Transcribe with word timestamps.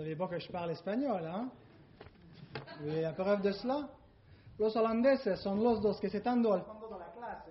savez 0.00 0.16
pas 0.16 0.28
que 0.28 0.38
je 0.38 0.50
parle 0.50 0.70
espagnol, 0.70 1.20
hein? 1.26 1.50
Y 2.86 3.04
a 3.04 3.12
preuve 3.12 3.42
de 3.42 3.52
cela? 3.52 3.86
Los 4.58 4.74
holandeses 4.74 5.38
son 5.40 5.62
los 5.62 5.80
dos 5.82 6.00
que 6.00 6.08
se 6.08 6.16
están 6.16 6.38
al 6.38 6.62
fondo 6.62 6.88
de 6.88 6.98
la 6.98 7.12
clase. 7.12 7.50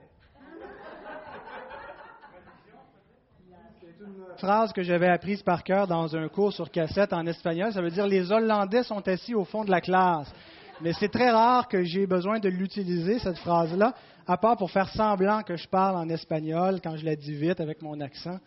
C'est 3.80 4.04
une 4.04 4.38
phrase 4.38 4.74
que 4.74 4.82
j'avais 4.82 5.10
apprise 5.10 5.44
par 5.44 5.64
cœur 5.64 5.86
dans 5.86 6.16
un 6.16 6.28
cours 6.28 6.52
sur 6.52 6.72
cassette 6.72 7.14
en 7.14 7.28
espagnol. 7.28 7.72
Ça 7.72 7.84
veut 7.84 7.92
dire 7.92 8.08
les 8.08 8.32
Hollandais 8.32 8.82
sont 8.84 9.08
assis 9.08 9.36
au 9.36 9.46
fond 9.46 9.64
de 9.64 9.70
la 9.70 9.82
classe. 9.82 10.34
Mais 10.82 10.94
c'est 10.94 11.10
très 11.10 11.30
rare 11.30 11.68
que 11.68 11.84
j'ai 11.84 12.08
besoin 12.08 12.40
de 12.40 12.50
l'utiliser, 12.50 13.20
cette 13.20 13.38
phrase-là, 13.38 13.94
à 14.26 14.38
part 14.38 14.58
pour 14.58 14.72
faire 14.72 14.90
semblant 14.90 15.44
que 15.44 15.56
je 15.56 15.68
parle 15.68 15.98
en 15.98 16.10
espagnol 16.10 16.80
quand 16.82 16.96
je 16.96 17.06
la 17.06 17.16
dis 17.16 17.36
vite 17.36 17.60
avec 17.60 17.82
mon 17.84 18.00
accent. 18.00 18.40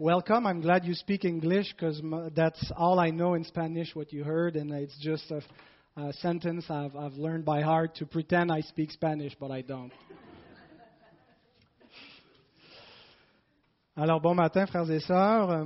Welcome. 0.00 0.46
I'm 0.46 0.60
glad 0.60 0.84
you 0.84 0.94
speak 0.94 1.24
English 1.24 1.72
because 1.72 2.00
that's 2.32 2.70
all 2.76 3.00
I 3.00 3.10
know 3.10 3.34
in 3.34 3.42
Spanish, 3.42 3.96
what 3.96 4.12
you 4.12 4.22
heard, 4.22 4.54
and 4.54 4.72
it's 4.72 4.96
just 5.00 5.28
a, 5.32 5.42
a 6.00 6.12
sentence 6.12 6.66
I've, 6.70 6.94
I've 6.94 7.14
learned 7.14 7.44
by 7.44 7.62
heart 7.62 7.96
to 7.96 8.06
pretend 8.06 8.52
I 8.52 8.60
speak 8.60 8.92
Spanish, 8.92 9.34
but 9.40 9.50
I 9.50 9.62
don't. 9.62 9.90
Alors, 13.96 14.20
bon 14.20 14.36
matin, 14.36 14.66
frères 14.66 14.88
et 14.88 15.00
sœurs. 15.00 15.50
Euh, 15.50 15.64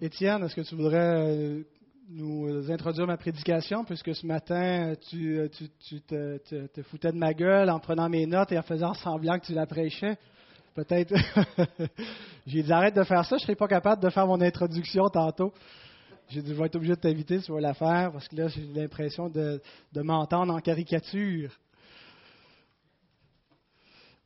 Étienne, 0.00 0.42
est-ce 0.42 0.56
que 0.56 0.62
tu 0.62 0.74
voudrais 0.74 0.98
euh, 0.98 1.62
nous 2.08 2.68
introduire 2.68 3.06
ma 3.06 3.16
prédication, 3.16 3.84
puisque 3.84 4.12
ce 4.12 4.26
matin, 4.26 4.94
tu, 5.08 5.48
tu, 5.56 5.68
tu 5.78 6.00
te, 6.00 6.38
te, 6.38 6.66
te, 6.66 6.82
foutais 6.82 7.12
de 7.12 7.16
ma 7.16 7.32
gueule 7.32 7.70
en 7.70 7.78
prenant 7.78 8.08
mes 8.08 8.26
notes 8.26 8.50
et 8.50 8.58
en 8.58 8.62
faisant 8.62 8.94
semblant 8.94 9.38
que 9.38 9.46
tu 9.46 9.54
la 9.54 9.66
prêchais? 9.66 10.18
Peut-être. 10.74 11.14
J'ai 12.46 12.62
dit 12.62 12.72
arrête 12.72 12.94
de 12.94 13.04
faire 13.04 13.24
ça, 13.24 13.36
je 13.36 13.42
ne 13.42 13.46
serai 13.46 13.56
pas 13.56 13.68
capable 13.68 14.02
de 14.02 14.10
faire 14.10 14.26
mon 14.26 14.40
introduction 14.40 15.08
tantôt. 15.08 15.52
J'ai 16.28 16.42
dit 16.42 16.50
je 16.50 16.54
vais 16.54 16.66
être 16.66 16.76
obligé 16.76 16.94
de 16.94 17.00
t'inviter, 17.00 17.40
tu 17.40 17.52
vas 17.52 17.60
la 17.60 17.74
faire, 17.74 18.12
parce 18.12 18.28
que 18.28 18.36
là, 18.36 18.48
j'ai 18.48 18.62
l'impression 18.62 19.28
de, 19.28 19.60
de 19.92 20.00
m'entendre 20.00 20.54
en 20.54 20.60
caricature. 20.60 21.50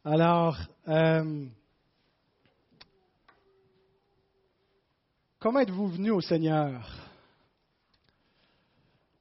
Alors, 0.04 0.58
euh, 0.86 1.46
comment 5.38 5.60
êtes-vous 5.60 5.88
venu 5.88 6.10
au 6.10 6.20
Seigneur? 6.20 6.94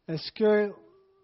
Est-ce 0.10 0.30
que 0.34 0.74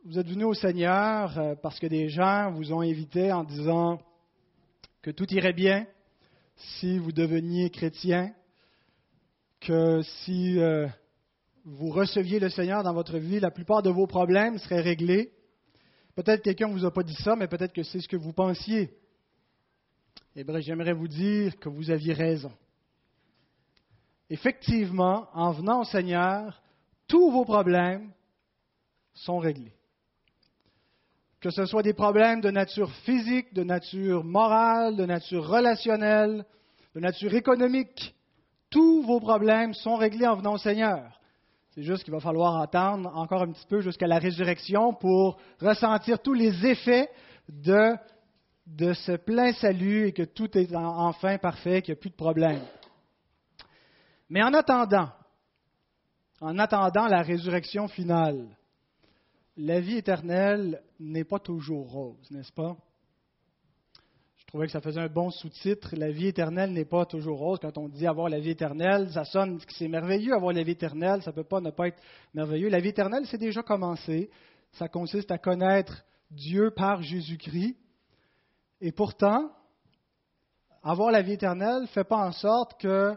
vous 0.06 0.18
êtes 0.18 0.28
venu 0.30 0.46
au 0.46 0.54
Seigneur 0.54 1.38
euh, 1.38 1.56
parce 1.62 1.78
que 1.78 1.88
des 1.88 2.08
gens 2.08 2.52
vous 2.52 2.72
ont 2.72 2.80
invité 2.80 3.34
en 3.34 3.44
disant 3.44 4.00
que 5.02 5.12
tout 5.12 5.32
irait 5.34 5.54
bien 5.54 5.88
si 6.56 6.98
vous 6.98 7.12
deveniez 7.12 7.70
chrétien, 7.70 8.34
que 9.62 10.02
si 10.24 10.60
euh, 10.60 10.88
vous 11.64 11.90
receviez 11.90 12.40
le 12.40 12.50
Seigneur 12.50 12.84
dans 12.84 12.94
votre 12.94 13.18
vie, 13.18 13.40
la 13.40 13.52
plupart 13.52 13.82
de 13.82 13.90
vos 13.90 14.08
problèmes 14.08 14.58
seraient 14.58 14.82
réglés. 14.82 15.32
Peut-être 16.16 16.44
quelqu'un 16.44 16.68
ne 16.68 16.74
vous 16.74 16.86
a 16.86 16.92
pas 16.92 17.04
dit 17.04 17.16
ça, 17.16 17.36
mais 17.36 17.48
peut-être 17.48 17.74
que 17.74 17.84
c'est 17.84 18.02
ce 18.02 18.08
que 18.08 18.18
vous 18.18 18.34
pensiez. 18.34 18.94
Eh 20.36 20.44
bien, 20.44 20.60
j'aimerais 20.60 20.94
vous 20.94 21.08
dire 21.08 21.58
que 21.60 21.70
vous 21.70 21.90
aviez 21.90 22.14
raison. 22.14 22.52
Effectivement, 24.30 25.28
en 25.34 25.52
venant 25.52 25.82
au 25.82 25.86
Seigneur, 25.86 26.62
tous 27.08 27.32
vos 27.32 27.46
problèmes 27.46 28.12
sont 29.14 29.40
réglés 29.40 29.79
que 31.42 31.50
ce 31.50 31.66
soit 31.66 31.84
des 31.84 31.94
problèmes 31.94 32.42
de 32.42 32.52
nature 32.52 32.92
physique, 33.06 33.54
de 33.54 33.64
nature 33.64 34.24
morale, 34.24 34.96
de 34.96 35.06
nature 35.06 35.48
relationnelle, 35.48 36.46
de 36.96 37.00
nature 37.00 37.34
économique, 37.34 38.14
tous 38.70 39.04
vos 39.04 39.20
problèmes 39.20 39.74
sont 39.74 39.96
réglés 39.96 40.28
en 40.28 40.36
venant 40.36 40.54
au 40.54 40.58
Seigneur. 40.58 41.20
C'est 41.72 41.84
juste 41.84 42.04
qu'il 42.04 42.14
va 42.14 42.20
falloir 42.20 42.60
attendre 42.62 43.16
encore 43.16 43.44
un 43.44 43.52
petit 43.52 43.66
peu 43.68 43.80
jusqu'à 43.82 44.08
la 44.08 44.20
résurrection 44.20 44.94
pour 44.94 45.38
ressentir 45.62 46.20
tous 46.20 46.34
les 46.34 46.66
effets 46.66 47.10
de, 47.48 47.96
ce 48.94 49.16
plein 49.16 49.54
salut 49.54 50.08
et 50.08 50.12
que 50.12 50.24
tout 50.24 50.58
est 50.58 50.76
enfin 50.76 51.38
parfait, 51.38 51.82
qu'il 51.82 51.94
n'y 51.94 52.00
a 52.00 52.02
plus 52.02 52.10
de 52.10 52.16
problème. 52.16 52.62
Mais 54.30 54.44
en 54.44 54.54
attendant, 54.54 55.10
en 56.42 56.60
attendant 56.60 57.08
la 57.08 57.22
résurrection 57.22 57.88
finale, 57.88 58.46
la 59.62 59.82
vie 59.82 59.98
éternelle 59.98 60.82
n'est 61.02 61.26
pas 61.26 61.40
toujours 61.40 61.92
rose, 61.92 62.32
n'est-ce 62.32 62.54
pas? 62.54 62.78
Je 64.38 64.46
trouvais 64.46 64.68
que 64.68 64.72
ça 64.72 64.80
faisait 64.80 65.02
un 65.02 65.10
bon 65.10 65.32
sous-titre. 65.32 65.96
La 65.98 66.12
vie 66.12 66.28
éternelle 66.28 66.72
n'est 66.72 66.86
pas 66.86 67.06
toujours 67.06 67.38
rose. 67.38 67.60
Quand 67.62 67.78
on 67.78 67.90
dit 67.90 68.08
avoir 68.08 68.30
la 68.30 68.40
vie 68.40 68.52
éternelle, 68.52 69.12
ça 69.12 69.26
sonne 69.26 69.60
que 69.60 69.74
c'est 69.74 69.90
merveilleux 69.90 70.34
avoir 70.34 70.54
la 70.54 70.64
vie 70.64 70.72
éternelle. 70.72 71.22
Ça 71.24 71.32
ne 71.32 71.36
peut 71.36 71.44
pas 71.44 71.60
ne 71.60 71.72
pas 71.72 71.90
être 71.90 72.02
merveilleux. 72.34 72.70
La 72.70 72.80
vie 72.80 72.88
éternelle, 72.88 73.26
c'est 73.28 73.38
déjà 73.38 73.62
commencé. 73.62 74.32
Ça 74.72 74.88
consiste 74.88 75.30
à 75.30 75.38
connaître 75.38 76.06
Dieu 76.32 76.72
par 76.72 77.02
Jésus-Christ. 77.02 77.76
Et 78.80 78.94
pourtant, 78.94 79.52
avoir 80.82 81.12
la 81.12 81.22
vie 81.22 81.34
éternelle 81.34 81.82
ne 81.82 81.88
fait 81.88 82.06
pas 82.06 82.26
en 82.26 82.32
sorte 82.32 82.80
que 82.80 83.14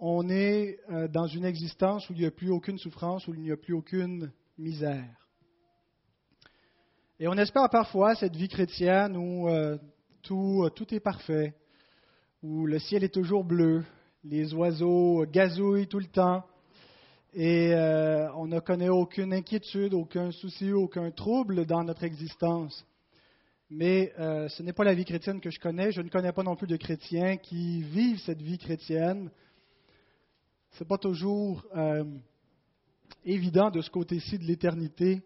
on 0.00 0.28
est 0.28 0.78
euh, 0.90 1.08
dans 1.08 1.26
une 1.26 1.46
existence 1.46 2.08
où 2.10 2.12
il 2.12 2.20
n'y 2.20 2.26
a 2.26 2.30
plus 2.30 2.50
aucune 2.50 2.78
souffrance, 2.78 3.26
où 3.26 3.34
il 3.34 3.40
n'y 3.40 3.52
a 3.52 3.56
plus 3.56 3.74
aucune 3.74 4.32
misère. 4.58 5.19
Et 7.22 7.28
on 7.28 7.34
espère 7.34 7.68
parfois 7.68 8.14
cette 8.14 8.34
vie 8.34 8.48
chrétienne 8.48 9.14
où 9.14 9.46
euh, 9.46 9.76
tout, 10.22 10.62
euh, 10.64 10.70
tout 10.70 10.94
est 10.94 11.00
parfait, 11.00 11.52
où 12.42 12.64
le 12.64 12.78
ciel 12.78 13.04
est 13.04 13.12
toujours 13.12 13.44
bleu, 13.44 13.84
les 14.24 14.54
oiseaux 14.54 15.26
gazouillent 15.26 15.86
tout 15.86 15.98
le 15.98 16.06
temps, 16.06 16.42
et 17.34 17.74
euh, 17.74 18.32
on 18.36 18.46
ne 18.46 18.58
connaît 18.58 18.88
aucune 18.88 19.34
inquiétude, 19.34 19.92
aucun 19.92 20.30
souci, 20.30 20.72
aucun 20.72 21.10
trouble 21.10 21.66
dans 21.66 21.84
notre 21.84 22.04
existence. 22.04 22.86
Mais 23.68 24.14
ce 24.16 24.62
n'est 24.62 24.72
pas 24.72 24.84
la 24.84 24.94
vie 24.94 25.04
chrétienne 25.04 25.40
que 25.40 25.50
je 25.50 25.60
connais. 25.60 25.92
Je 25.92 26.00
ne 26.00 26.08
connais 26.08 26.32
pas 26.32 26.42
non 26.42 26.56
plus 26.56 26.66
de 26.66 26.76
chrétiens 26.76 27.36
qui 27.36 27.82
vivent 27.82 28.18
cette 28.18 28.42
vie 28.42 28.58
chrétienne. 28.58 29.30
Ce 30.72 30.82
n'est 30.82 30.88
pas 30.88 30.98
toujours 30.98 31.64
évident 33.24 33.70
de 33.70 33.80
ce 33.80 33.90
côté-ci 33.90 34.38
de 34.38 34.44
l'éternité 34.44 35.22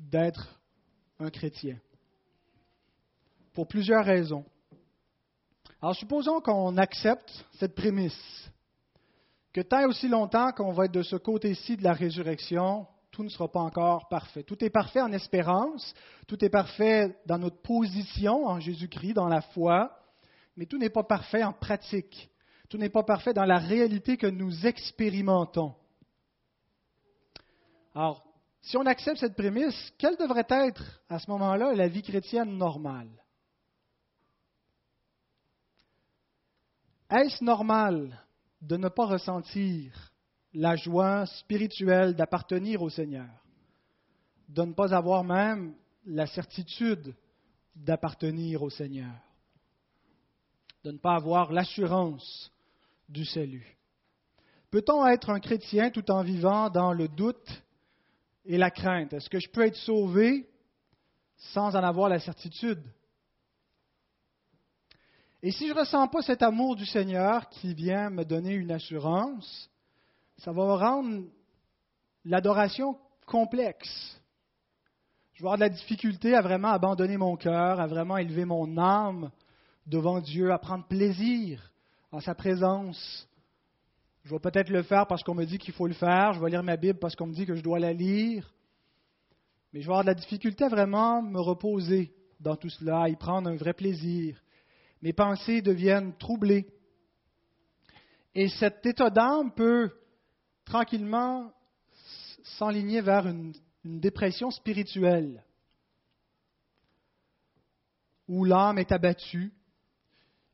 d'être 0.00 0.63
un 1.18 1.30
chrétien. 1.30 1.78
Pour 3.52 3.68
plusieurs 3.68 4.04
raisons. 4.04 4.44
Alors 5.80 5.94
supposons 5.94 6.40
qu'on 6.40 6.76
accepte 6.76 7.44
cette 7.58 7.74
prémisse, 7.74 8.50
que 9.52 9.60
tant 9.60 9.80
et 9.80 9.84
aussi 9.84 10.08
longtemps 10.08 10.52
qu'on 10.52 10.72
va 10.72 10.86
être 10.86 10.92
de 10.92 11.02
ce 11.02 11.16
côté-ci 11.16 11.76
de 11.76 11.84
la 11.84 11.92
résurrection, 11.92 12.86
tout 13.12 13.22
ne 13.22 13.28
sera 13.28 13.46
pas 13.46 13.60
encore 13.60 14.08
parfait. 14.08 14.42
Tout 14.42 14.62
est 14.64 14.70
parfait 14.70 15.00
en 15.00 15.12
espérance, 15.12 15.94
tout 16.26 16.44
est 16.44 16.50
parfait 16.50 17.16
dans 17.26 17.38
notre 17.38 17.62
position 17.62 18.46
en 18.46 18.58
Jésus-Christ, 18.58 19.14
dans 19.14 19.28
la 19.28 19.40
foi, 19.40 19.96
mais 20.56 20.66
tout 20.66 20.78
n'est 20.78 20.90
pas 20.90 21.04
parfait 21.04 21.44
en 21.44 21.52
pratique. 21.52 22.28
Tout 22.68 22.78
n'est 22.78 22.88
pas 22.88 23.04
parfait 23.04 23.32
dans 23.32 23.44
la 23.44 23.58
réalité 23.58 24.16
que 24.16 24.26
nous 24.26 24.66
expérimentons. 24.66 25.74
Alors, 27.94 28.24
si 28.64 28.78
on 28.78 28.86
accepte 28.86 29.18
cette 29.18 29.36
prémisse, 29.36 29.92
quelle 29.98 30.16
devrait 30.16 30.46
être 30.48 31.02
à 31.10 31.18
ce 31.18 31.30
moment-là 31.30 31.74
la 31.74 31.86
vie 31.86 32.02
chrétienne 32.02 32.56
normale? 32.56 33.10
Est-ce 37.10 37.44
normal 37.44 38.18
de 38.62 38.78
ne 38.78 38.88
pas 38.88 39.04
ressentir 39.04 40.12
la 40.54 40.76
joie 40.76 41.26
spirituelle 41.26 42.14
d'appartenir 42.14 42.80
au 42.80 42.88
Seigneur, 42.88 43.28
de 44.48 44.62
ne 44.62 44.72
pas 44.72 44.94
avoir 44.94 45.24
même 45.24 45.74
la 46.06 46.26
certitude 46.26 47.14
d'appartenir 47.76 48.62
au 48.62 48.70
Seigneur, 48.70 49.12
de 50.84 50.90
ne 50.90 50.98
pas 50.98 51.16
avoir 51.16 51.52
l'assurance 51.52 52.50
du 53.10 53.26
salut? 53.26 53.76
Peut-on 54.70 55.06
être 55.06 55.28
un 55.28 55.40
chrétien 55.40 55.90
tout 55.90 56.10
en 56.10 56.22
vivant 56.22 56.70
dans 56.70 56.94
le 56.94 57.08
doute 57.08 57.63
et 58.44 58.58
la 58.58 58.70
crainte. 58.70 59.12
Est-ce 59.12 59.30
que 59.30 59.40
je 59.40 59.48
peux 59.48 59.66
être 59.66 59.76
sauvé 59.76 60.48
sans 61.36 61.74
en 61.76 61.82
avoir 61.82 62.08
la 62.08 62.20
certitude? 62.20 62.82
Et 65.42 65.50
si 65.50 65.68
je 65.68 65.74
ne 65.74 65.80
ressens 65.80 66.08
pas 66.08 66.22
cet 66.22 66.42
amour 66.42 66.74
du 66.74 66.86
Seigneur 66.86 67.48
qui 67.50 67.74
vient 67.74 68.08
me 68.08 68.24
donner 68.24 68.54
une 68.54 68.70
assurance, 68.70 69.70
ça 70.38 70.52
va 70.52 70.76
rendre 70.76 71.24
l'adoration 72.24 72.98
complexe. 73.26 74.20
Je 75.34 75.42
vais 75.42 75.46
avoir 75.46 75.56
de 75.56 75.64
la 75.64 75.68
difficulté 75.68 76.34
à 76.34 76.40
vraiment 76.40 76.68
abandonner 76.68 77.16
mon 77.16 77.36
cœur, 77.36 77.80
à 77.80 77.86
vraiment 77.86 78.16
élever 78.16 78.44
mon 78.44 78.78
âme 78.78 79.30
devant 79.86 80.20
Dieu, 80.20 80.52
à 80.52 80.58
prendre 80.58 80.86
plaisir 80.86 81.72
en 82.10 82.20
sa 82.20 82.34
présence, 82.34 83.28
je 84.24 84.30
vais 84.30 84.38
peut-être 84.38 84.70
le 84.70 84.82
faire 84.82 85.06
parce 85.06 85.22
qu'on 85.22 85.34
me 85.34 85.44
dit 85.44 85.58
qu'il 85.58 85.74
faut 85.74 85.86
le 85.86 85.94
faire. 85.94 86.32
Je 86.32 86.40
vais 86.40 86.50
lire 86.50 86.62
ma 86.62 86.76
Bible 86.76 86.98
parce 86.98 87.14
qu'on 87.14 87.26
me 87.26 87.34
dit 87.34 87.44
que 87.44 87.54
je 87.54 87.62
dois 87.62 87.78
la 87.78 87.92
lire. 87.92 88.52
Mais 89.72 89.80
je 89.80 89.86
vais 89.86 89.92
avoir 89.92 90.02
de 90.02 90.08
la 90.08 90.14
difficulté 90.14 90.64
à 90.64 90.68
vraiment 90.68 91.20
me 91.20 91.40
reposer 91.40 92.14
dans 92.40 92.56
tout 92.56 92.70
cela, 92.70 93.08
y 93.08 93.16
prendre 93.16 93.50
un 93.50 93.56
vrai 93.56 93.74
plaisir. 93.74 94.40
Mes 95.02 95.12
pensées 95.12 95.60
deviennent 95.60 96.16
troublées. 96.16 96.66
Et 98.34 98.48
cet 98.48 98.84
état 98.86 99.10
d'âme 99.10 99.52
peut 99.52 99.90
tranquillement 100.64 101.52
s'enligner 102.58 103.02
vers 103.02 103.26
une 103.26 103.52
dépression 103.84 104.50
spirituelle, 104.50 105.44
où 108.26 108.44
l'âme 108.44 108.78
est 108.78 108.90
abattue, 108.90 109.52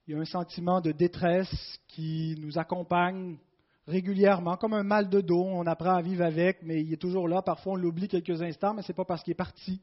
il 0.07 0.15
y 0.15 0.17
a 0.17 0.21
un 0.21 0.25
sentiment 0.25 0.81
de 0.81 0.91
détresse 0.91 1.79
qui 1.87 2.35
nous 2.41 2.59
accompagne 2.59 3.39
régulièrement, 3.87 4.57
comme 4.57 4.75
un 4.75 4.83
mal 4.83 5.09
de 5.09 5.21
dos. 5.21 5.45
On 5.45 5.67
apprend 5.67 5.95
à 5.95 6.03
vivre 6.03 6.25
avec, 6.25 6.63
mais 6.63 6.83
il 6.83 6.93
est 6.93 7.01
toujours 7.01 7.29
là. 7.29 7.43
Parfois, 7.43 7.75
on 7.75 7.77
l'oublie 7.77 8.09
quelques 8.09 8.43
instants, 8.43 8.75
mais 8.75 8.83
ce 8.83 8.93
n'est 8.93 8.97
pas 8.97 9.05
parce 9.05 9.23
qu'il 9.23 9.33
est 9.33 9.35
parti. 9.35 9.81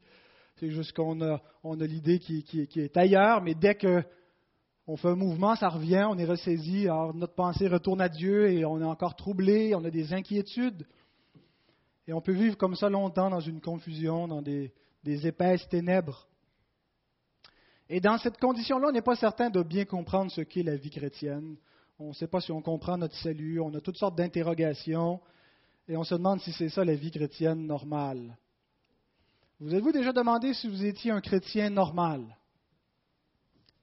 C'est 0.56 0.70
juste 0.70 0.92
qu'on 0.92 1.20
a, 1.20 1.40
l'idée 1.80 2.18
qui, 2.18 2.44
est 2.76 2.96
ailleurs, 2.96 3.42
mais 3.42 3.54
dès 3.54 3.76
qu'on 3.76 4.96
fait 4.96 5.08
un 5.08 5.14
mouvement, 5.14 5.54
ça 5.54 5.68
revient, 5.68 6.06
on 6.10 6.18
est 6.18 6.24
ressaisi. 6.24 6.88
Alors, 6.88 7.14
notre 7.14 7.34
pensée 7.34 7.68
retourne 7.68 8.00
à 8.00 8.08
Dieu 8.08 8.50
et 8.50 8.64
on 8.64 8.80
est 8.80 8.84
encore 8.84 9.14
troublé, 9.14 9.74
on 9.74 9.84
a 9.84 9.90
des 9.90 10.12
inquiétudes. 10.12 10.84
Et 12.08 12.12
on 12.12 12.20
peut 12.20 12.32
vivre 12.32 12.56
comme 12.56 12.74
ça 12.74 12.88
longtemps 12.88 13.30
dans 13.30 13.40
une 13.40 13.60
confusion, 13.60 14.26
dans 14.26 14.42
des 14.42 14.72
épaisses 15.04 15.68
ténèbres. 15.68 16.26
Et 17.90 18.00
dans 18.00 18.18
cette 18.18 18.38
condition-là, 18.38 18.88
on 18.88 18.92
n'est 18.92 19.02
pas 19.02 19.16
certain 19.16 19.48
de 19.48 19.62
bien 19.62 19.84
comprendre 19.84 20.30
ce 20.30 20.42
qu'est 20.42 20.62
la 20.62 20.76
vie 20.76 20.90
chrétienne. 20.90 21.56
On 21.98 22.08
ne 22.08 22.12
sait 22.12 22.28
pas 22.28 22.40
si 22.40 22.52
on 22.52 22.62
comprend 22.62 22.96
notre 22.96 23.16
salut, 23.16 23.60
on 23.60 23.74
a 23.74 23.80
toutes 23.80 23.96
sortes 23.96 24.14
d'interrogations, 24.14 25.20
et 25.88 25.96
on 25.96 26.04
se 26.04 26.14
demande 26.14 26.40
si 26.40 26.52
c'est 26.52 26.68
ça 26.68 26.84
la 26.84 26.94
vie 26.94 27.10
chrétienne 27.10 27.66
normale. 27.66 28.36
Vous 29.58 29.74
êtes-vous 29.74 29.90
déjà 29.90 30.12
demandé 30.12 30.54
si 30.54 30.68
vous 30.68 30.84
étiez 30.84 31.10
un 31.10 31.20
chrétien 31.20 31.70
normal? 31.70 32.36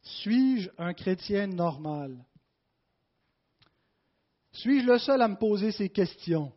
Suis-je 0.01 0.69
un 0.77 0.93
chrétien 0.93 1.47
normal? 1.47 2.23
Suis-je 4.53 4.85
le 4.85 4.97
seul 4.99 5.21
à 5.21 5.27
me 5.27 5.35
poser 5.35 5.71
ces 5.73 5.89
questions? 5.89 6.53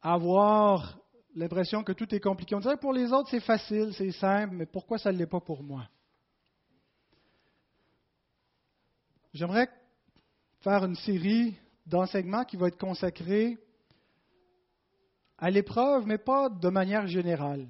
Avoir 0.00 0.98
l'impression 1.34 1.84
que 1.84 1.92
tout 1.92 2.14
est 2.14 2.20
compliqué. 2.20 2.54
On 2.54 2.60
dirait 2.60 2.76
que 2.76 2.80
pour 2.80 2.94
les 2.94 3.12
autres, 3.12 3.28
c'est 3.28 3.40
facile, 3.40 3.92
c'est 3.92 4.12
simple, 4.12 4.54
mais 4.54 4.64
pourquoi 4.64 4.96
ça 4.96 5.12
ne 5.12 5.18
l'est 5.18 5.26
pas 5.26 5.40
pour 5.40 5.62
moi? 5.62 5.86
J'aimerais 9.34 9.68
faire 10.60 10.84
une 10.84 10.94
série 10.94 11.56
d'enseignements 11.86 12.44
qui 12.44 12.56
va 12.56 12.68
être 12.68 12.78
consacrée 12.78 13.58
à 15.38 15.50
l'épreuve, 15.50 16.06
mais 16.06 16.18
pas 16.18 16.48
de 16.48 16.68
manière 16.68 17.06
générale. 17.06 17.66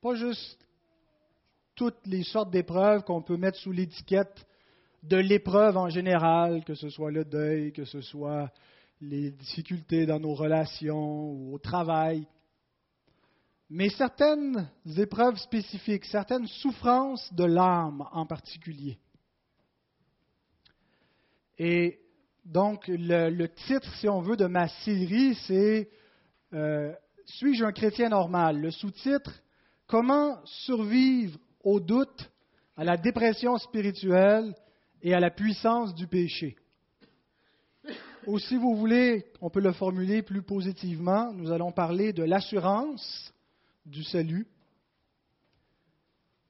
Pas 0.00 0.14
juste 0.14 0.58
toutes 1.74 2.06
les 2.06 2.22
sortes 2.22 2.50
d'épreuves 2.50 3.02
qu'on 3.04 3.22
peut 3.22 3.36
mettre 3.36 3.58
sous 3.58 3.72
l'étiquette 3.72 4.46
de 5.02 5.16
l'épreuve 5.16 5.76
en 5.76 5.88
général, 5.88 6.64
que 6.64 6.74
ce 6.74 6.88
soit 6.88 7.10
le 7.10 7.24
deuil, 7.24 7.72
que 7.72 7.84
ce 7.84 8.00
soit 8.00 8.52
les 9.00 9.30
difficultés 9.30 10.06
dans 10.06 10.18
nos 10.18 10.34
relations 10.34 11.30
ou 11.30 11.54
au 11.54 11.58
travail 11.58 12.26
mais 13.70 13.90
certaines 13.90 14.70
épreuves 14.96 15.36
spécifiques, 15.36 16.06
certaines 16.06 16.46
souffrances 16.46 17.32
de 17.34 17.44
l'âme 17.44 18.06
en 18.12 18.24
particulier. 18.24 18.98
Et 21.58 22.00
donc, 22.48 22.84
le, 22.88 23.46
titre, 23.46 23.94
si 23.96 24.08
on 24.08 24.20
veut, 24.20 24.36
de 24.36 24.46
ma 24.46 24.68
série, 24.68 25.34
c'est 25.46 25.90
euh, 26.54 26.92
Suis-je 27.26 27.64
un 27.64 27.72
chrétien 27.72 28.08
normal? 28.08 28.60
Le 28.60 28.70
sous-titre, 28.70 29.32
Comment 29.88 30.44
survivre 30.44 31.38
au 31.64 31.80
doute, 31.80 32.30
à 32.76 32.84
la 32.84 32.98
dépression 32.98 33.56
spirituelle 33.56 34.54
et 35.02 35.14
à 35.14 35.20
la 35.20 35.30
puissance 35.30 35.94
du 35.94 36.06
péché? 36.06 36.56
Ou 38.26 38.38
si 38.38 38.56
vous 38.56 38.76
voulez, 38.76 39.24
on 39.40 39.48
peut 39.48 39.62
le 39.62 39.72
formuler 39.72 40.22
plus 40.22 40.42
positivement, 40.42 41.32
nous 41.32 41.50
allons 41.50 41.72
parler 41.72 42.12
de 42.12 42.22
l'assurance 42.22 43.32
du 43.86 44.04
salut, 44.04 44.46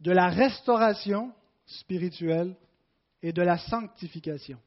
de 0.01 0.11
la 0.11 0.27
restauration 0.29 1.33
spirituelle 1.65 2.57
et 3.23 3.33
de 3.33 3.43
la 3.43 3.57
sanctification. 3.57 4.59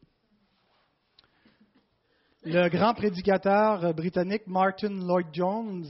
Le 2.43 2.69
grand 2.69 2.95
prédicateur 2.95 3.93
britannique 3.93 4.47
Martin 4.47 4.89
Lloyd 4.89 5.27
Jones, 5.31 5.85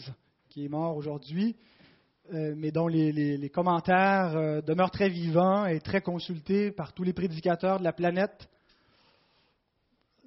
qui 0.49 0.65
est 0.65 0.67
mort 0.67 0.97
aujourd'hui, 0.97 1.55
euh, 2.33 2.53
mais 2.57 2.71
dont 2.71 2.89
les, 2.89 3.49
commentaires 3.49 4.35
euh, 4.35 4.59
demeurent 4.59 4.91
très 4.91 5.07
vivants 5.07 5.65
et 5.65 5.79
très 5.79 6.01
consultés 6.01 6.71
par 6.71 6.91
tous 6.91 7.03
les 7.03 7.13
prédicateurs 7.13 7.79
de 7.79 7.85
la 7.85 7.93
planète, 7.93 8.49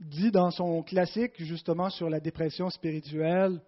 dit 0.01 0.31
dans 0.31 0.51
son 0.51 0.83
classique 0.83 1.35
justement 1.37 1.91
sur 1.91 2.09
la 2.09 2.21
dépression 2.21 2.71
spirituelle, 2.71 3.61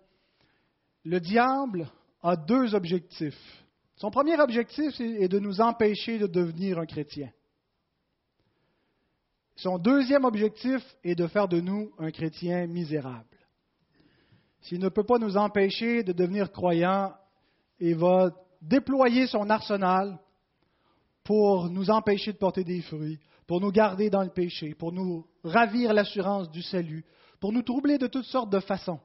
le 1.04 1.20
diable 1.20 1.90
a 2.22 2.36
deux 2.36 2.74
objectifs. 2.74 3.66
Son 3.96 4.10
premier 4.10 4.40
objectif 4.40 4.98
est 4.98 5.28
de 5.28 5.38
nous 5.38 5.60
empêcher 5.60 6.18
de 6.18 6.26
devenir 6.26 6.78
un 6.78 6.86
chrétien. 6.86 7.28
Son 9.56 9.78
deuxième 9.78 10.26
objectif 10.26 10.82
est 11.02 11.14
de 11.14 11.26
faire 11.26 11.48
de 11.48 11.60
nous 11.60 11.90
un 11.98 12.10
chrétien 12.10 12.66
misérable. 12.66 13.24
S'il 14.60 14.80
ne 14.80 14.90
peut 14.90 15.04
pas 15.04 15.18
nous 15.18 15.38
empêcher 15.38 16.02
de 16.02 16.12
devenir 16.12 16.52
croyants, 16.52 17.14
il 17.80 17.96
va 17.96 18.30
déployer 18.60 19.26
son 19.26 19.48
arsenal 19.48 20.18
pour 21.24 21.70
nous 21.70 21.88
empêcher 21.90 22.32
de 22.32 22.38
porter 22.38 22.64
des 22.64 22.82
fruits, 22.82 23.18
pour 23.46 23.60
nous 23.60 23.70
garder 23.70 24.10
dans 24.10 24.22
le 24.22 24.30
péché, 24.30 24.74
pour 24.74 24.92
nous 24.92 25.26
ravir 25.42 25.94
l'assurance 25.94 26.50
du 26.50 26.62
salut, 26.62 27.04
pour 27.40 27.52
nous 27.52 27.62
troubler 27.62 27.96
de 27.96 28.08
toutes 28.08 28.26
sortes 28.26 28.50
de 28.50 28.60
façons. 28.60 29.00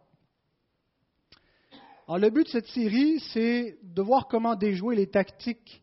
Alors, 2.08 2.20
le 2.20 2.30
but 2.30 2.44
de 2.44 2.50
cette 2.50 2.68
série, 2.68 3.20
c'est 3.32 3.78
de 3.84 4.02
voir 4.02 4.28
comment 4.28 4.56
déjouer 4.56 4.98
les 4.98 5.08
tactiques 5.08 5.82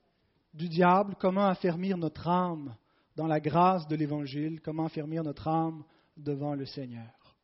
du 0.52 0.68
diable, 0.68 1.16
comment 1.18 1.46
affermir 1.46 1.96
notre 1.96 2.28
âme 2.28 2.76
dans 3.18 3.26
la 3.26 3.40
grâce 3.40 3.88
de 3.88 3.96
l'Évangile, 3.96 4.60
comment 4.60 4.86
affermir 4.86 5.24
notre 5.24 5.48
âme 5.48 5.82
devant 6.16 6.54
le 6.54 6.64
Seigneur. 6.66 7.36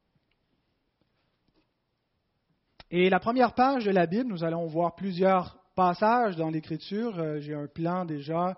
Et 2.92 3.10
la 3.10 3.18
première 3.18 3.54
page 3.54 3.84
de 3.84 3.90
la 3.90 4.06
Bible, 4.06 4.28
nous 4.28 4.44
allons 4.44 4.66
voir 4.66 4.94
plusieurs 4.94 5.58
passages 5.74 6.36
dans 6.36 6.48
l'Écriture. 6.48 7.18
Euh, 7.18 7.40
j'ai 7.40 7.54
un 7.54 7.66
plan 7.66 8.04
déjà 8.04 8.56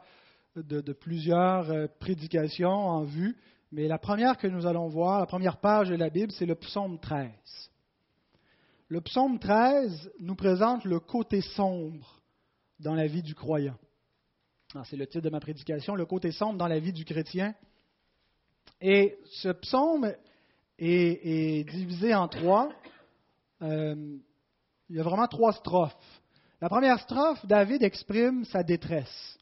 de, 0.57 0.93
plusieurs 0.93 1.71
euh, 1.71 1.87
prédications 2.01 2.69
en 2.69 3.05
vue, 3.05 3.35
mais 3.73 3.89
la 3.89 3.99
première 3.99 4.37
que 4.37 4.47
nous 4.47 4.67
allons 4.67 4.89
voir, 4.89 5.21
la 5.21 5.27
première 5.27 5.57
page 5.57 5.89
de 5.89 5.97
la 5.97 6.11
Bible, 6.11 6.33
c'est 6.33 6.45
le 6.45 6.55
psaume 6.55 6.99
13. 6.99 7.31
Le 8.89 9.01
psaume 9.01 9.39
13 9.39 10.13
nous 10.21 10.35
présente 10.35 10.85
le 10.85 11.01
côté 11.01 11.41
sombre 11.41 12.21
dans 12.79 12.95
la 12.95 13.07
vie 13.07 13.23
du 13.23 13.35
croyant. 13.35 13.79
C'est 14.85 14.97
le 14.97 15.07
titre 15.07 15.25
de 15.25 15.31
ma 15.31 15.41
prédication, 15.41 15.95
le 15.95 16.07
côté 16.07 16.33
sombre 16.33 16.59
dans 16.59 16.69
la 16.69 16.79
vie 16.79 16.93
du 16.93 17.05
chrétien. 17.05 17.55
Et 18.81 19.19
ce 19.27 19.49
psaume 19.49 20.13
est, 20.79 21.69
divisé 21.69 22.15
en 22.15 22.29
trois. 22.29 22.71
Euh, 23.63 24.17
il 24.89 24.97
y 24.97 25.01
a 25.01 25.03
vraiment 25.03 25.27
trois 25.27 25.53
strophes. 25.53 26.21
La 26.61 26.69
première 26.69 27.01
strophe, 27.01 27.45
David 27.47 27.83
exprime 27.83 28.45
sa 28.45 28.63
détresse. 28.63 29.39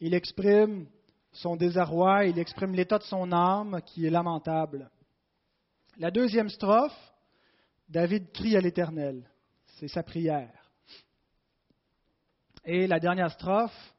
Il 0.00 0.14
exprime 0.14 0.86
son 1.32 1.56
désarroi, 1.56 2.26
il 2.26 2.38
exprime 2.38 2.74
l'état 2.74 2.98
de 2.98 3.04
son 3.04 3.32
âme 3.32 3.80
qui 3.86 4.06
est 4.06 4.10
lamentable. 4.10 4.90
La 5.98 6.10
deuxième 6.10 6.48
strophe, 6.48 6.96
David 7.88 8.32
crie 8.32 8.56
à 8.56 8.60
l'Éternel. 8.60 9.28
C'est 9.78 9.88
sa 9.88 10.02
prière. 10.02 10.65
Et 12.68 12.88
la 12.88 12.98
dernière 12.98 13.30
strophe, 13.30 13.94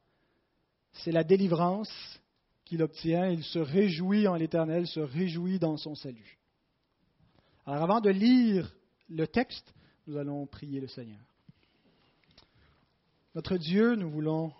c'est 0.91 1.13
la 1.13 1.23
délivrance 1.23 1.89
qu'il 2.65 2.83
obtient. 2.83 3.29
Il 3.29 3.45
se 3.45 3.59
réjouit 3.59 4.27
en 4.27 4.35
l'Éternel, 4.35 4.87
se 4.87 4.99
réjouit 4.99 5.57
dans 5.57 5.77
son 5.77 5.95
salut. 5.95 6.37
Alors 7.65 7.83
avant 7.83 8.01
de 8.01 8.09
lire 8.09 8.75
le 9.07 9.25
texte, 9.25 9.73
nous 10.05 10.17
allons 10.17 10.45
prier 10.47 10.81
le 10.81 10.89
Seigneur. 10.89 11.21
Notre 13.35 13.55
Dieu, 13.55 13.95
nous 13.95 14.09
voulons 14.09 14.51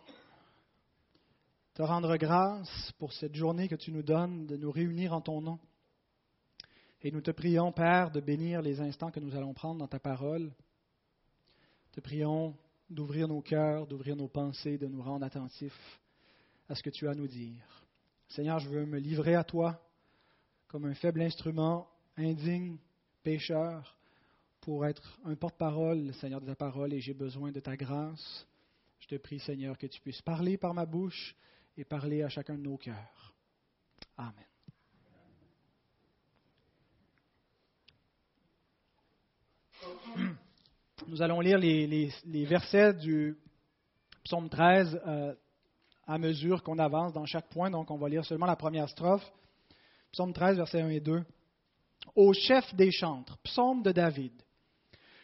te 1.74 1.82
rendre 1.82 2.16
grâce 2.16 2.94
pour 3.00 3.12
cette 3.12 3.36
journée 3.36 3.68
que 3.68 3.76
tu 3.76 3.92
nous 3.92 4.04
donnes 4.04 4.48
de 4.48 4.56
nous 4.56 4.72
réunir 4.72 5.12
en 5.12 5.20
ton 5.20 5.42
nom. 5.42 5.60
Et 7.02 7.12
nous 7.12 7.22
te 7.22 7.32
prions, 7.32 7.74
Père, 7.74 8.10
de 8.12 8.22
bénir 8.22 8.62
les 8.62 8.80
instants 8.80 9.12
que 9.12 9.20
nous 9.20 9.36
allons 9.36 9.54
prendre 9.54 9.80
dans 9.80 9.88
ta 9.88 10.00
parole. 10.00 10.54
Te 11.92 12.00
prions 12.00 12.56
d'ouvrir 12.90 13.28
nos 13.28 13.42
cœurs, 13.42 13.88
d'ouvrir 13.88 14.16
nos 14.16 14.28
pensées, 14.28 14.78
de 14.78 14.88
nous 14.88 15.02
rendre 15.02 15.26
attentifs 15.26 16.00
à 16.70 16.76
ce 16.76 16.84
que 16.84 16.90
tu 16.90 17.08
as 17.08 17.12
à 17.12 17.16
nous 17.16 17.28
dire. 17.28 17.86
Seigneur, 18.30 18.60
je 18.60 18.70
veux 18.70 18.86
me 18.86 19.00
livrer 19.00 19.36
à 19.36 19.44
toi 19.44 19.82
comme 20.68 20.86
un 20.86 20.94
faible 20.94 21.22
instrument, 21.22 21.88
indigne, 22.18 22.78
pécheur, 23.24 23.98
pour 24.62 24.86
être 24.86 25.20
un 25.24 25.36
porte-parole, 25.36 26.14
Seigneur, 26.16 26.42
de 26.42 26.46
ta 26.46 26.56
parole, 26.56 26.94
et 26.94 27.00
j'ai 27.00 27.14
besoin 27.14 27.52
de 27.52 27.62
ta 27.62 27.78
grâce. 27.78 28.46
Je 29.00 29.08
te 29.08 29.16
prie, 29.16 29.40
Seigneur, 29.40 29.78
que 29.78 29.88
tu 29.88 30.02
puisses 30.02 30.22
parler 30.22 30.58
par 30.58 30.74
ma 30.74 30.86
bouche 30.86 31.36
et 31.78 31.86
parler 31.86 32.24
à 32.24 32.30
chacun 32.30 32.56
de 32.56 32.64
nos 32.64 32.78
cœurs. 32.78 33.34
Amen. 34.18 34.34
Amen. 40.16 40.38
Nous 41.06 41.22
allons 41.22 41.40
lire 41.40 41.60
les, 41.60 42.46
versets 42.46 42.94
du 42.94 43.38
psaume 44.24 44.50
13 44.50 45.00
euh, 45.06 45.36
à 46.08 46.18
mesure 46.18 46.64
qu'on 46.64 46.80
avance 46.80 47.14
dans 47.14 47.26
chaque 47.26 47.50
point. 47.50 47.70
Donc, 47.70 47.92
on 47.92 47.98
va 47.98 48.10
lire 48.10 48.26
seulement 48.26 48.48
la 48.48 48.56
première 48.56 48.90
strophe. 48.90 49.26
Psaume 50.12 50.34
13, 50.34 50.58
versets 50.58 50.82
1 50.82 50.90
et 50.90 51.00
2. 51.00 51.24
Au 52.16 52.34
chef 52.34 52.74
des 52.74 52.92
chantres, 52.92 53.38
psaume 53.44 53.84
de 53.84 53.92
David. 53.92 54.34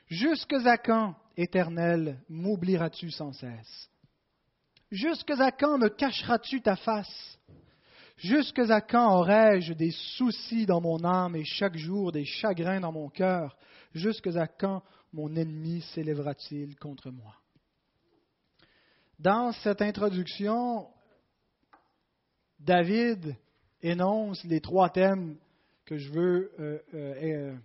Jusque 0.07 0.53
à 0.53 0.77
quand, 0.77 1.15
éternel, 1.35 2.19
m'oublieras-tu 2.29 3.09
sans 3.09 3.33
cesse? 3.33 3.89
Jusque 4.91 5.31
à 5.31 5.51
quand 5.51 5.79
me 5.79 5.89
cacheras-tu 5.89 6.61
ta 6.61 6.75
face? 6.75 7.39
Jusque 8.17 8.59
à 8.59 8.79
quand 8.79 9.17
aurai-je 9.17 9.73
des 9.73 9.91
soucis 9.91 10.67
dans 10.67 10.81
mon 10.81 11.03
âme 11.03 11.35
et 11.35 11.43
chaque 11.43 11.75
jour 11.77 12.11
des 12.11 12.25
chagrins 12.25 12.79
dans 12.79 12.91
mon 12.91 13.09
cœur? 13.09 13.57
Jusque 13.93 14.27
à 14.27 14.47
quand 14.47 14.83
mon 15.13 15.35
ennemi 15.35 15.81
s'élèvera-t-il 15.93 16.75
contre 16.75 17.11
moi? 17.11 17.35
Dans 19.19 19.51
cette 19.53 19.81
introduction, 19.81 20.87
David 22.59 23.35
énonce 23.81 24.43
les 24.43 24.59
trois 24.59 24.89
thèmes 24.89 25.37
que 25.85 25.97
je 25.97 26.11
veux 26.11 26.51
euh, 26.59 26.79
euh, 26.93 27.23
euh, 27.23 27.55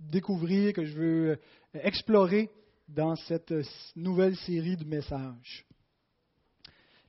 découvrir, 0.00 0.72
que 0.72 0.84
je 0.84 0.96
veux 0.96 1.40
explorer 1.74 2.50
dans 2.88 3.14
cette 3.14 3.54
nouvelle 3.94 4.36
série 4.36 4.76
de 4.76 4.84
messages. 4.84 5.66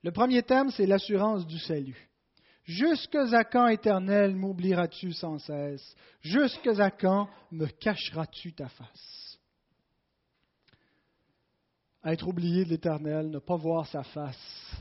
Le 0.03 0.11
premier 0.11 0.43
thème, 0.43 0.69
c'est 0.71 0.85
l'assurance 0.85 1.47
du 1.47 1.57
salut. 1.59 2.08
Jusque 2.69 3.15
à 3.15 3.43
quand, 3.45 3.65
éternel, 3.65 4.35
m'oublieras-tu 4.35 5.11
sans 5.13 5.39
cesse? 5.39 5.95
Jusque 6.21 6.67
à 6.67 6.91
quand 6.91 7.27
me 7.49 7.65
cacheras-tu 7.65 8.53
ta 8.53 8.69
face? 8.69 9.39
Être 12.05 12.27
oublié 12.27 12.65
de 12.65 12.69
l'éternel, 12.69 13.31
ne 13.31 13.39
pas 13.39 13.55
voir 13.55 13.87
sa 13.87 14.03
face, 14.03 14.75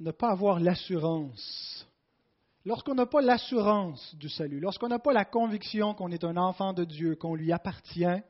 ne 0.00 0.10
pas 0.10 0.30
avoir 0.30 0.60
l'assurance. 0.60 1.86
Lorsqu'on 2.64 2.94
n'a 2.94 3.04
pas 3.04 3.20
l'assurance 3.20 4.14
du 4.14 4.30
salut, 4.30 4.60
lorsqu'on 4.60 4.88
n'a 4.88 4.98
pas 4.98 5.12
la 5.12 5.26
conviction 5.26 5.92
qu'on 5.92 6.10
est 6.10 6.24
un 6.24 6.38
enfant 6.38 6.72
de 6.72 6.84
Dieu, 6.84 7.16
qu'on 7.16 7.34
lui 7.34 7.52
appartient, 7.52 8.22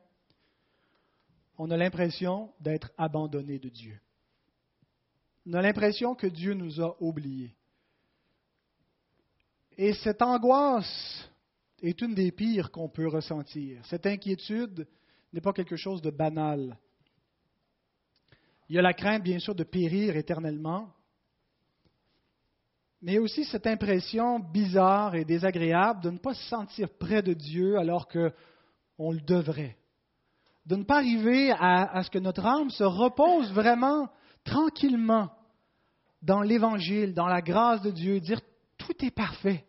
on 1.57 1.71
a 1.71 1.77
l'impression 1.77 2.51
d'être 2.59 2.91
abandonné 2.97 3.57
de 3.57 3.69
Dieu. 3.69 4.01
On 5.45 5.53
a 5.53 5.61
l'impression 5.61 6.13
que 6.13 6.27
Dieu 6.27 6.53
nous 6.53 6.81
a 6.81 7.01
oubliés. 7.01 7.55
Et 9.81 9.93
cette 9.93 10.21
angoisse 10.21 11.25
est 11.81 12.01
une 12.01 12.13
des 12.13 12.33
pires 12.33 12.69
qu'on 12.69 12.89
peut 12.89 13.07
ressentir. 13.07 13.79
Cette 13.85 14.05
inquiétude 14.05 14.85
n'est 15.31 15.39
pas 15.39 15.53
quelque 15.53 15.77
chose 15.77 16.01
de 16.01 16.09
banal. 16.09 16.77
Il 18.67 18.75
y 18.75 18.79
a 18.79 18.81
la 18.81 18.93
crainte, 18.93 19.23
bien 19.23 19.39
sûr, 19.39 19.55
de 19.55 19.63
périr 19.63 20.17
éternellement, 20.17 20.89
mais 23.01 23.19
aussi 23.19 23.45
cette 23.45 23.67
impression 23.67 24.39
bizarre 24.39 25.15
et 25.15 25.23
désagréable 25.23 26.01
de 26.01 26.09
ne 26.09 26.17
pas 26.17 26.33
se 26.33 26.49
sentir 26.49 26.89
près 26.99 27.21
de 27.21 27.31
Dieu 27.31 27.77
alors 27.77 28.09
qu'on 28.09 29.13
le 29.13 29.21
devrait. 29.21 29.77
De 30.65 30.75
ne 30.75 30.83
pas 30.83 30.97
arriver 30.97 31.51
à, 31.51 31.89
à 31.95 32.03
ce 32.03 32.09
que 32.09 32.19
notre 32.19 32.45
âme 32.45 32.69
se 32.69 32.83
repose 32.83 33.53
vraiment 33.53 34.09
tranquillement 34.43 35.31
dans 36.21 36.41
l'Évangile, 36.41 37.13
dans 37.13 37.27
la 37.27 37.41
grâce 37.41 37.81
de 37.81 37.91
Dieu, 37.91 38.19
dire 38.19 38.41
tout 38.77 39.05
est 39.05 39.15
parfait 39.15 39.65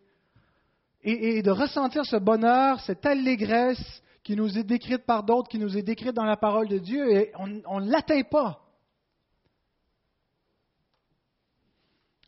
et, 1.03 1.41
de 1.41 1.51
ressentir 1.51 2.05
ce 2.05 2.17
bonheur, 2.17 2.79
cette 2.81 3.05
allégresse 3.05 4.03
qui 4.23 4.35
nous 4.35 4.57
est 4.57 4.63
décrite 4.63 5.05
par 5.05 5.23
d'autres, 5.23 5.49
qui 5.49 5.57
nous 5.57 5.77
est 5.77 5.81
décrite 5.81 6.13
dans 6.13 6.25
la 6.25 6.37
parole 6.37 6.67
de 6.67 6.77
Dieu, 6.77 7.11
et 7.11 7.31
on 7.35 7.79
ne 7.79 7.89
l'atteint 7.89 8.21
pas. 8.23 8.61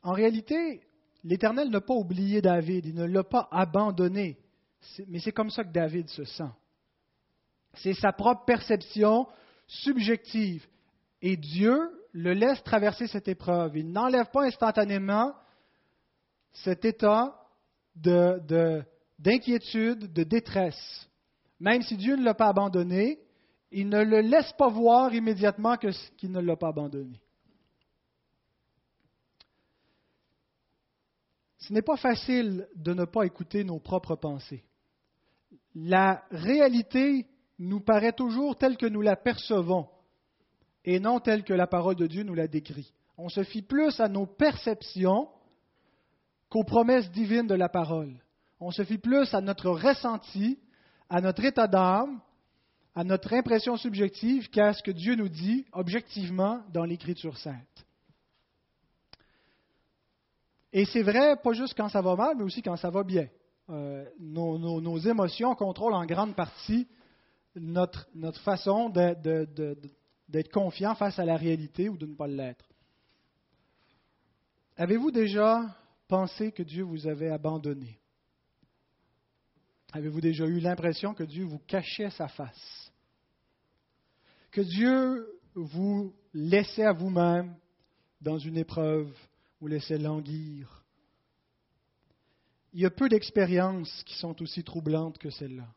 En 0.01 0.13
réalité, 0.13 0.81
l'Éternel 1.23 1.69
n'a 1.69 1.81
pas 1.81 1.93
oublié 1.93 2.41
David, 2.41 2.85
il 2.87 2.95
ne 2.95 3.05
l'a 3.05 3.23
pas 3.23 3.47
abandonné, 3.51 4.37
mais 5.07 5.19
c'est 5.19 5.31
comme 5.31 5.51
ça 5.51 5.63
que 5.63 5.71
David 5.71 6.09
se 6.09 6.25
sent. 6.25 6.51
C'est 7.75 7.93
sa 7.93 8.11
propre 8.11 8.45
perception 8.45 9.27
subjective. 9.67 10.67
Et 11.21 11.37
Dieu 11.37 11.79
le 12.11 12.33
laisse 12.33 12.61
traverser 12.63 13.07
cette 13.07 13.27
épreuve. 13.27 13.77
Il 13.77 13.91
n'enlève 13.91 14.29
pas 14.29 14.43
instantanément 14.43 15.33
cet 16.51 16.85
état 16.85 17.42
d'inquiétude, 17.95 20.11
de, 20.11 20.23
détresse. 20.23 21.09
Même 21.59 21.81
si 21.81 21.97
Dieu 21.97 22.15
ne 22.15 22.23
l'a 22.23 22.33
pas 22.33 22.49
abandonné, 22.49 23.19
il 23.71 23.89
ne 23.89 24.03
le 24.03 24.21
laisse 24.21 24.51
pas 24.53 24.69
voir 24.69 25.13
immédiatement 25.13 25.77
qu'il 25.77 26.31
ne 26.31 26.39
l'a 26.39 26.55
pas 26.55 26.69
abandonné. 26.69 27.19
Ce 31.59 31.71
n'est 31.71 31.81
pas 31.81 31.97
facile 31.97 32.67
de 32.75 32.93
ne 32.93 33.05
pas 33.05 33.25
écouter 33.25 33.63
nos 33.63 33.79
propres 33.79 34.15
pensées. 34.15 34.63
La 35.75 36.23
réalité 36.29 37.25
nous 37.57 37.79
paraît 37.79 38.13
toujours 38.13 38.57
telle 38.57 38.77
que 38.77 38.85
nous 38.85 39.01
la 39.01 39.15
percevons 39.15 39.87
et 40.85 40.99
non 40.99 41.19
telle 41.19 41.43
que 41.43 41.53
la 41.53 41.67
parole 41.67 41.95
de 41.95 42.07
Dieu 42.07 42.23
nous 42.23 42.33
la 42.33 42.47
décrit. 42.47 42.93
On 43.17 43.29
se 43.29 43.43
fie 43.43 43.61
plus 43.61 43.99
à 43.99 44.09
nos 44.09 44.25
perceptions 44.25 45.29
qu'aux 46.53 46.63
promesses 46.63 47.09
divines 47.09 47.47
de 47.47 47.55
la 47.55 47.67
parole. 47.67 48.13
On 48.59 48.69
se 48.69 48.83
fie 48.83 48.99
plus 48.99 49.33
à 49.33 49.41
notre 49.41 49.71
ressenti, 49.71 50.59
à 51.09 51.19
notre 51.19 51.43
état 51.43 51.65
d'âme, 51.65 52.21
à 52.93 53.03
notre 53.03 53.33
impression 53.33 53.75
subjective 53.75 54.51
qu'à 54.51 54.71
ce 54.73 54.83
que 54.83 54.91
Dieu 54.91 55.15
nous 55.15 55.29
dit 55.29 55.65
objectivement 55.71 56.61
dans 56.71 56.85
l'Écriture 56.85 57.39
sainte. 57.39 57.87
Et 60.71 60.85
c'est 60.85 61.01
vrai, 61.01 61.37
pas 61.37 61.53
juste 61.53 61.73
quand 61.75 61.89
ça 61.89 62.01
va 62.01 62.15
mal, 62.15 62.37
mais 62.37 62.43
aussi 62.43 62.61
quand 62.61 62.77
ça 62.77 62.91
va 62.91 63.01
bien. 63.01 63.27
Euh, 63.71 64.05
nos, 64.19 64.99
émotions 64.99 65.55
contrôlent 65.55 65.95
en 65.95 66.05
grande 66.05 66.35
partie 66.35 66.87
notre, 67.55 68.07
notre 68.13 68.39
façon 68.41 68.89
d'être 68.89 70.51
confiant 70.51 70.93
face 70.93 71.17
à 71.17 71.25
la 71.25 71.35
réalité 71.35 71.89
ou 71.89 71.97
de 71.97 72.05
ne 72.05 72.13
pas 72.13 72.27
l'être. 72.27 72.69
Avez-vous 74.77 75.09
déjà 75.09 75.65
pensé 76.07 76.51
que 76.51 76.63
Dieu 76.63 76.83
vous 76.83 77.07
avait 77.07 77.29
abandonné? 77.29 77.99
Avez-vous 79.91 80.21
déjà 80.21 80.45
eu 80.45 80.59
l'impression 80.59 81.13
que 81.13 81.23
Dieu 81.23 81.45
vous 81.45 81.59
cachait 81.59 82.09
sa 82.11 82.27
face? 82.27 82.91
Que 84.51 84.61
Dieu 84.61 85.39
vous 85.53 86.15
laissait 86.33 86.85
à 86.85 86.93
vous-même 86.93 87.55
dans 88.21 88.39
une 88.39 88.57
épreuve, 88.57 89.11
vous 89.59 89.67
laissait 89.67 89.97
languir? 89.97 90.83
Il 92.73 92.81
y 92.81 92.85
a 92.85 92.89
peu 92.89 93.07
d'expériences 93.07 94.03
qui 94.03 94.15
sont 94.15 94.41
aussi 94.41 94.63
troublantes 94.63 95.19
que 95.19 95.29
celle-là. 95.29 95.67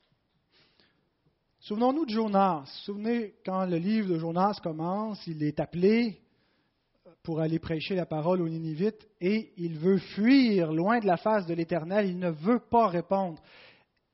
Souvenons-nous 1.60 2.06
de 2.06 2.10
Jonas. 2.10 2.64
Souvenez, 2.84 3.34
quand 3.44 3.66
le 3.66 3.76
livre 3.76 4.08
de 4.08 4.18
Jonas 4.18 4.60
commence, 4.62 5.26
il 5.26 5.42
est 5.42 5.60
appelé 5.60 6.22
pour 7.26 7.40
aller 7.40 7.58
prêcher 7.58 7.96
la 7.96 8.06
parole 8.06 8.40
aux 8.40 8.48
Ninivites 8.48 9.08
et 9.20 9.52
il 9.56 9.76
veut 9.78 9.98
fuir 9.98 10.72
loin 10.72 11.00
de 11.00 11.06
la 11.06 11.16
face 11.16 11.44
de 11.44 11.54
l'Éternel, 11.54 12.06
il 12.06 12.20
ne 12.20 12.30
veut 12.30 12.60
pas 12.60 12.86
répondre. 12.86 13.42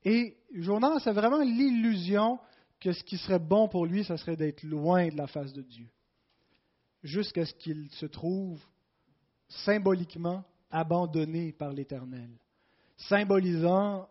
Et 0.03 0.35
Jonas 0.51 1.03
a 1.05 1.11
vraiment 1.11 1.43
l'illusion 1.43 2.39
que 2.79 2.91
ce 2.91 3.03
qui 3.03 3.19
serait 3.19 3.37
bon 3.37 3.67
pour 3.67 3.85
lui, 3.85 4.03
ce 4.03 4.17
serait 4.17 4.35
d'être 4.35 4.63
loin 4.63 5.09
de 5.09 5.15
la 5.15 5.27
face 5.27 5.53
de 5.53 5.61
Dieu, 5.61 5.85
jusqu'à 7.03 7.45
ce 7.45 7.53
qu'il 7.53 7.87
se 7.91 8.07
trouve 8.07 8.59
symboliquement 9.47 10.43
abandonné 10.71 11.51
par 11.51 11.71
l'Éternel, 11.71 12.31
symbolisant 12.97 14.09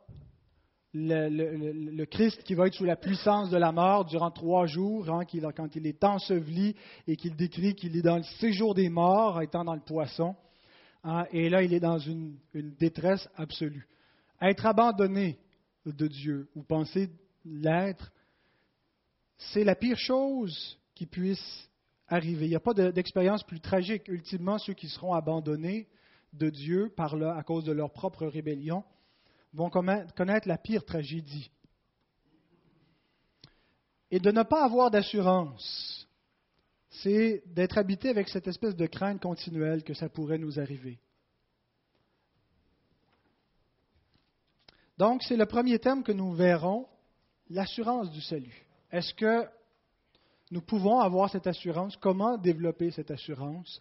le, 0.94 2.04
Christ 2.04 2.42
qui 2.42 2.54
va 2.54 2.66
être 2.66 2.74
sous 2.74 2.84
la 2.84 2.96
puissance 2.96 3.50
de 3.50 3.56
la 3.56 3.72
mort 3.72 4.04
durant 4.04 4.30
trois 4.30 4.66
jours, 4.66 5.08
hein, 5.10 5.24
quand 5.56 5.74
il 5.74 5.86
est 5.86 6.04
enseveli 6.04 6.76
et 7.06 7.16
qu'il 7.16 7.34
décrit 7.34 7.74
qu'il 7.74 7.96
est 7.96 8.02
dans 8.02 8.18
le 8.18 8.22
séjour 8.40 8.74
des 8.74 8.88
morts, 8.88 9.40
étant 9.40 9.64
dans 9.64 9.74
le 9.74 9.80
poisson. 9.80 10.34
Hein, 11.04 11.24
et 11.32 11.48
là, 11.48 11.62
il 11.62 11.72
est 11.72 11.80
dans 11.80 11.98
une, 11.98 12.36
détresse 12.54 13.28
absolue. 13.36 13.86
Être 14.40 14.66
abandonné 14.66 15.38
de 15.86 16.06
Dieu, 16.06 16.48
ou 16.54 16.62
penser 16.62 17.08
l'être, 17.44 18.12
c'est 19.36 19.64
la 19.64 19.74
pire 19.74 19.98
chose 19.98 20.78
qui 20.94 21.06
puisse 21.06 21.68
arriver. 22.06 22.46
Il 22.46 22.50
n'y 22.50 22.56
a 22.56 22.60
pas 22.60 22.74
d'expérience 22.74 23.42
plus 23.42 23.60
tragique. 23.60 24.06
Ultimement, 24.08 24.58
ceux 24.58 24.74
qui 24.74 24.88
seront 24.88 25.14
abandonnés 25.14 25.88
de 26.32 26.50
Dieu 26.50 26.92
à 26.96 27.42
cause 27.42 27.64
de 27.64 27.72
leur 27.72 27.92
propre 27.92 28.26
rébellion, 28.26 28.84
vont 29.52 29.70
connaître 29.70 30.48
la 30.48 30.58
pire 30.58 30.84
tragédie. 30.84 31.50
Et 34.10 34.20
de 34.20 34.30
ne 34.30 34.42
pas 34.42 34.64
avoir 34.64 34.90
d'assurance, 34.90 36.06
c'est 36.90 37.42
d'être 37.46 37.78
habité 37.78 38.10
avec 38.10 38.28
cette 38.28 38.46
espèce 38.46 38.76
de 38.76 38.86
crainte 38.86 39.20
continuelle 39.20 39.82
que 39.82 39.94
ça 39.94 40.08
pourrait 40.08 40.38
nous 40.38 40.60
arriver. 40.60 40.98
Donc, 44.98 45.22
c'est 45.22 45.36
le 45.36 45.46
premier 45.46 45.78
thème 45.78 46.02
que 46.02 46.12
nous 46.12 46.32
verrons, 46.32 46.86
l'assurance 47.48 48.10
du 48.10 48.20
salut. 48.20 48.66
est-ce 48.90 49.14
que 49.14 49.48
nous 50.50 50.60
pouvons 50.60 51.00
avoir 51.00 51.30
cette 51.30 51.46
assurance? 51.46 51.96
Comment 51.96 52.36
développer 52.36 52.90
cette 52.90 53.10
assurance? 53.10 53.80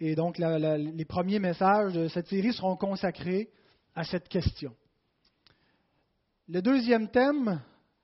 Et 0.00 0.14
donc, 0.14 0.38
les 0.38 1.04
premiers 1.04 1.38
messages 1.38 1.92
de 1.92 2.08
cette 2.08 2.28
série 2.28 2.54
seront 2.54 2.76
consacrés 2.76 3.50
à 3.94 4.02
cette 4.04 4.28
question. 4.28 4.74
Le 6.48 6.60
deuxième 6.60 7.08
thème, 7.08 7.62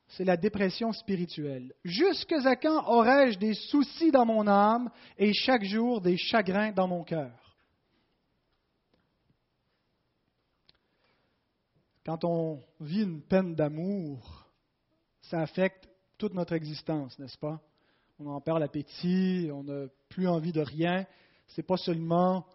c'est 0.09 0.25
la 0.25 0.37
dépression 0.37 0.93
spirituelle. 0.93 1.75
Jusque 1.85 2.33
à 2.33 2.57
quand 2.57 2.87
aurais-je 2.87 3.39
des 3.39 3.55
soucis 3.55 4.11
dans 4.11 4.25
mon 4.25 4.47
âme 4.47 4.91
et 5.17 5.33
chaque 5.33 5.65
jour 5.65 6.01
des 6.01 6.17
chagrins 6.17 6.73
dans 6.73 6.89
mon 6.89 7.05
cœur? 7.05 7.33
Quand 12.07 12.25
on 12.25 12.63
vit 12.81 13.03
une 13.03 13.21
peine 13.21 13.55
d'amour, 13.55 14.47
ça 15.21 15.41
affecte 15.41 15.89
toute 16.17 16.33
notre 16.33 16.55
existence, 16.55 17.19
n'est-ce 17.19 17.37
pas? 17.37 17.61
On 18.19 18.27
en 18.29 18.41
perd 18.41 18.61
l'appétit, 18.61 19.51
on 19.53 19.63
n'a 19.63 19.89
plus 20.09 20.27
envie 20.27 20.53
de 20.53 20.63
rien. 20.63 21.07
Ce 21.49 21.61
n'est 21.61 21.67
pas 21.67 21.77
seulement 21.77 22.47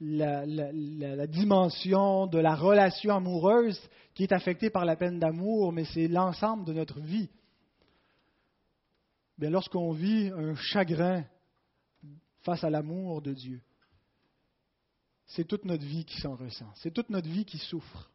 la, 0.00 1.26
dimension 1.26 2.26
de 2.26 2.38
la 2.38 2.54
relation 2.54 3.14
amoureuse 3.14 3.80
qui 4.14 4.22
est 4.22 4.32
affectée 4.32 4.70
par 4.70 4.84
la 4.84 4.96
peine 4.96 5.18
d'amour, 5.18 5.72
mais 5.72 5.84
c'est 5.84 6.08
l'ensemble 6.08 6.64
de 6.64 6.72
notre 6.72 7.00
vie. 7.00 7.28
Lorsqu'on 9.38 9.92
vit 9.92 10.30
un 10.34 10.54
chagrin 10.54 11.24
face 12.42 12.64
à 12.64 12.70
l'amour 12.70 13.22
de 13.22 13.32
Dieu, 13.32 13.60
c'est 15.26 15.46
toute 15.46 15.64
notre 15.64 15.84
vie 15.84 16.04
qui 16.04 16.20
s'en 16.20 16.34
ressent, 16.34 16.70
c'est 16.76 16.92
toute 16.92 17.10
notre 17.10 17.28
vie 17.28 17.44
qui 17.44 17.58
souffre. 17.58 18.10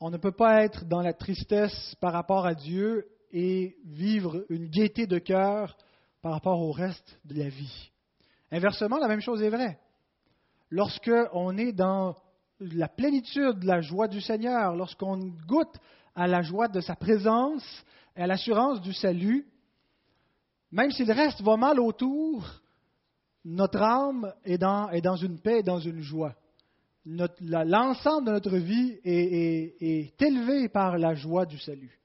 On 0.00 0.10
ne 0.10 0.16
peut 0.16 0.32
pas 0.32 0.64
être 0.64 0.84
dans 0.86 1.00
la 1.00 1.14
tristesse 1.14 1.94
par 2.00 2.12
rapport 2.12 2.44
à 2.44 2.54
Dieu 2.54 3.06
et 3.30 3.76
vivre 3.84 4.44
une 4.48 4.66
gaieté 4.66 5.06
de 5.06 5.18
cœur 5.18 5.76
par 6.20 6.32
rapport 6.32 6.60
au 6.60 6.72
reste 6.72 7.20
de 7.24 7.34
la 7.34 7.48
vie. 7.48 7.90
Inversement, 8.50 8.98
la 8.98 9.08
même 9.08 9.20
chose 9.20 9.42
est 9.42 9.48
vraie 9.48 9.78
lorsqu'on 10.72 11.58
est 11.58 11.72
dans 11.72 12.16
la 12.58 12.88
plénitude 12.88 13.60
de 13.60 13.66
la 13.66 13.82
joie 13.82 14.08
du 14.08 14.20
Seigneur, 14.20 14.74
lorsqu'on 14.74 15.18
goûte 15.46 15.76
à 16.14 16.26
la 16.26 16.40
joie 16.40 16.68
de 16.68 16.80
sa 16.80 16.96
présence 16.96 17.62
et 18.16 18.22
à 18.22 18.26
l'assurance 18.26 18.80
du 18.80 18.94
salut, 18.94 19.46
même 20.70 20.90
si 20.90 21.04
le 21.04 21.12
reste 21.12 21.42
va 21.42 21.58
mal 21.58 21.78
autour, 21.78 22.50
notre 23.44 23.82
âme 23.82 24.32
est 24.44 24.56
dans, 24.56 25.16
une 25.16 25.38
paix 25.38 25.62
dans 25.62 25.78
une 25.78 26.00
joie. 26.00 26.34
L'ensemble 27.04 28.28
de 28.28 28.32
notre 28.32 28.56
vie 28.56 28.98
est, 29.04 30.22
élevé 30.22 30.70
par 30.70 30.96
la 30.96 31.14
joie 31.14 31.44
du 31.44 31.58
salut. 31.58 31.98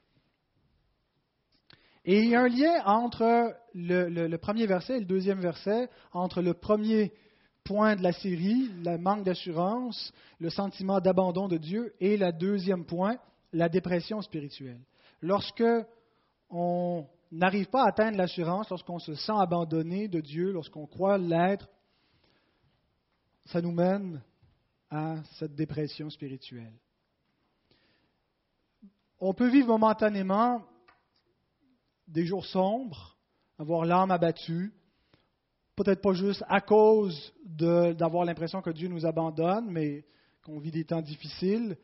Et 2.04 2.20
il 2.24 2.30
y 2.30 2.36
a 2.36 2.42
un 2.42 2.48
lien 2.50 2.84
entre 2.86 3.56
le, 3.74 4.10
le 4.10 4.38
premier 4.38 4.66
verset 4.66 4.98
et 4.98 5.00
le 5.00 5.06
deuxième 5.06 5.40
verset, 5.40 5.90
entre 6.12 6.42
le 6.42 6.54
premier 6.54 7.14
point 7.68 7.98
de 7.98 8.02
la 8.02 8.14
série, 8.14 8.72
le 8.84 8.98
manque 8.98 9.26
d'assurance, 9.26 10.14
le 10.40 10.50
sentiment 10.50 11.02
d'abandon 11.02 11.50
de 11.50 11.58
Dieu, 11.58 11.94
et 12.00 12.16
le 12.16 12.32
deuxième 12.32 12.86
point, 12.86 13.18
la 13.52 13.68
dépression 13.68 14.22
spirituelle. 14.22 14.80
Lorsque 15.22 15.64
on 16.50 17.06
n'arrive 17.32 17.68
pas 17.68 17.84
à 17.84 17.90
atteindre 17.90 18.18
l'assurance, 18.18 18.70
lorsqu'on 18.70 19.00
se 19.00 19.16
sent 19.16 19.34
abandonné 19.36 20.08
de 20.08 20.22
Dieu, 20.22 20.52
lorsqu'on 20.52 20.88
croit 20.88 21.18
l'être, 21.18 21.68
ça 23.48 23.62
nous 23.62 23.72
mène 23.72 24.22
à 24.90 25.18
cette 25.38 25.56
dépression 25.56 26.10
spirituelle. 26.10 26.74
On 29.20 29.34
peut 29.34 29.50
vivre 29.50 29.68
momentanément 29.68 30.64
des 32.08 32.26
jours 32.26 32.46
sombres, 32.46 33.18
avoir 33.60 33.84
l'âme 33.84 34.12
abattue, 34.12 34.72
peut-être 35.78 36.02
pas 36.02 36.14
juste 36.14 36.44
à 36.50 36.60
cause 36.60 37.34
d'avoir 37.46 38.26
l'impression 38.26 38.62
que 38.62 38.72
Dieu 38.72 38.88
nous 38.88 39.06
abandonne, 39.06 39.70
mais 39.70 40.04
qu'on 40.44 40.60
vit 40.60 40.72
des 40.72 40.84
temps 40.84 41.02
difficiles, 41.02 41.78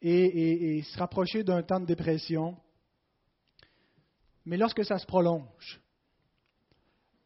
et, 0.00 0.82
se 0.82 0.98
rapprocher 0.98 1.42
d'un 1.42 1.62
temps 1.62 1.80
de 1.80 1.86
dépression. 1.86 2.56
Mais 4.44 4.56
lorsque 4.56 4.84
ça 4.84 4.98
se 4.98 5.06
prolonge, 5.06 5.80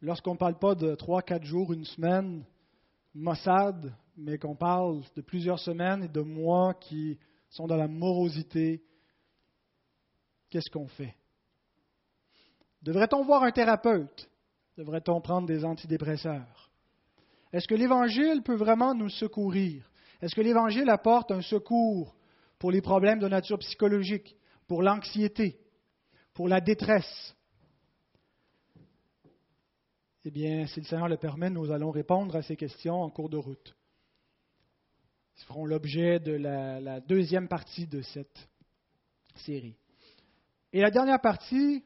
lorsqu'on 0.01 0.33
ne 0.33 0.39
parle 0.39 0.57
pas 0.57 0.73
de 0.73 0.95
trois, 0.95 1.21
quatre 1.21 1.43
jours, 1.43 1.71
une 1.71 1.85
semaine, 1.85 2.43
Mossad, 3.13 3.93
mais 4.17 4.39
qu'on 4.39 4.55
parle 4.55 5.03
de 5.15 5.21
plusieurs 5.21 5.59
semaines 5.59 6.05
et 6.05 6.07
de 6.07 6.21
mois 6.21 6.73
qui 6.73 7.19
sont 7.49 7.67
dans 7.67 7.75
la 7.75 7.87
morosité, 7.87 8.83
qu'est-ce 10.49 10.71
qu'on 10.71 10.87
fait? 10.87 11.15
Devrait-on 12.81 13.23
voir 13.23 13.43
un 13.43 13.51
thérapeute? 13.51 14.30
Devrait-on 14.81 15.21
prendre 15.21 15.47
des 15.47 15.63
antidépresseurs? 15.63 16.71
Est-ce 17.53 17.67
que 17.67 17.75
l'Évangile 17.75 18.41
peut 18.43 18.55
vraiment 18.55 18.95
nous 18.95 19.09
secourir? 19.09 19.87
Est-ce 20.19 20.33
que 20.33 20.41
l'Évangile 20.41 20.89
apporte 20.89 21.29
un 21.29 21.43
secours 21.43 22.15
pour 22.57 22.71
les 22.71 22.81
problèmes 22.81 23.19
de 23.19 23.27
nature 23.27 23.59
psychologique, 23.59 24.35
pour 24.67 24.81
l'anxiété, 24.81 25.59
pour 26.33 26.47
la 26.47 26.61
détresse? 26.61 27.35
Eh 30.25 30.31
bien, 30.31 30.65
si 30.65 30.79
le 30.79 30.87
Seigneur 30.87 31.09
le 31.09 31.17
permet, 31.17 31.51
nous 31.51 31.69
allons 31.69 31.91
répondre 31.91 32.35
à 32.35 32.41
ces 32.41 32.55
questions 32.55 33.03
en 33.03 33.11
cours 33.11 33.29
de 33.29 33.37
route. 33.37 33.75
Ils 35.37 35.45
feront 35.45 35.65
l'objet 35.65 36.19
de 36.19 36.31
la, 36.31 36.79
la, 36.79 36.99
deuxième 37.01 37.47
partie 37.47 37.85
de 37.85 38.01
cette 38.01 38.49
série. 39.35 39.77
Et 40.73 40.81
la 40.81 40.89
dernière 40.89 41.21
partie 41.21 41.85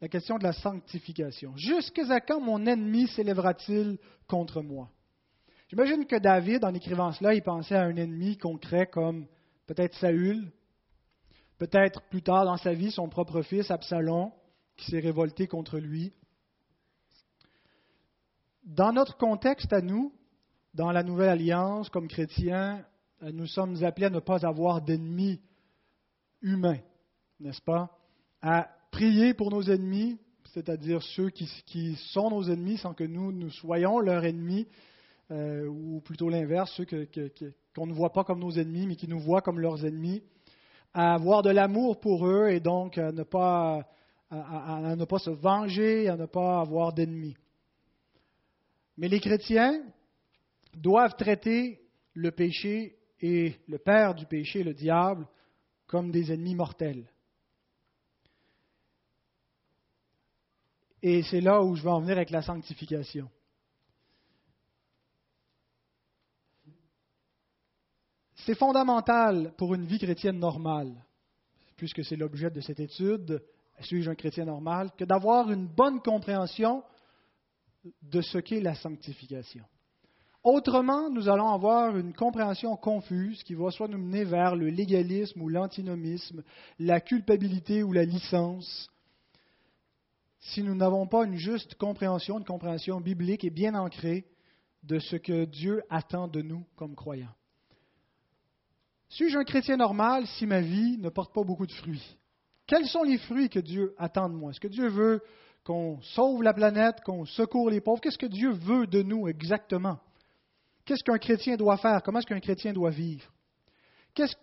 la 0.00 0.08
question 0.08 0.38
de 0.38 0.44
la 0.44 0.52
sanctification. 0.52 1.56
Jusqu'à 1.56 2.20
quand 2.20 2.40
mon 2.40 2.66
ennemi 2.66 3.08
s'élèvera-t-il 3.08 3.98
contre 4.28 4.62
moi? 4.62 4.90
J'imagine 5.68 6.06
que 6.06 6.16
David, 6.16 6.64
en 6.64 6.74
écrivant 6.74 7.12
cela, 7.12 7.34
il 7.34 7.42
pensait 7.42 7.74
à 7.74 7.82
un 7.82 7.96
ennemi 7.96 8.36
concret 8.36 8.86
comme 8.86 9.26
peut-être 9.66 9.96
Saül, 9.96 10.52
peut-être 11.58 12.02
plus 12.02 12.22
tard 12.22 12.44
dans 12.44 12.56
sa 12.56 12.72
vie 12.72 12.90
son 12.90 13.08
propre 13.08 13.42
fils 13.42 13.70
Absalom, 13.70 14.30
qui 14.76 14.90
s'est 14.90 15.00
révolté 15.00 15.46
contre 15.48 15.78
lui. 15.78 16.12
Dans 18.64 18.92
notre 18.92 19.16
contexte 19.16 19.72
à 19.72 19.80
nous, 19.80 20.12
dans 20.74 20.92
la 20.92 21.02
Nouvelle 21.02 21.30
Alliance, 21.30 21.88
comme 21.88 22.08
chrétiens, 22.08 22.84
nous 23.22 23.46
sommes 23.46 23.82
appelés 23.82 24.06
à 24.06 24.10
ne 24.10 24.20
pas 24.20 24.46
avoir 24.46 24.82
d'ennemis 24.82 25.40
humains, 26.42 26.80
n'est-ce 27.40 27.62
pas? 27.62 27.90
Prier 28.90 29.34
pour 29.34 29.50
nos 29.50 29.62
ennemis, 29.62 30.18
c'est-à-dire 30.52 31.02
ceux 31.02 31.30
qui, 31.30 31.96
sont 32.12 32.30
nos 32.30 32.44
ennemis 32.44 32.78
sans 32.78 32.94
que 32.94 33.04
nous, 33.04 33.32
nous 33.32 33.50
soyons 33.50 33.98
leurs 34.00 34.24
ennemis, 34.24 34.66
euh, 35.30 35.66
ou 35.66 36.00
plutôt 36.00 36.28
l'inverse, 36.28 36.72
ceux 36.76 36.86
qu'on 37.74 37.86
ne 37.86 37.92
voit 37.92 38.12
pas 38.12 38.24
comme 38.24 38.40
nos 38.40 38.52
ennemis, 38.52 38.86
mais 38.86 38.96
qui 38.96 39.08
nous 39.08 39.20
voient 39.20 39.42
comme 39.42 39.60
leurs 39.60 39.84
ennemis, 39.84 40.22
à 40.94 41.14
avoir 41.14 41.42
de 41.42 41.50
l'amour 41.50 42.00
pour 42.00 42.26
eux 42.26 42.48
et 42.48 42.60
donc 42.60 42.96
à 42.96 43.12
ne 43.12 43.22
pas, 43.22 43.86
ne 44.30 45.04
pas 45.04 45.18
se 45.18 45.30
venger, 45.30 46.08
à 46.08 46.16
ne 46.16 46.26
pas 46.26 46.60
avoir 46.60 46.94
d'ennemis. 46.94 47.36
Mais 48.96 49.08
les 49.08 49.20
chrétiens 49.20 49.82
doivent 50.74 51.16
traiter 51.16 51.80
le 52.14 52.30
péché 52.30 52.96
et 53.20 53.56
le 53.68 53.78
père 53.78 54.14
du 54.14 54.26
péché, 54.26 54.62
le 54.62 54.72
diable, 54.72 55.26
comme 55.86 56.10
des 56.10 56.32
ennemis 56.32 56.54
mortels. 56.54 57.04
Et 61.02 61.22
c'est 61.22 61.40
là 61.40 61.62
où 61.62 61.76
je 61.76 61.82
vais 61.82 61.90
en 61.90 62.00
venir 62.00 62.16
avec 62.16 62.30
la 62.30 62.42
sanctification. 62.42 63.28
C'est 68.46 68.54
fondamental 68.54 69.52
pour 69.58 69.74
une 69.74 69.86
vie 69.86 69.98
chrétienne 69.98 70.38
normale, 70.38 70.94
puisque 71.76 72.04
c'est 72.04 72.16
l'objet 72.16 72.50
de 72.50 72.60
cette 72.60 72.80
étude, 72.80 73.42
suis-je 73.80 74.10
un 74.10 74.14
chrétien 74.14 74.44
normal, 74.44 74.90
que 74.96 75.04
d'avoir 75.04 75.50
une 75.50 75.66
bonne 75.66 76.00
compréhension 76.00 76.82
de 78.02 78.20
ce 78.20 78.38
qu'est 78.38 78.60
la 78.60 78.74
sanctification. 78.74 79.64
Autrement, 80.44 81.10
nous 81.10 81.28
allons 81.28 81.50
avoir 81.50 81.96
une 81.96 82.12
compréhension 82.12 82.76
confuse 82.76 83.42
qui 83.42 83.54
va 83.54 83.72
soit 83.72 83.88
nous 83.88 83.98
mener 83.98 84.22
vers 84.22 84.54
le 84.54 84.68
légalisme 84.68 85.42
ou 85.42 85.48
l'antinomisme, 85.48 86.44
la 86.78 87.00
culpabilité 87.00 87.82
ou 87.82 87.92
la 87.92 88.04
licence, 88.04 88.88
si 90.40 90.62
nous 90.62 90.74
n'avons 90.74 91.06
pas 91.06 91.24
une 91.24 91.36
juste 91.36 91.74
compréhension, 91.76 92.38
une 92.38 92.44
compréhension 92.44 93.00
biblique 93.00 93.44
et 93.44 93.50
bien 93.50 93.74
ancrée 93.74 94.26
de 94.82 94.98
ce 94.98 95.16
que 95.16 95.44
Dieu 95.44 95.82
attend 95.90 96.28
de 96.28 96.42
nous 96.42 96.64
comme 96.76 96.94
croyants. 96.94 97.34
Suis-je 99.08 99.38
un 99.38 99.44
chrétien 99.44 99.76
normal 99.76 100.26
si 100.26 100.46
ma 100.46 100.60
vie 100.60 100.98
ne 100.98 101.08
porte 101.08 101.34
pas 101.34 101.42
beaucoup 101.42 101.66
de 101.66 101.72
fruits? 101.72 102.16
Quels 102.66 102.86
sont 102.86 103.02
les 103.02 103.18
fruits 103.18 103.48
que 103.48 103.60
Dieu 103.60 103.94
attend 103.98 104.28
de 104.28 104.34
moi? 104.34 104.50
Est-ce 104.50 104.60
que 104.60 104.68
Dieu 104.68 104.88
veut 104.88 105.22
qu'on 105.64 106.00
sauve 106.02 106.42
la 106.42 106.52
planète, 106.52 107.00
qu'on 107.04 107.24
secourt 107.24 107.70
les 107.70 107.80
pauvres? 107.80 108.00
Qu'est-ce 108.00 108.18
que 108.18 108.26
Dieu 108.26 108.50
veut 108.50 108.86
de 108.86 109.02
nous 109.02 109.28
exactement? 109.28 109.98
Qu'est-ce 110.84 111.04
qu'un 111.04 111.18
chrétien 111.18 111.56
doit 111.56 111.76
faire? 111.76 112.02
Comment 112.02 112.18
est-ce 112.18 112.26
qu'un 112.26 112.40
chrétien 112.40 112.72
doit 112.72 112.90
vivre? 112.90 113.30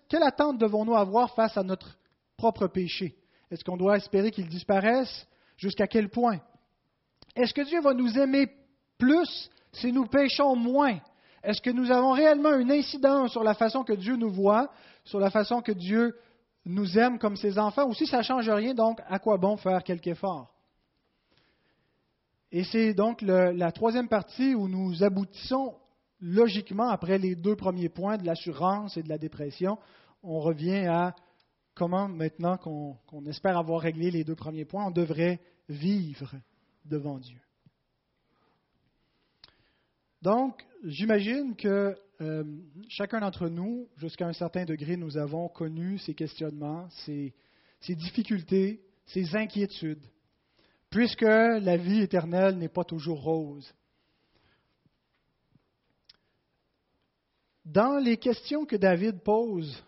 quelle 0.07 0.21
attente 0.21 0.59
devons-nous 0.59 0.95
avoir 0.95 1.33
face 1.33 1.57
à 1.57 1.63
notre 1.63 1.97
propre 2.37 2.67
péché? 2.67 3.15
Est-ce 3.49 3.63
qu'on 3.63 3.77
doit 3.77 3.97
espérer 3.97 4.29
qu'ils 4.29 4.47
disparaissent 4.47 5.27
Jusqu'à 5.57 5.87
quel 5.87 6.09
point? 6.09 6.39
Est-ce 7.35 7.53
que 7.53 7.61
Dieu 7.61 7.81
va 7.81 7.93
nous 7.93 8.17
aimer 8.17 8.47
plus 8.97 9.49
si 9.71 9.91
nous 9.91 10.05
péchons 10.05 10.55
moins? 10.55 10.99
Est-ce 11.43 11.61
que 11.61 11.69
nous 11.69 11.91
avons 11.91 12.11
réellement 12.11 12.55
une 12.55 12.71
incidence 12.71 13.31
sur 13.31 13.43
la 13.43 13.53
façon 13.53 13.83
que 13.83 13.93
Dieu 13.93 14.15
nous 14.15 14.31
voit, 14.31 14.71
sur 15.03 15.19
la 15.19 15.29
façon 15.29 15.61
que 15.61 15.71
Dieu 15.71 16.15
nous 16.65 16.97
aime 16.97 17.19
comme 17.19 17.35
ses 17.35 17.59
enfants, 17.59 17.87
ou 17.87 17.93
si 17.93 18.07
ça 18.07 18.19
ne 18.19 18.23
change 18.23 18.49
rien, 18.49 18.73
donc 18.73 19.01
à 19.07 19.19
quoi 19.19 19.37
bon 19.37 19.57
faire 19.57 19.83
quelque 19.83 20.07
effort? 20.07 20.49
Et 22.51 22.63
c'est 22.63 22.93
donc 22.93 23.21
la 23.21 23.71
troisième 23.71 24.07
partie 24.07 24.53
où 24.55 24.67
nous 24.67 25.03
aboutissons 25.03 25.75
logiquement, 26.21 26.89
après 26.89 27.17
les 27.17 27.35
deux 27.35 27.55
premiers 27.55 27.89
points 27.89 28.17
de 28.17 28.25
l'assurance 28.25 28.95
et 28.95 29.03
de 29.03 29.09
la 29.09 29.17
dépression, 29.17 29.77
on 30.21 30.39
revient 30.39 30.85
à 30.85 31.15
comment, 31.75 32.07
maintenant 32.07 32.57
qu'on 32.57 33.25
espère 33.25 33.57
avoir 33.57 33.81
réglé 33.81 34.11
les 34.11 34.23
deux 34.23 34.35
premiers 34.35 34.65
points, 34.65 34.85
on 34.85 34.91
devrait 34.91 35.39
vivre 35.69 36.35
devant 36.85 37.17
Dieu. 37.17 37.39
Donc, 40.21 40.65
j'imagine 40.83 41.55
que 41.55 41.97
euh, 42.21 42.43
chacun 42.87 43.19
d'entre 43.19 43.49
nous, 43.49 43.89
jusqu'à 43.97 44.27
un 44.27 44.33
certain 44.33 44.63
degré, 44.63 44.95
nous 44.95 45.17
avons 45.17 45.49
connu 45.49 45.97
ces 45.97 46.13
questionnements, 46.13 46.87
ces, 47.05 47.33
ces 47.81 47.95
difficultés, 47.95 48.81
ces 49.07 49.35
inquiétudes, 49.35 50.05
puisque 50.89 51.21
la 51.21 51.75
vie 51.75 52.01
éternelle 52.01 52.57
n'est 52.57 52.69
pas 52.69 52.85
toujours 52.85 53.21
rose. 53.21 53.73
Dans 57.65 57.97
les 57.97 58.17
questions 58.17 58.65
que 58.65 58.75
David 58.75 59.21
pose, 59.21 59.83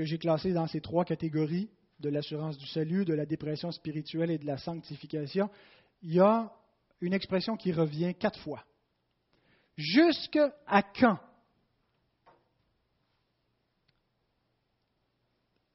que 0.00 0.06
j'ai 0.06 0.16
classées 0.16 0.54
dans 0.54 0.66
ces 0.66 0.80
trois 0.80 1.04
catégories, 1.04 1.68
de 1.98 2.08
l'assurance 2.08 2.56
du 2.56 2.66
salut, 2.68 3.04
de 3.04 3.12
la 3.12 3.26
dépression 3.26 3.70
spirituelle 3.70 4.30
et 4.30 4.38
de 4.38 4.46
la 4.46 4.56
sanctification, 4.56 5.50
il 6.00 6.14
y 6.14 6.20
a 6.20 6.50
une 7.02 7.12
expression 7.12 7.54
qui 7.54 7.70
revient 7.70 8.14
quatre 8.14 8.40
fois. 8.40 8.64
Jusqu'à 9.76 10.54
quand 10.98 11.18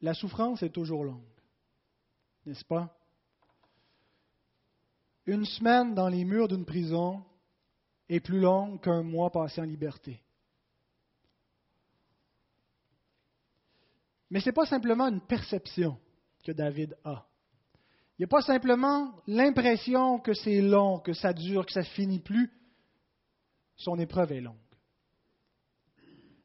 La 0.01 0.15
souffrance 0.15 0.63
est 0.63 0.71
toujours 0.73 1.03
longue, 1.03 1.21
n'est-ce 2.47 2.65
pas? 2.65 2.97
Une 5.27 5.45
semaine 5.45 5.93
dans 5.93 6.09
les 6.09 6.25
murs 6.25 6.47
d'une 6.47 6.65
prison 6.65 7.23
est 8.09 8.21
plus 8.21 8.39
longue 8.39 8.81
qu'un 8.81 9.03
mois 9.03 9.29
passé 9.29 9.61
en 9.61 9.65
liberté. 9.65 10.19
Mais 14.29 14.39
ce 14.39 14.49
n'est 14.49 14.53
pas 14.53 14.65
simplement 14.65 15.07
une 15.07 15.21
perception 15.21 15.97
que 16.43 16.51
David 16.51 16.95
a. 17.03 17.25
Il 18.17 18.21
n'y 18.21 18.25
a 18.25 18.27
pas 18.27 18.41
simplement 18.41 19.13
l'impression 19.27 20.19
que 20.19 20.33
c'est 20.33 20.61
long, 20.61 20.99
que 20.99 21.13
ça 21.13 21.33
dure, 21.33 21.65
que 21.65 21.73
ça 21.73 21.83
finit 21.83 22.19
plus. 22.19 22.49
Son 23.75 23.99
épreuve 23.99 24.31
est 24.31 24.41
longue. 24.41 24.55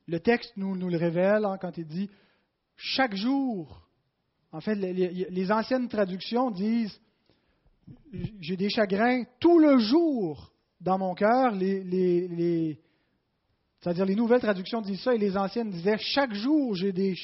Le 0.06 0.18
texte 0.18 0.52
nous, 0.56 0.74
le 0.74 0.96
révèle 0.96 1.44
hein, 1.44 1.58
quand 1.60 1.78
il 1.78 1.86
dit 1.86 2.10
chaque 2.76 3.14
jour. 3.14 3.86
En 4.50 4.60
fait, 4.60 4.74
les, 4.74 5.52
anciennes 5.52 5.88
traductions 5.88 6.50
disent 6.50 7.00
j'ai 8.40 8.56
des 8.56 8.68
chagrins 8.68 9.22
tout 9.38 9.60
le 9.60 9.78
jour 9.78 10.52
dans 10.80 10.98
mon 10.98 11.14
cœur. 11.14 11.52
les, 11.54 12.80
c'est-à-dire, 13.80 14.04
les 14.04 14.14
nouvelles 14.14 14.42
traductions 14.42 14.82
disent 14.82 15.00
ça 15.00 15.14
et 15.14 15.18
les 15.18 15.36
anciennes 15.38 15.70
disaient 15.70 15.96
Chaque 15.98 16.34
jour, 16.34 16.74
j'ai 16.74 16.92
des, 16.92 17.14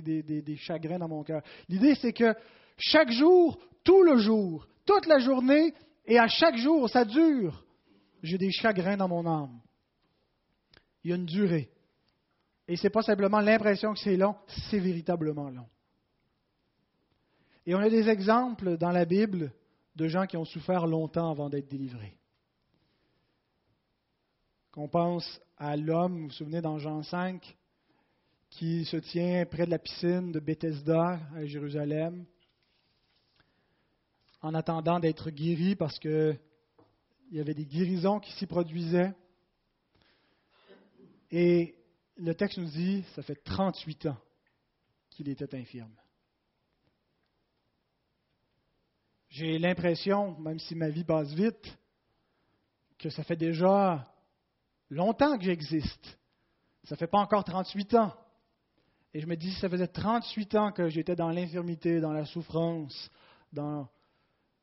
des, 0.00 0.56
chagrins 0.56 0.98
dans 0.98 1.08
mon 1.08 1.22
cœur. 1.22 1.42
L'idée, 1.68 1.94
c'est 1.96 2.14
que 2.14 2.34
chaque 2.78 3.10
jour, 3.10 3.58
tout 3.84 4.02
le 4.02 4.16
jour, 4.16 4.66
toute 4.86 5.06
la 5.06 5.18
journée, 5.18 5.74
et 6.06 6.18
à 6.18 6.26
chaque 6.26 6.56
jour, 6.56 6.88
ça 6.88 7.04
dure, 7.04 7.62
j'ai 8.22 8.38
des 8.38 8.50
chagrins 8.50 8.96
dans 8.96 9.08
mon 9.08 9.26
âme. 9.26 9.60
Il 11.04 11.10
y 11.10 11.12
a 11.12 11.16
une 11.16 11.26
durée. 11.26 11.68
Et 12.66 12.76
ce 12.76 12.84
n'est 12.84 12.90
pas 12.90 13.02
simplement 13.02 13.40
l'impression 13.40 13.92
que 13.92 13.98
c'est 13.98 14.16
long, 14.16 14.34
c'est 14.70 14.78
véritablement 14.78 15.50
long. 15.50 15.66
Et 17.66 17.74
on 17.74 17.80
a 17.80 17.90
des 17.90 18.08
exemples 18.08 18.78
dans 18.78 18.92
la 18.92 19.04
Bible 19.04 19.52
de 19.94 20.08
gens 20.08 20.26
qui 20.26 20.38
ont 20.38 20.46
souffert 20.46 20.86
longtemps 20.86 21.30
avant 21.30 21.50
d'être 21.50 21.68
délivrés. 21.68 22.17
Qu'on 24.78 24.86
pense 24.86 25.40
à 25.56 25.76
l'homme, 25.76 26.18
vous 26.18 26.26
vous 26.28 26.32
souvenez 26.34 26.60
dans 26.60 26.78
Jean 26.78 27.02
5, 27.02 27.56
qui 28.48 28.84
se 28.84 28.96
tient 28.96 29.44
près 29.44 29.66
de 29.66 29.72
la 29.72 29.80
piscine 29.80 30.30
de 30.30 30.38
Bethesda 30.38 31.18
à 31.34 31.44
Jérusalem, 31.46 32.24
en 34.40 34.54
attendant 34.54 35.00
d'être 35.00 35.30
guéri 35.30 35.74
parce 35.74 35.98
qu'il 35.98 36.38
y 37.32 37.40
avait 37.40 37.54
des 37.54 37.66
guérisons 37.66 38.20
qui 38.20 38.30
s'y 38.34 38.46
produisaient. 38.46 39.12
Et 41.32 41.74
le 42.16 42.32
texte 42.36 42.58
nous 42.58 42.70
dit, 42.70 43.02
ça 43.16 43.24
fait 43.24 43.42
38 43.42 44.06
ans 44.06 44.18
qu'il 45.10 45.28
était 45.28 45.56
infirme. 45.56 45.96
J'ai 49.28 49.58
l'impression, 49.58 50.38
même 50.38 50.60
si 50.60 50.76
ma 50.76 50.88
vie 50.88 51.02
passe 51.02 51.32
vite, 51.32 51.76
que 52.96 53.10
ça 53.10 53.24
fait 53.24 53.34
déjà 53.34 54.08
longtemps 54.90 55.36
que 55.38 55.44
j'existe. 55.44 56.18
Ça 56.84 56.94
ne 56.94 56.98
fait 56.98 57.06
pas 57.06 57.18
encore 57.18 57.44
38 57.44 57.94
ans. 57.94 58.14
Et 59.14 59.20
je 59.20 59.26
me 59.26 59.36
dis, 59.36 59.52
ça 59.54 59.68
faisait 59.68 59.88
38 59.88 60.54
ans 60.54 60.72
que 60.72 60.88
j'étais 60.88 61.16
dans 61.16 61.30
l'infirmité, 61.30 62.00
dans 62.00 62.12
la 62.12 62.26
souffrance, 62.26 63.10
dans 63.52 63.88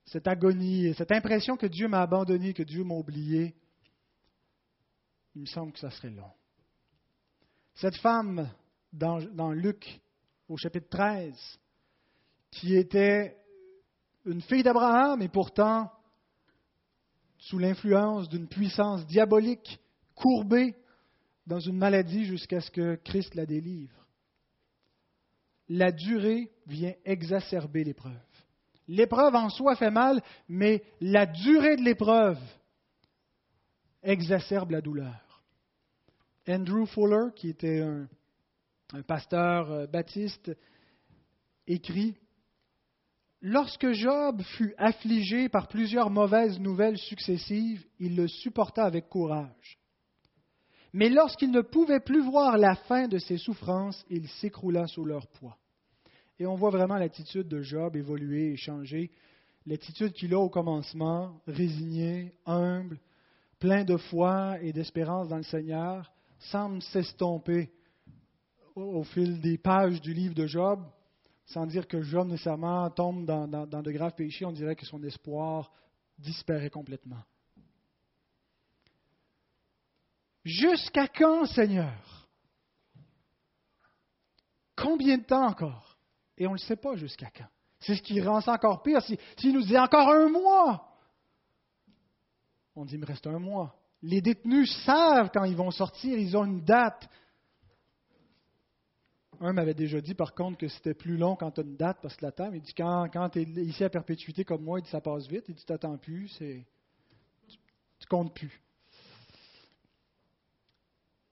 cette 0.06 0.28
agonie, 0.28 0.94
cette 0.96 1.12
impression 1.12 1.58
que 1.58 1.66
Dieu 1.66 1.88
m'a 1.88 2.02
abandonné, 2.02 2.54
que 2.54 2.64
Dieu 2.64 2.84
m'a 2.84 2.94
oublié. 2.94 3.56
Il 5.36 5.42
me 5.42 5.46
semble 5.48 5.72
que 5.74 5.80
ça 5.80 5.90
serait 5.90 6.12
long. 6.12 6.32
Cette 7.74 7.98
femme 7.98 8.50
dans, 8.94 9.20
dans 9.34 9.52
Luc, 9.52 10.00
au 10.48 10.58
chapitre 10.58 10.88
13, 10.90 11.36
qui 12.52 12.76
était 12.76 13.36
une 14.26 14.42
fille 14.42 14.64
d'Abraham 14.64 15.22
et 15.22 15.28
pourtant 15.28 15.92
sous 17.38 17.60
l'influence 17.60 18.30
d'une 18.30 18.48
puissance 18.48 19.06
diabolique, 19.06 19.80
courbée 20.16 20.76
dans 21.46 21.60
une 21.60 21.78
maladie 21.78 22.26
jusqu'à 22.26 22.62
ce 22.62 22.72
que 22.72 22.96
Christ 22.96 23.36
la 23.36 23.46
délivre. 23.46 24.08
La 25.70 25.92
durée 25.92 26.52
vient 26.68 26.94
exacerber 27.06 27.84
l'épreuve. 27.84 28.14
L'épreuve 28.88 29.36
en 29.36 29.50
soi 29.50 29.76
fait 29.76 29.92
mal, 29.92 30.22
mais 30.48 30.84
la 31.02 31.26
durée 31.26 31.76
de 31.76 31.82
l'épreuve 31.82 32.40
exacerbe 34.04 34.72
la 34.72 34.82
douleur. 34.82 35.44
Andrew 36.48 36.86
Fuller, 36.86 37.32
qui 37.36 37.50
était 37.50 37.82
un, 37.82 38.08
un 38.94 39.02
pasteur 39.02 39.72
euh, 39.72 39.88
baptiste, 39.88 40.52
écrit 41.66 42.16
Lorsque 43.42 43.92
Job 43.92 44.42
fut 44.58 44.74
affligé 44.78 45.50
par 45.50 45.68
plusieurs 45.68 46.10
mauvaises 46.10 46.60
nouvelles 46.60 46.98
successives, 46.98 47.86
il 48.00 48.16
le 48.16 48.28
supporta 48.28 48.86
avec 48.86 49.08
courage. 49.08 49.80
Mais 50.96 51.10
lorsqu'il 51.10 51.52
ne 51.52 51.60
pouvait 51.60 52.00
plus 52.00 52.22
voir 52.22 52.58
la 52.58 52.74
fin 52.74 53.10
de 53.10 53.18
ses 53.18 53.38
souffrances, 53.38 54.06
il 54.10 54.30
s'écroula 54.30 54.88
sous 54.88 55.04
leur 55.04 55.28
poids. 55.28 55.58
Et 56.40 56.46
on 56.46 56.56
voit 56.56 56.70
vraiment 56.70 56.96
l'attitude 56.96 57.50
de 57.50 57.62
Job 57.62 57.98
évoluer 57.98 58.54
et 58.54 58.56
changer. 58.56 59.12
L'attitude 59.66 60.14
qu'il 60.14 60.34
a 60.34 60.40
au 60.40 60.48
commencement, 60.48 61.42
résigné, 61.48 62.32
humble, 62.46 62.98
plein 63.60 63.84
de 63.84 63.98
foi 63.98 64.58
et 64.62 64.72
d'espérance 64.72 65.28
dans 65.28 65.36
le 65.36 65.44
Seigneur, 65.44 66.14
semble 66.40 66.82
s'estomper 66.82 67.70
au 68.74 69.04
fil 69.04 69.42
des 69.42 69.58
pages 69.58 70.00
du 70.00 70.14
livre 70.14 70.34
de 70.34 70.48
Job, 70.48 70.80
sans 71.46 71.66
dire 71.66 71.90
que 71.90 72.04
Job 72.04 72.30
nécessairement 72.30 72.90
tombe 72.90 73.26
dans, 73.26 73.50
dans 73.50 73.82
de 73.82 73.92
graves 73.92 74.16
péchés, 74.16 74.46
on 74.46 74.54
dirait 74.54 74.78
que 74.78 74.86
son 74.86 75.04
espoir 75.04 75.74
disparaît 76.18 76.70
complètement. 76.70 77.20
Jusqu'à 80.46 81.08
quand, 81.08 81.48
Seigneur? 81.48 82.30
Combien 84.78 85.18
de 85.18 85.24
temps 85.24 85.48
encore? 85.48 85.98
Et 86.38 86.46
on 86.46 86.52
ne 86.52 86.58
le 86.58 86.62
sait 86.62 86.76
pas 86.76 86.96
jusqu'à 86.96 87.32
quand. 87.36 87.48
C'est 87.80 87.96
ce 87.96 88.02
qui 88.02 88.22
rend 88.22 88.42
ça 88.42 88.54
encore 88.54 88.84
pire. 88.84 89.02
S'il 89.02 89.54
nous 89.54 89.64
dit 89.64 89.78
encore 89.78 90.10
un 90.10 90.30
mois, 90.30 90.96
on 92.76 92.86
dit, 92.86 92.94
il 92.94 93.00
me 93.00 93.06
reste 93.06 93.26
un 93.26 93.40
mois. 93.40 93.76
Les 94.04 94.22
détenus 94.22 94.72
savent 94.86 95.32
quand 95.34 95.46
ils 95.46 95.56
vont 95.56 95.72
sortir, 95.72 96.18
ils 96.18 96.38
ont 96.38 96.46
une 96.46 96.64
date. 96.64 97.10
Un 99.40 99.54
m'avait 99.54 99.74
déjà 99.74 100.00
dit 100.00 100.14
par 100.14 100.36
contre 100.36 100.60
que 100.60 100.68
c'était 100.68 100.94
plus 100.94 101.18
long 101.18 101.36
quand 101.36 101.52
tu 101.52 101.62
as 101.62 101.64
une 101.64 101.76
date 101.76 101.98
parce 102.02 102.16
que 102.16 102.26
la 102.26 102.32
table, 102.32 102.58
il 102.58 102.62
dit 102.62 102.74
quand, 102.74 103.10
quand 103.12 103.30
tu 103.30 103.40
es 103.40 103.44
ici 103.44 103.84
à 103.84 103.90
perpétuité 103.90 104.46
comme 104.46 104.64
moi, 104.64 104.80
il 104.80 104.84
dit 104.84 104.90
ça 104.90 105.02
passe 105.02 105.28
vite, 105.28 105.46
il 105.48 105.56
dit 105.56 105.66
t'attends 105.66 105.98
plus, 105.98 106.28
c'est, 106.38 106.66
tu, 107.48 107.58
tu 108.00 108.08
comptes 108.08 108.34
plus. 108.34 108.62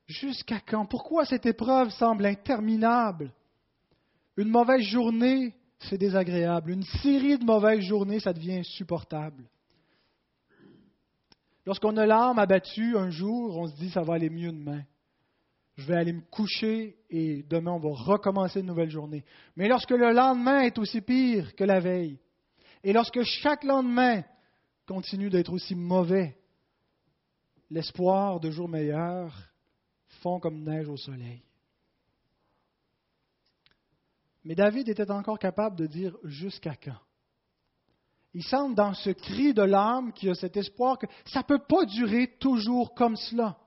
Jusqu'à 0.06 0.60
quand? 0.60 0.86
Pourquoi 0.86 1.26
cette 1.26 1.46
épreuve 1.46 1.90
semble 1.92 2.26
interminable? 2.26 3.32
Une 4.38 4.50
mauvaise 4.50 4.84
journée 4.84 5.54
c'est 5.90 5.98
désagréable. 5.98 6.72
Une 6.72 6.84
série 6.84 7.38
de 7.38 7.46
mauvaises 7.46 7.82
journées, 7.82 8.20
ça 8.20 8.34
devient 8.34 8.60
insupportable. 8.60 9.44
Lorsqu'on 11.66 11.96
a 11.98 12.06
l'âme 12.06 12.40
abattue 12.40 12.98
un 12.98 13.10
jour, 13.10 13.58
on 13.58 13.68
se 13.68 13.76
dit 13.76 13.90
ça 13.90 14.02
va 14.02 14.16
aller 14.16 14.30
mieux 14.30 14.52
demain. 14.52 14.84
Je 15.76 15.86
vais 15.88 15.96
aller 15.96 16.14
me 16.14 16.22
coucher 16.22 16.98
et 17.10 17.44
demain 17.44 17.72
on 17.72 17.80
va 17.80 17.90
recommencer 17.94 18.60
une 18.60 18.68
nouvelle 18.68 18.92
journée. 18.92 19.24
Mais 19.56 19.68
lorsque 19.68 19.92
le 19.92 20.12
lendemain 20.12 20.62
est 20.62 20.78
aussi 20.78 21.02
pire 21.02 21.56
que 21.56 21.64
la 21.64 21.80
veille, 21.80 22.20
et 22.84 22.94
lorsque 22.94 23.24
chaque 23.24 23.64
lendemain 23.64 24.24
continue 24.86 25.30
d'être 25.30 25.54
aussi 25.54 25.74
mauvais, 25.74 26.38
l'espoir 27.72 28.40
de 28.40 28.52
jours 28.52 28.70
meilleurs 28.70 29.53
fond 30.24 30.40
comme 30.40 30.64
neige 30.64 30.88
au 30.88 30.98
soleil. 30.98 31.44
Mais 34.46 34.56
David 34.56 34.90
était 34.90 35.12
encore 35.12 35.38
capable 35.38 35.76
de 35.76 35.86
dire 35.86 36.18
jusqu'à 36.24 36.76
quand? 36.76 36.98
Il 38.34 38.44
semble 38.44 38.74
dans 38.74 38.94
ce 38.94 39.12
cri 39.12 39.54
de 39.54 39.62
l'âme 39.62 40.12
qu'il 40.14 40.30
a 40.30 40.36
cet 40.36 40.58
espoir 40.58 40.98
que 40.98 41.06
ça 41.26 41.40
ne 41.40 41.46
peut 41.46 41.64
pas 41.68 41.86
durer 41.86 42.36
toujours 42.40 42.96
comme 42.96 43.16
cela. 43.16 43.58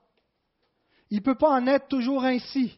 Il 1.10 1.18
ne 1.18 1.22
peut 1.22 1.36
pas 1.36 1.50
en 1.50 1.66
être 1.68 1.86
toujours 1.86 2.24
ainsi. 2.24 2.76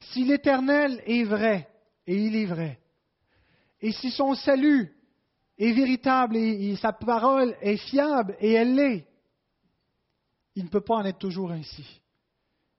Si 0.00 0.24
l'Éternel 0.24 1.02
est 1.04 1.24
vrai, 1.24 1.68
et 2.06 2.16
il 2.16 2.36
est 2.36 2.46
vrai, 2.46 2.80
et 3.80 3.92
si 3.92 4.10
son 4.10 4.34
salut 4.34 4.96
est 5.58 5.72
véritable 5.72 6.36
et, 6.36 6.76
sa 6.76 6.92
parole 6.92 7.54
est 7.60 7.76
fiable, 7.76 8.36
et 8.40 8.52
elle 8.52 8.74
l'est, 8.74 9.06
il 10.54 10.64
ne 10.64 10.70
peut 10.70 10.80
pas 10.80 10.96
en 10.96 11.04
être 11.04 11.18
toujours 11.18 11.50
ainsi. 11.50 12.00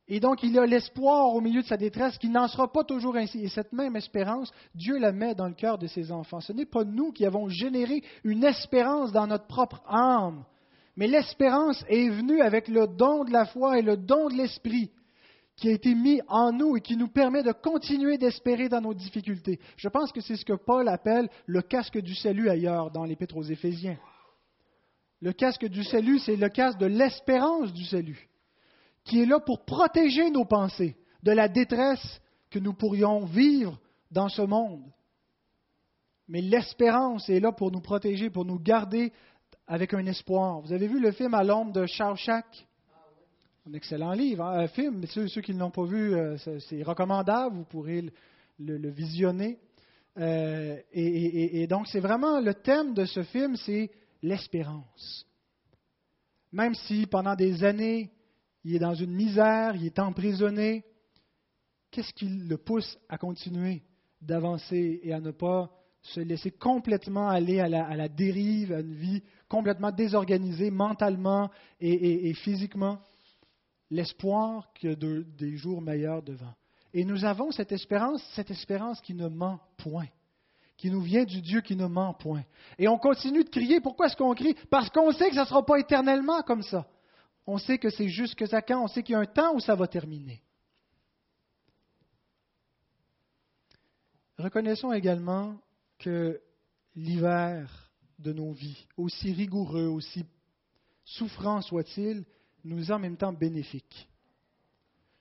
Et 0.09 0.21
donc, 0.21 0.41
il 0.41 0.57
a 0.57 0.65
l'espoir 0.65 1.33
au 1.35 1.41
milieu 1.41 1.61
de 1.61 1.67
sa 1.67 1.75
détresse 1.75 2.17
qu'il 2.17 2.31
n'en 2.31 2.47
sera 2.47 2.71
pas 2.71 2.85
toujours 2.85 3.17
ainsi. 3.17 3.43
Et 3.43 3.49
cette 3.49 3.73
même 3.73 3.97
espérance, 3.97 4.51
Dieu 4.73 4.97
la 4.97 5.11
met 5.11 5.35
dans 5.35 5.47
le 5.47 5.53
cœur 5.53 5.77
de 5.77 5.87
ses 5.87 6.11
enfants. 6.11 6.39
Ce 6.39 6.53
n'est 6.53 6.65
pas 6.65 6.85
nous 6.85 7.11
qui 7.11 7.25
avons 7.25 7.49
généré 7.49 8.01
une 8.23 8.45
espérance 8.45 9.11
dans 9.11 9.27
notre 9.27 9.47
propre 9.47 9.81
âme, 9.85 10.45
mais 10.95 11.07
l'espérance 11.07 11.83
est 11.89 12.09
venue 12.09 12.41
avec 12.41 12.69
le 12.69 12.87
don 12.87 13.25
de 13.25 13.31
la 13.31 13.45
foi 13.45 13.79
et 13.79 13.81
le 13.81 13.97
don 13.97 14.29
de 14.29 14.35
l'esprit 14.35 14.91
qui 15.57 15.69
a 15.69 15.73
été 15.73 15.93
mis 15.93 16.21
en 16.27 16.51
nous 16.51 16.77
et 16.77 16.81
qui 16.81 16.95
nous 16.95 17.07
permet 17.07 17.43
de 17.43 17.51
continuer 17.51 18.17
d'espérer 18.17 18.69
dans 18.69 18.81
nos 18.81 18.93
difficultés. 18.93 19.59
Je 19.75 19.89
pense 19.89 20.11
que 20.11 20.21
c'est 20.21 20.35
ce 20.35 20.45
que 20.45 20.53
Paul 20.53 20.87
appelle 20.87 21.29
le 21.47 21.61
casque 21.61 21.97
du 21.97 22.15
salut 22.15 22.47
ailleurs 22.47 22.91
dans 22.91 23.03
l'Épître 23.03 23.35
aux 23.35 23.43
Éphésiens. 23.43 23.97
Le 25.19 25.33
casque 25.33 25.65
du 25.65 25.83
salut, 25.83 26.19
c'est 26.19 26.35
le 26.35 26.49
casque 26.49 26.77
de 26.77 26.85
l'espérance 26.85 27.73
du 27.73 27.83
salut 27.85 28.29
qui 29.07 29.21
est 29.21 29.25
là 29.25 29.39
pour 29.39 29.65
protéger 29.65 30.29
nos 30.29 30.45
pensées 30.45 30.95
de 31.23 31.31
la 31.31 31.47
détresse 31.47 32.21
que 32.49 32.59
nous 32.59 32.73
pourrions 32.73 33.25
vivre 33.25 33.79
dans 34.11 34.29
ce 34.29 34.41
monde. 34.41 34.83
Mais 36.27 36.41
l'espérance 36.41 37.29
est 37.29 37.39
là 37.39 37.51
pour 37.51 37.71
nous 37.71 37.79
protéger, 37.79 38.29
pour 38.29 38.45
nous 38.45 38.59
garder 38.59 39.13
avec 39.65 39.93
un 39.93 40.05
espoir. 40.05 40.61
Vous 40.61 40.73
avez 40.73 40.87
vu 40.87 40.99
le 40.99 41.11
film 41.11 41.33
À 41.33 41.43
l'ombre 41.43 41.71
de 41.71 41.85
Shawshank 41.85 42.45
Un 43.65 43.73
excellent 43.73 44.11
livre, 44.11 44.43
hein, 44.43 44.59
un 44.59 44.67
film, 44.67 44.99
mais 44.99 45.07
ceux, 45.07 45.41
qui 45.41 45.53
ne 45.53 45.59
l'ont 45.59 45.71
pas 45.71 45.85
vu, 45.85 46.13
euh, 46.13 46.37
c'est 46.37 46.83
recommandable, 46.83 47.55
vous 47.55 47.65
pourrez 47.65 48.03
le, 48.59 48.89
visionner. 48.89 49.57
Euh, 50.17 50.77
et 50.91 51.65
donc, 51.67 51.87
c'est 51.87 51.99
vraiment 51.99 52.41
le 52.41 52.53
thème 52.55 52.93
de 52.93 53.05
ce 53.05 53.23
film, 53.23 53.55
c'est 53.55 53.89
l'espérance. 54.21 55.25
Même 56.51 56.73
si 56.73 57.05
pendant 57.05 57.35
des 57.35 57.63
années, 57.63 58.11
il 58.67 58.75
est 58.75 58.79
dans 58.79 58.93
une 58.93 59.13
misère, 59.13 59.77
il 59.77 59.85
est 59.85 59.97
emprisonné. 59.97 60.83
Qu'est-ce 61.89 62.13
qui 62.13 62.27
le 62.27 62.57
pousse 62.57 62.97
à 63.07 63.17
continuer 63.17 63.81
d'avancer 64.21 64.99
et 65.03 65.13
à 65.13 65.21
ne 65.21 65.31
pas 65.31 65.71
se 66.01 66.19
laisser 66.19 66.51
complètement 66.51 67.29
aller 67.29 67.61
à 67.61 67.69
la, 67.69 68.09
dérive, 68.09 68.73
à 68.73 68.81
une 68.81 68.93
vie 68.93 69.23
complètement 69.47 69.91
désorganisée 69.91 70.69
mentalement 70.69 71.49
et, 71.79 72.33
physiquement? 72.33 72.99
L'espoir 73.89 74.67
y 74.83 74.89
a 74.89 74.95
des 74.95 75.55
jours 75.55 75.81
meilleurs 75.81 76.21
devant. 76.21 76.53
Et 76.93 77.05
nous 77.05 77.23
avons 77.23 77.51
cette 77.51 77.71
espérance, 77.71 78.21
cette 78.35 78.51
espérance 78.51 78.99
qui 78.99 79.13
ne 79.13 79.29
ment 79.29 79.61
point, 79.77 80.09
qui 80.75 80.91
nous 80.91 81.01
vient 81.01 81.23
du 81.23 81.41
Dieu 81.41 81.61
qui 81.61 81.77
ne 81.77 81.87
ment 81.87 82.13
point. 82.15 82.43
Et 82.77 82.89
on 82.89 82.97
continue 82.97 83.45
de 83.45 83.49
crier. 83.49 83.79
Pourquoi 83.79 84.07
est-ce 84.07 84.17
qu'on 84.17 84.35
crie? 84.35 84.57
Parce 84.69 84.89
qu'on 84.89 85.13
sait 85.13 85.29
que 85.29 85.35
ça 85.35 85.43
ne 85.43 85.47
sera 85.47 85.65
pas 85.65 85.79
éternellement 85.79 86.41
comme 86.41 86.63
ça. 86.63 86.85
On 87.47 87.57
sait 87.57 87.77
que 87.77 87.89
c'est 87.89 88.09
juste 88.09 88.35
que 88.35 88.45
ça 88.45 88.61
quand, 88.61 88.83
on 88.83 88.87
sait 88.87 89.01
qu'il 89.01 89.13
y 89.13 89.15
a 89.15 89.19
un 89.19 89.25
temps 89.25 89.55
où 89.55 89.61
ça 89.61 89.73
va 89.73 89.87
terminer. 89.87 90.41
Reconnaissons 94.37 94.91
également 94.91 95.57
que 95.97 96.41
l'hiver 96.95 97.89
de 98.19 98.33
nos 98.33 98.51
vies, 98.51 98.85
aussi 98.97 99.31
rigoureux, 99.31 99.87
aussi 99.87 100.25
souffrant 101.05 101.61
soit-il, 101.61 102.25
nous 102.65 102.91
est 102.91 102.93
en 102.93 102.99
même 102.99 103.17
temps 103.17 103.33
bénéfique. 103.33 104.09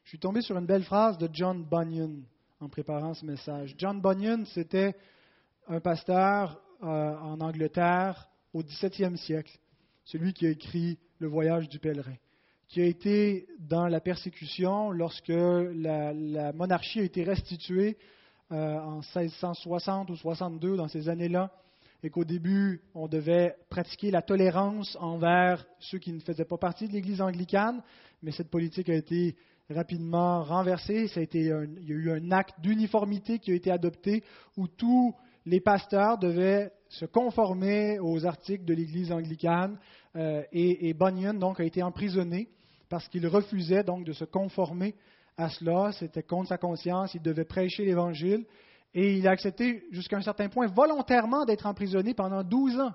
Je 0.02 0.10
suis 0.10 0.18
tombé 0.18 0.42
sur 0.42 0.58
une 0.58 0.66
belle 0.66 0.84
phrase 0.84 1.18
de 1.18 1.28
John 1.32 1.64
Bunyan 1.64 2.22
en 2.60 2.68
préparant 2.68 3.14
ce 3.14 3.24
message. 3.24 3.74
John 3.78 4.00
Bunyan, 4.00 4.44
c'était 4.46 4.96
un 5.68 5.80
pasteur 5.80 6.60
euh, 6.82 7.16
en 7.18 7.40
Angleterre 7.40 8.28
au 8.52 8.62
XVIIe 8.62 9.16
siècle, 9.16 9.58
celui 10.04 10.32
qui 10.32 10.46
a 10.46 10.50
écrit 10.50 10.98
le 11.18 11.28
voyage 11.28 11.68
du 11.68 11.78
pèlerin, 11.78 12.16
qui 12.68 12.80
a 12.80 12.84
été 12.84 13.46
dans 13.58 13.86
la 13.86 14.00
persécution 14.00 14.90
lorsque 14.90 15.28
la, 15.28 16.52
monarchie 16.52 17.00
a 17.00 17.04
été 17.04 17.24
restituée 17.24 17.96
euh, 18.52 18.78
en 18.78 19.00
1660 19.00 20.10
ou 20.10 20.16
62, 20.16 20.76
dans 20.76 20.88
ces 20.88 21.08
années-là, 21.08 21.52
et 22.02 22.10
qu'au 22.10 22.24
début, 22.24 22.82
on 22.94 23.08
devait 23.08 23.56
pratiquer 23.68 24.10
la 24.10 24.22
tolérance 24.22 24.96
envers 25.00 25.66
ceux 25.80 25.98
qui 25.98 26.12
ne 26.12 26.20
faisaient 26.20 26.44
pas 26.44 26.58
partie 26.58 26.86
de 26.86 26.92
l'Église 26.92 27.20
anglicane, 27.20 27.82
mais 28.22 28.30
cette 28.30 28.50
politique 28.50 28.88
a 28.88 28.94
été 28.94 29.36
rapidement 29.70 30.44
renversée. 30.44 31.10
Il 31.16 31.42
y 31.42 31.52
a 31.52 31.62
eu 31.62 32.10
un 32.10 32.30
acte 32.30 32.60
d'uniformité 32.60 33.38
qui 33.38 33.50
a 33.50 33.54
été 33.54 33.70
adopté 33.70 34.22
où 34.56 34.68
tous 34.68 35.14
les 35.46 35.60
pasteurs 35.60 36.18
devaient 36.18 36.72
se 36.88 37.06
conformer 37.06 37.98
aux 38.00 38.26
articles 38.26 38.64
de 38.64 38.74
l'Église 38.74 39.12
anglicane 39.12 39.78
euh, 40.16 40.42
et, 40.52 40.92
Bunyan 40.92 41.34
donc 41.34 41.60
a 41.60 41.64
été 41.64 41.82
emprisonné 41.82 42.48
parce 42.88 43.08
qu'il 43.08 43.26
refusait 43.26 43.84
donc 43.84 44.04
de 44.04 44.12
se 44.12 44.24
conformer 44.24 44.94
à 45.36 45.48
cela. 45.48 45.92
C'était 45.92 46.22
contre 46.22 46.48
sa 46.48 46.58
conscience. 46.58 47.14
Il 47.14 47.22
devait 47.22 47.44
prêcher 47.44 47.84
l'Évangile 47.84 48.44
et 48.92 49.16
il 49.16 49.26
a 49.28 49.30
accepté 49.30 49.84
jusqu'à 49.92 50.16
un 50.16 50.22
certain 50.22 50.48
point 50.48 50.66
volontairement 50.66 51.44
d'être 51.44 51.66
emprisonné 51.66 52.14
pendant 52.14 52.42
12 52.42 52.80
ans. 52.80 52.94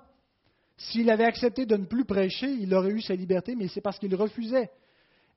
S'il 0.76 1.10
avait 1.10 1.24
accepté 1.24 1.64
de 1.64 1.76
ne 1.76 1.84
plus 1.84 2.04
prêcher, 2.04 2.50
il 2.50 2.74
aurait 2.74 2.90
eu 2.90 3.00
sa 3.00 3.14
liberté, 3.14 3.54
mais 3.54 3.68
c'est 3.68 3.80
parce 3.80 3.98
qu'il 3.98 4.14
refusait. 4.14 4.70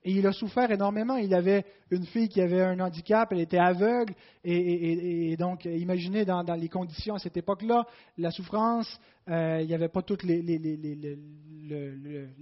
Et 0.08 0.12
il 0.12 0.28
a 0.28 0.32
souffert 0.32 0.70
énormément. 0.70 1.18
Il 1.18 1.34
avait 1.34 1.66
une 1.90 2.06
fille 2.06 2.30
qui 2.30 2.40
avait 2.40 2.62
un 2.62 2.80
handicap, 2.80 3.28
elle 3.32 3.40
était 3.40 3.58
aveugle. 3.58 4.14
Et, 4.44 5.36
donc, 5.36 5.66
imaginez 5.66 6.26
dans, 6.26 6.44
les 6.44 6.70
conditions 6.70 7.16
à 7.16 7.20
cette 7.20 7.38
époque-là, 7.38 7.88
la 8.20 8.30
souffrance, 8.30 8.88
euh, 9.28 9.58
il 9.62 9.68
n'y 9.68 9.74
avait 9.74 9.90
pas 9.90 10.04
tous 10.04 10.22
les, 10.24 10.44
les, 10.44 11.18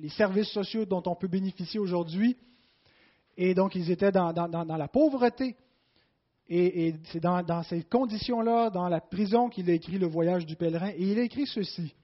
services 0.09 0.49
sociaux 0.49 0.83
dont 0.83 1.03
on 1.05 1.15
peut 1.15 1.29
bénéficier 1.29 1.79
aujourd'hui. 1.79 2.35
Et 3.37 3.53
donc, 3.53 3.75
ils 3.75 3.89
étaient 3.89 4.11
dans, 4.11 4.33
la 4.33 4.87
pauvreté. 4.89 5.55
Et, 6.49 6.95
c'est 7.13 7.21
dans, 7.21 7.63
ces 7.63 7.83
conditions-là, 7.83 8.71
dans 8.71 8.89
la 8.89 8.99
prison, 8.99 9.47
qu'il 9.47 9.69
a 9.69 9.73
écrit 9.73 9.97
Le 9.97 10.07
voyage 10.07 10.45
du 10.45 10.57
pèlerin. 10.57 10.89
Et 10.89 11.13
il 11.13 11.17
a 11.17 11.23
écrit 11.23 11.47
ceci. 11.47 11.95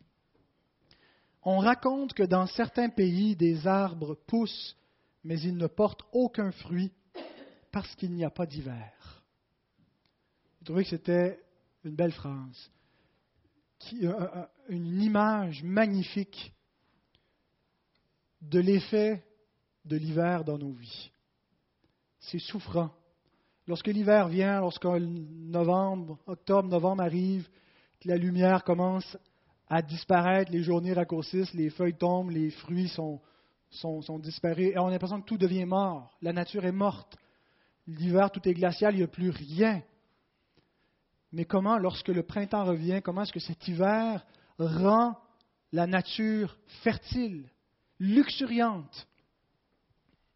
On 1.43 1.57
raconte 1.57 2.13
que 2.13 2.23
dans 2.23 2.47
certains 2.47 2.87
pays, 2.87 3.35
des 3.35 3.67
arbres 3.67 4.17
poussent 4.25 4.77
mais 5.23 5.39
ils 5.41 5.57
ne 5.57 5.67
portent 5.67 6.03
aucun 6.11 6.51
fruit 6.51 6.91
parce 7.71 7.93
qu'il 7.95 8.13
n'y 8.13 8.23
a 8.23 8.29
pas 8.29 8.45
d'hiver. 8.45 9.23
Vous 10.59 10.65
trouvez 10.65 10.83
que 10.83 10.89
c'était 10.89 11.39
une 11.83 11.95
belle 11.95 12.11
phrase, 12.11 12.71
une 13.91 15.01
image 15.01 15.63
magnifique 15.63 16.53
de 18.41 18.59
l'effet 18.59 19.23
de 19.85 19.97
l'hiver 19.97 20.43
dans 20.43 20.57
nos 20.57 20.71
vies. 20.71 21.11
C'est 22.19 22.39
souffrant. 22.39 22.91
Lorsque 23.67 23.87
l'hiver 23.87 24.27
vient, 24.27 24.59
lorsque 24.59 24.85
novembre, 24.85 26.17
octobre, 26.27 26.67
novembre 26.67 27.03
arrive, 27.03 27.47
que 27.99 28.07
la 28.07 28.17
lumière 28.17 28.63
commence 28.63 29.17
à 29.67 29.81
disparaître, 29.81 30.51
les 30.51 30.63
journées 30.63 30.93
raccourcissent, 30.93 31.53
les 31.53 31.69
feuilles 31.69 31.97
tombent, 31.97 32.31
les 32.31 32.49
fruits 32.49 32.89
sont, 32.89 33.21
sont, 33.71 34.19
disparus 34.19 34.71
et 34.73 34.79
on 34.79 34.87
a 34.87 34.91
l'impression 34.91 35.21
que 35.21 35.25
tout 35.25 35.37
devient 35.37 35.65
mort. 35.65 36.17
La 36.21 36.33
nature 36.33 36.65
est 36.65 36.71
morte. 36.71 37.17
L'hiver, 37.87 38.31
tout 38.31 38.47
est 38.47 38.53
glacial, 38.53 38.93
il 38.93 38.97
n'y 38.97 39.03
a 39.03 39.07
plus 39.07 39.29
rien. 39.29 39.81
Mais 41.31 41.45
comment, 41.45 41.77
lorsque 41.77 42.07
le 42.07 42.23
printemps 42.23 42.65
revient, 42.65 43.01
comment 43.03 43.23
est-ce 43.23 43.33
que 43.33 43.39
cet 43.39 43.67
hiver 43.67 44.25
rend 44.57 45.15
la 45.71 45.87
nature 45.87 46.57
fertile, 46.83 47.49
luxuriante? 47.99 49.07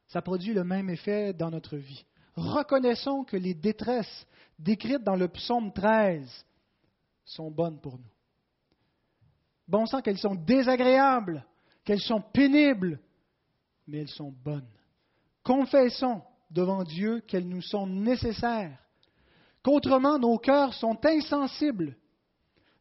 Ça 0.07 0.21
produit 0.21 0.53
le 0.53 0.63
même 0.63 0.89
effet 0.89 1.33
dans 1.33 1.49
notre 1.49 1.77
vie. 1.77 2.05
Reconnaissons 2.35 3.23
que 3.23 3.37
les 3.37 3.53
détresses 3.53 4.27
décrites 4.59 5.03
dans 5.03 5.15
le 5.15 5.27
psaume 5.27 5.71
13 5.71 6.45
sont 7.25 7.49
bonnes 7.49 7.79
pour 7.79 7.97
nous. 7.97 8.11
Bon 9.67 9.85
sang 9.85 10.01
qu'elles 10.01 10.19
sont 10.19 10.35
désagréables, 10.35 11.45
qu'elles 11.83 12.01
sont 12.01 12.21
pénibles, 12.21 12.99
mais 13.87 13.99
elles 13.99 14.09
sont 14.09 14.33
bonnes. 14.43 14.69
Confessons 15.43 16.21
devant 16.51 16.83
Dieu 16.83 17.21
qu'elles 17.27 17.47
nous 17.47 17.61
sont 17.61 17.87
nécessaires, 17.87 18.77
qu'autrement 19.63 20.19
nos 20.19 20.37
cœurs 20.37 20.73
sont 20.73 20.97
insensibles. 21.05 21.97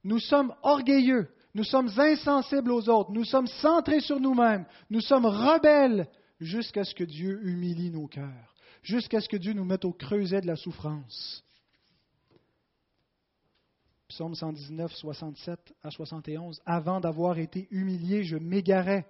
Nous 0.05 0.19
sommes 0.19 0.55
orgueilleux, 0.63 1.29
nous 1.55 1.65
sommes 1.65 1.91
insensibles 1.99 2.73
aux 2.73 2.89
autres, 2.89 3.13
nous 3.13 3.25
sommes 3.25 3.47
centrés 3.47 4.01
sur 4.01 4.21
nous-mêmes, 4.21 4.67
nous 4.91 5.01
sommes 5.01 5.27
rebelles 5.27 6.09
jusqu'à 6.41 6.85
ce 6.85 6.95
que 6.95 7.05
Dieu 7.05 7.41
humilie 7.45 7.91
nos 7.91 8.09
cœurs, 8.09 8.55
jusqu'à 8.83 9.21
ce 9.21 9.29
que 9.29 9.37
Dieu 9.37 9.53
nous 9.53 9.65
mette 9.65 9.85
au 9.85 9.93
creuset 9.93 10.41
de 10.41 10.47
la 10.47 10.57
souffrance. 10.57 11.45
Psaume 14.09 14.35
119, 14.35 14.93
67 14.93 15.75
à 15.83 15.91
71. 15.91 16.61
Avant 16.67 17.01
d'avoir 17.01 17.39
été 17.39 17.67
humilié, 17.71 18.25
je 18.25 18.37
m'égarais. 18.37 19.07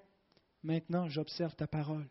Maintenant, 0.62 1.09
j'observe 1.09 1.55
ta 1.55 1.66
parole. 1.66 2.09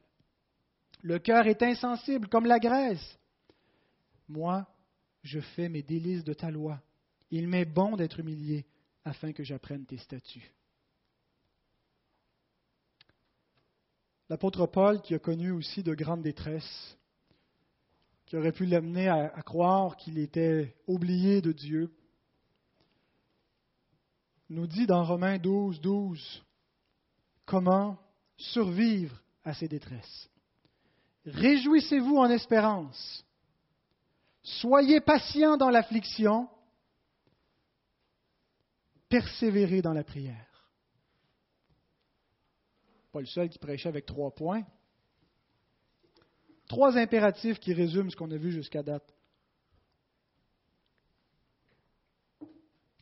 Le 1.01 1.19
cœur 1.19 1.47
est 1.47 1.63
insensible 1.63 2.27
comme 2.27 2.45
la 2.45 2.59
graisse. 2.59 3.17
Moi, 4.27 4.67
je 5.23 5.39
fais 5.39 5.69
mes 5.69 5.83
délices 5.83 6.23
de 6.23 6.33
ta 6.33 6.51
loi. 6.51 6.81
Il 7.31 7.47
m'est 7.47 7.65
bon 7.65 7.95
d'être 7.95 8.19
humilié 8.19 8.65
afin 9.03 9.31
que 9.31 9.43
j'apprenne 9.43 9.85
tes 9.85 9.97
statuts. 9.97 10.53
L'apôtre 14.29 14.65
Paul, 14.65 15.01
qui 15.01 15.13
a 15.13 15.19
connu 15.19 15.51
aussi 15.51 15.83
de 15.83 15.93
grandes 15.93 16.21
détresses, 16.21 16.97
qui 18.25 18.37
aurait 18.37 18.53
pu 18.53 18.65
l'amener 18.65 19.09
à, 19.09 19.29
croire 19.41 19.97
qu'il 19.97 20.17
était 20.17 20.73
oublié 20.87 21.41
de 21.41 21.51
Dieu, 21.51 21.93
nous 24.49 24.67
dit 24.67 24.85
dans 24.85 25.03
Romains 25.03 25.37
12, 25.37 25.81
12 25.81 26.43
comment 27.45 27.97
survivre 28.41 29.21
à 29.43 29.53
ces 29.53 29.67
détresses. 29.67 30.29
Réjouissez-vous 31.25 32.17
en 32.17 32.29
espérance. 32.29 33.23
Soyez 34.43 35.01
patients 35.01 35.57
dans 35.57 35.69
l'affliction. 35.69 36.49
Persévérez 39.07 39.81
dans 39.81 39.93
la 39.93 40.03
prière. 40.03 40.47
Pas 43.11 43.19
le 43.19 43.25
seul 43.25 43.49
qui 43.49 43.59
prêchait 43.59 43.89
avec 43.89 44.05
trois 44.05 44.31
points. 44.31 44.63
Trois 46.67 46.97
impératifs 46.97 47.59
qui 47.59 47.73
résument 47.73 48.09
ce 48.09 48.15
qu'on 48.15 48.31
a 48.31 48.37
vu 48.37 48.51
jusqu'à 48.51 48.81
date. 48.81 49.13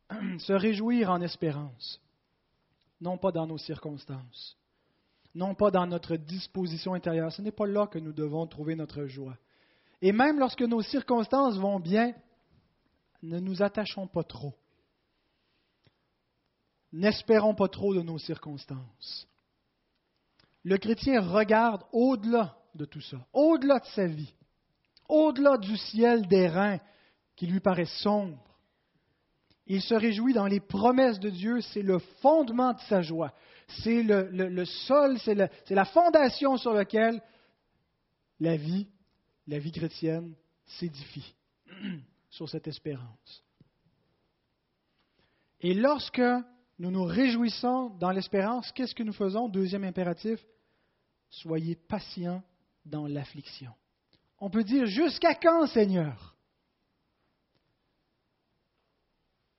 Se 0.39 0.53
réjouir 0.53 1.11
en 1.11 1.21
espérance, 1.21 2.01
non 2.99 3.17
pas 3.19 3.31
dans 3.31 3.45
nos 3.45 3.59
circonstances 3.59 4.58
non 5.35 5.55
pas 5.55 5.71
dans 5.71 5.85
notre 5.85 6.15
disposition 6.15 6.93
intérieure. 6.93 7.31
Ce 7.31 7.41
n'est 7.41 7.51
pas 7.51 7.67
là 7.67 7.87
que 7.87 7.99
nous 7.99 8.13
devons 8.13 8.45
trouver 8.47 8.75
notre 8.75 9.05
joie. 9.05 9.37
Et 10.01 10.11
même 10.11 10.39
lorsque 10.39 10.61
nos 10.61 10.81
circonstances 10.81 11.57
vont 11.57 11.79
bien, 11.79 12.13
ne 13.21 13.39
nous 13.39 13.61
attachons 13.61 14.07
pas 14.07 14.23
trop. 14.23 14.53
N'espérons 16.91 17.53
pas 17.53 17.67
trop 17.67 17.93
de 17.93 18.01
nos 18.01 18.17
circonstances. 18.17 19.27
Le 20.63 20.77
chrétien 20.77 21.21
regarde 21.21 21.83
au-delà 21.91 22.57
de 22.75 22.85
tout 22.85 23.01
ça, 23.01 23.17
au-delà 23.33 23.79
de 23.79 23.85
sa 23.87 24.07
vie, 24.07 24.33
au-delà 25.07 25.57
du 25.57 25.77
ciel 25.77 26.27
des 26.27 26.47
reins 26.47 26.79
qui 27.35 27.47
lui 27.47 27.59
paraît 27.59 27.85
sombre. 27.85 28.48
Il 29.69 29.81
se 29.81 29.93
réjouit 29.93 30.33
dans 30.33 30.47
les 30.47 30.59
promesses 30.59 31.19
de 31.19 31.29
Dieu, 31.29 31.61
c'est 31.61 31.81
le 31.81 31.99
fondement 32.21 32.73
de 32.73 32.79
sa 32.81 33.01
joie 33.01 33.33
c'est 33.77 34.03
le, 34.03 34.65
sol, 34.65 35.17
c'est 35.19 35.35
la 35.75 35.85
fondation 35.85 36.57
sur 36.57 36.73
laquelle 36.73 37.21
la 38.39 38.57
vie, 38.57 38.87
la 39.47 39.59
vie 39.59 39.71
chrétienne 39.71 40.35
s'édifie, 40.65 41.35
sur 42.29 42.49
cette 42.49 42.67
espérance. 42.67 43.43
Et 45.61 45.73
lorsque 45.73 46.21
nous 46.79 46.91
nous 46.91 47.03
réjouissons 47.03 47.89
dans 47.99 48.11
l'espérance, 48.11 48.71
qu'est-ce 48.71 48.95
que 48.95 49.03
nous 49.03 49.13
faisons? 49.13 49.49
Deuxième 49.49 49.83
impératif, 49.83 50.39
soyez 51.29 51.75
patients 51.75 52.41
dans 52.85 53.07
l'affliction. 53.07 53.73
On 54.39 54.49
peut 54.49 54.63
dire 54.63 54.85
jusqu'à 54.85 55.35
quand, 55.35 55.67
Seigneur? 55.67 56.35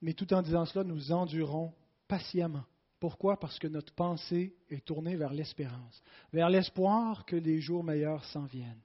Mais 0.01 0.13
tout 0.13 0.33
en 0.33 0.41
disant 0.41 0.65
cela, 0.65 0.83
nous 0.83 1.11
endurons 1.11 1.73
patiemment. 2.07 2.63
Pourquoi? 2.99 3.39
Parce 3.39 3.57
que 3.57 3.67
notre 3.67 3.93
pensée 3.93 4.55
est 4.69 4.85
tournée 4.85 5.15
vers 5.15 5.33
l'espérance, 5.33 6.01
vers 6.31 6.49
l'espoir 6.49 7.25
que 7.25 7.35
les 7.35 7.59
jours 7.59 7.83
meilleurs 7.83 8.23
s'en 8.25 8.45
viennent, 8.45 8.81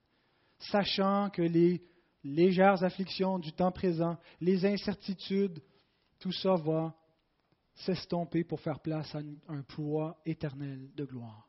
sachant 0.59 1.29
que 1.31 1.43
les 1.43 1.83
légères 2.25 2.83
afflictions 2.83 3.39
du 3.39 3.53
temps 3.53 3.73
présent, 3.73 4.17
les 4.41 4.65
incertitudes, 4.65 5.63
tout 6.19 6.33
ça 6.33 6.57
va 6.57 6.95
s'estomper 7.75 8.43
pour 8.43 8.61
faire 8.61 8.81
place 8.81 9.15
à 9.15 9.21
un 9.49 9.63
poids 9.63 10.19
éternel 10.25 10.91
de 10.95 11.05
gloire. 11.05 11.47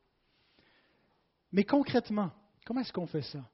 Mais 1.51 1.63
concrètement, 1.63 2.32
comment 2.65 2.82
est-ce 2.82 2.91
qu'on 2.91 3.08
fait 3.08 3.21
ça? 3.21 3.49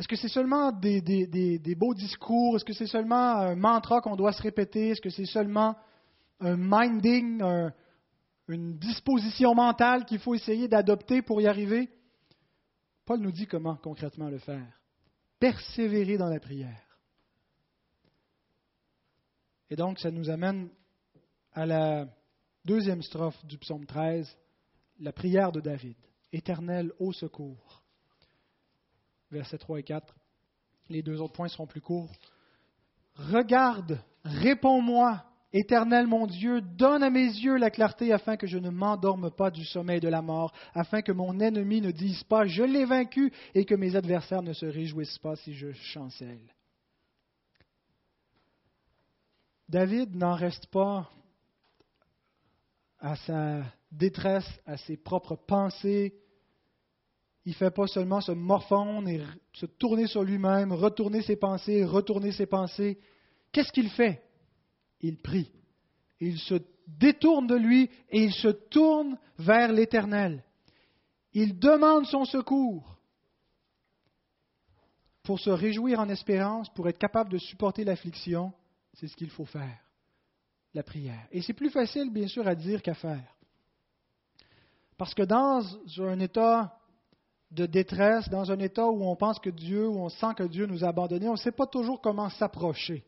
Est-ce 0.00 0.08
que 0.08 0.16
c'est 0.16 0.28
seulement 0.28 0.72
des, 0.72 1.74
beaux 1.76 1.92
discours? 1.92 2.56
Est-ce 2.56 2.64
que 2.64 2.72
c'est 2.72 2.86
seulement 2.86 3.36
un 3.36 3.54
mantra 3.54 4.00
qu'on 4.00 4.16
doit 4.16 4.32
se 4.32 4.40
répéter? 4.40 4.88
Est-ce 4.88 5.00
que 5.02 5.10
c'est 5.10 5.26
seulement 5.26 5.76
un 6.40 6.56
minding, 6.56 7.42
une 8.48 8.78
disposition 8.78 9.54
mentale 9.54 10.06
qu'il 10.06 10.18
faut 10.18 10.34
essayer 10.34 10.68
d'adopter 10.68 11.20
pour 11.20 11.42
y 11.42 11.46
arriver? 11.46 11.90
Paul 13.04 13.20
nous 13.20 13.30
dit 13.30 13.46
comment 13.46 13.76
concrètement 13.76 14.30
le 14.30 14.38
faire. 14.38 14.80
Persévérer 15.38 16.16
dans 16.16 16.30
la 16.30 16.40
prière. 16.40 16.98
Et 19.68 19.76
donc, 19.76 19.98
ça 19.98 20.10
nous 20.10 20.30
amène 20.30 20.70
à 21.52 21.66
la 21.66 22.08
deuxième 22.64 23.02
strophe 23.02 23.44
du 23.44 23.58
psaume 23.58 23.84
13, 23.84 24.34
la 24.98 25.12
prière 25.12 25.52
de 25.52 25.60
David. 25.60 25.96
Éternel, 26.32 26.90
au 26.98 27.12
secours. 27.12 27.79
Versets 29.30 29.58
3 29.58 29.80
et 29.80 29.82
4. 29.82 30.14
Les 30.88 31.02
deux 31.02 31.20
autres 31.20 31.34
points 31.34 31.48
seront 31.48 31.66
plus 31.66 31.80
courts. 31.80 32.10
Regarde, 33.14 34.00
réponds-moi, 34.24 35.24
Éternel 35.52 36.06
mon 36.06 36.26
Dieu, 36.26 36.60
donne 36.60 37.02
à 37.02 37.10
mes 37.10 37.26
yeux 37.26 37.56
la 37.56 37.70
clarté 37.70 38.12
afin 38.12 38.36
que 38.36 38.46
je 38.46 38.58
ne 38.58 38.70
m'endorme 38.70 39.30
pas 39.30 39.50
du 39.50 39.64
sommeil 39.64 40.00
de 40.00 40.08
la 40.08 40.22
mort, 40.22 40.52
afin 40.74 41.02
que 41.02 41.12
mon 41.12 41.40
ennemi 41.40 41.80
ne 41.80 41.90
dise 41.90 42.22
pas 42.24 42.46
je 42.46 42.62
l'ai 42.62 42.84
vaincu 42.84 43.32
et 43.54 43.64
que 43.64 43.74
mes 43.74 43.96
adversaires 43.96 44.42
ne 44.42 44.52
se 44.52 44.66
réjouissent 44.66 45.18
pas 45.18 45.36
si 45.36 45.54
je 45.54 45.72
chancelle. 45.72 46.54
David 49.68 50.14
n'en 50.14 50.34
reste 50.34 50.66
pas 50.66 51.10
à 53.00 53.16
sa 53.16 53.62
détresse, 53.90 54.48
à 54.66 54.76
ses 54.76 54.96
propres 54.96 55.36
pensées. 55.36 56.14
Il 57.46 57.50
ne 57.50 57.56
fait 57.56 57.70
pas 57.70 57.86
seulement 57.86 58.20
se 58.20 58.32
morfondre 58.32 59.08
et 59.08 59.22
se 59.54 59.66
tourner 59.66 60.06
sur 60.06 60.22
lui-même, 60.22 60.72
retourner 60.72 61.22
ses 61.22 61.36
pensées, 61.36 61.84
retourner 61.84 62.32
ses 62.32 62.46
pensées. 62.46 62.98
Qu'est-ce 63.52 63.72
qu'il 63.72 63.90
fait? 63.90 64.22
Il 65.00 65.16
prie. 65.18 65.50
Il 66.20 66.38
se 66.38 66.56
détourne 66.86 67.46
de 67.46 67.54
lui 67.56 67.90
et 68.10 68.24
il 68.24 68.32
se 68.32 68.48
tourne 68.48 69.18
vers 69.38 69.72
l'Éternel. 69.72 70.44
Il 71.32 71.58
demande 71.58 72.06
son 72.06 72.24
secours 72.24 72.98
pour 75.22 75.38
se 75.40 75.50
réjouir 75.50 76.00
en 76.00 76.08
espérance, 76.08 76.68
pour 76.74 76.88
être 76.88 76.98
capable 76.98 77.30
de 77.30 77.38
supporter 77.38 77.84
l'affliction. 77.84 78.52
C'est 78.94 79.06
ce 79.06 79.16
qu'il 79.16 79.30
faut 79.30 79.44
faire, 79.44 79.78
la 80.74 80.82
prière. 80.82 81.26
Et 81.30 81.40
c'est 81.40 81.54
plus 81.54 81.70
facile, 81.70 82.10
bien 82.10 82.26
sûr, 82.26 82.46
à 82.46 82.54
dire 82.54 82.82
qu'à 82.82 82.94
faire. 82.94 83.34
Parce 84.98 85.14
que 85.14 85.22
dans 85.22 85.62
un 85.98 86.20
état 86.20 86.79
de 87.50 87.66
détresse, 87.66 88.28
dans 88.28 88.50
un 88.52 88.58
état 88.58 88.86
où 88.86 89.02
on 89.02 89.16
pense 89.16 89.38
que 89.38 89.50
Dieu, 89.50 89.88
où 89.88 89.98
on 89.98 90.08
sent 90.08 90.34
que 90.36 90.44
Dieu 90.44 90.66
nous 90.66 90.84
a 90.84 90.88
abandonnés, 90.88 91.28
on 91.28 91.32
ne 91.32 91.36
sait 91.36 91.52
pas 91.52 91.66
toujours 91.66 92.00
comment 92.00 92.28
s'approcher. 92.30 93.04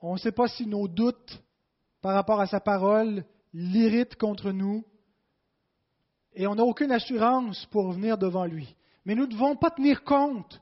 On 0.00 0.14
ne 0.14 0.18
sait 0.18 0.32
pas 0.32 0.48
si 0.48 0.66
nos 0.66 0.88
doutes 0.88 1.42
par 2.02 2.14
rapport 2.14 2.40
à 2.40 2.46
sa 2.46 2.60
parole 2.60 3.24
l'irritent 3.54 4.16
contre 4.16 4.50
nous. 4.50 4.84
Et 6.34 6.46
on 6.46 6.56
n'a 6.56 6.64
aucune 6.64 6.92
assurance 6.92 7.66
pour 7.66 7.92
venir 7.92 8.18
devant 8.18 8.44
lui. 8.44 8.74
Mais 9.04 9.14
nous 9.14 9.26
ne 9.26 9.32
devons 9.32 9.56
pas 9.56 9.70
tenir 9.70 10.02
compte 10.02 10.60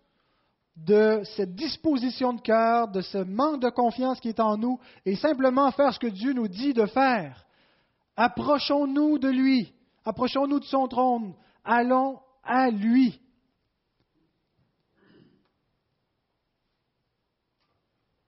de 0.77 1.23
cette 1.37 1.55
disposition 1.55 2.33
de 2.33 2.41
cœur, 2.41 2.89
de 2.89 3.01
ce 3.01 3.19
manque 3.19 3.61
de 3.61 3.71
confiance 3.71 4.21
qui 4.21 4.29
est 4.29 4.41
en 4.41 4.57
nous, 4.57 4.79
et 5.05 5.17
simplement 5.17 5.71
faire 5.73 5.93
ce 5.93 5.99
que 5.99 6.07
Dieu 6.07 6.33
nous 6.33 6.49
dit 6.49 6.73
de 6.73 6.87
faire. 6.87 7.45
Approchons-nous 8.17 9.19
de 9.19 9.29
lui, 9.29 9.73
approchons-nous 10.11 10.59
de 10.59 10.65
son 10.65 10.89
trône, 10.89 11.35
allons 11.65 12.21
à 12.43 12.71
lui. 12.71 13.21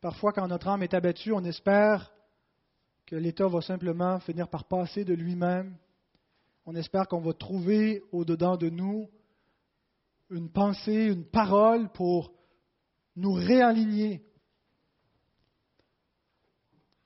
Parfois, 0.01 0.33
quand 0.33 0.47
notre 0.49 0.69
âme 0.69 0.83
est 0.83 0.95
abattue, 0.95 1.33
on 1.33 1.45
espère 1.45 2.13
que 3.07 3.17
l'État 3.17 3.49
va 3.49 3.61
simplement 3.61 4.19
finir 4.21 4.49
par 4.49 4.65
passer 4.65 5.05
de 5.05 5.15
lui-même. 5.15 5.77
On 6.65 6.75
espère 6.77 7.09
qu'on 7.09 7.21
va 7.21 7.33
trouver 7.35 8.03
au-dedans 8.13 8.57
de 8.57 8.71
nous 8.71 9.09
une 10.31 10.51
pensée, 10.51 11.07
une 11.07 11.25
parole 11.25 11.91
pour 11.91 12.33
nous 13.17 13.33
réaligner. 13.33 14.25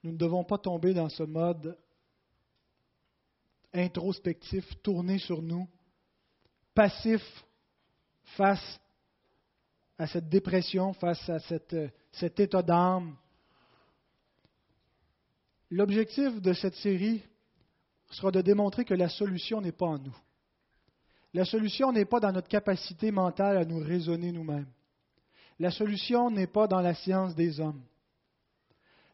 Nous 0.03 0.11
ne 0.11 0.17
devons 0.17 0.43
pas 0.43 0.59
tomber 0.59 0.93
dans 0.93 1.09
ce 1.09 1.23
mode 1.23 1.77
introspectif, 3.73 4.65
tourné 4.81 5.19
sur 5.19 5.41
nous, 5.41 5.67
passif 6.73 7.21
face 8.35 8.79
à 9.97 10.07
cette 10.07 10.29
dépression, 10.29 10.93
face 10.93 11.27
à 11.29 11.39
cette, 11.39 11.75
cet 12.11 12.39
état 12.39 12.61
d'âme. 12.61 13.15
L'objectif 15.69 16.39
de 16.41 16.53
cette 16.53 16.75
série 16.75 17.23
sera 18.11 18.31
de 18.31 18.41
démontrer 18.41 18.85
que 18.85 18.93
la 18.93 19.09
solution 19.09 19.59
n'est 19.59 19.71
pas 19.71 19.87
en 19.87 19.99
nous. 19.99 20.17
La 21.33 21.45
solution 21.45 21.91
n'est 21.91 22.05
pas 22.05 22.19
dans 22.19 22.31
notre 22.31 22.47
capacité 22.47 23.11
mentale 23.11 23.57
à 23.57 23.65
nous 23.65 23.79
raisonner 23.79 24.31
nous-mêmes. 24.31 24.71
La 25.59 25.71
solution 25.71 26.29
n'est 26.29 26.47
pas 26.47 26.67
dans 26.67 26.81
la 26.81 26.93
science 26.93 27.35
des 27.35 27.59
hommes. 27.59 27.83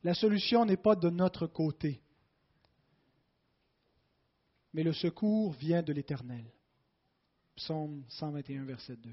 La 0.04 0.14
solution 0.14 0.66
n'est 0.66 0.78
pas 0.78 0.96
de 0.96 1.10
notre 1.10 1.48
côté. 1.48 2.02
Mais 4.74 4.84
le 4.84 4.94
secours 4.94 5.54
vient 5.54 5.84
de 5.84 5.94
l'Éternel. 5.94 6.46
Psaume 7.56 8.04
121, 8.10 8.66
verset 8.66 8.96
2. 8.96 9.10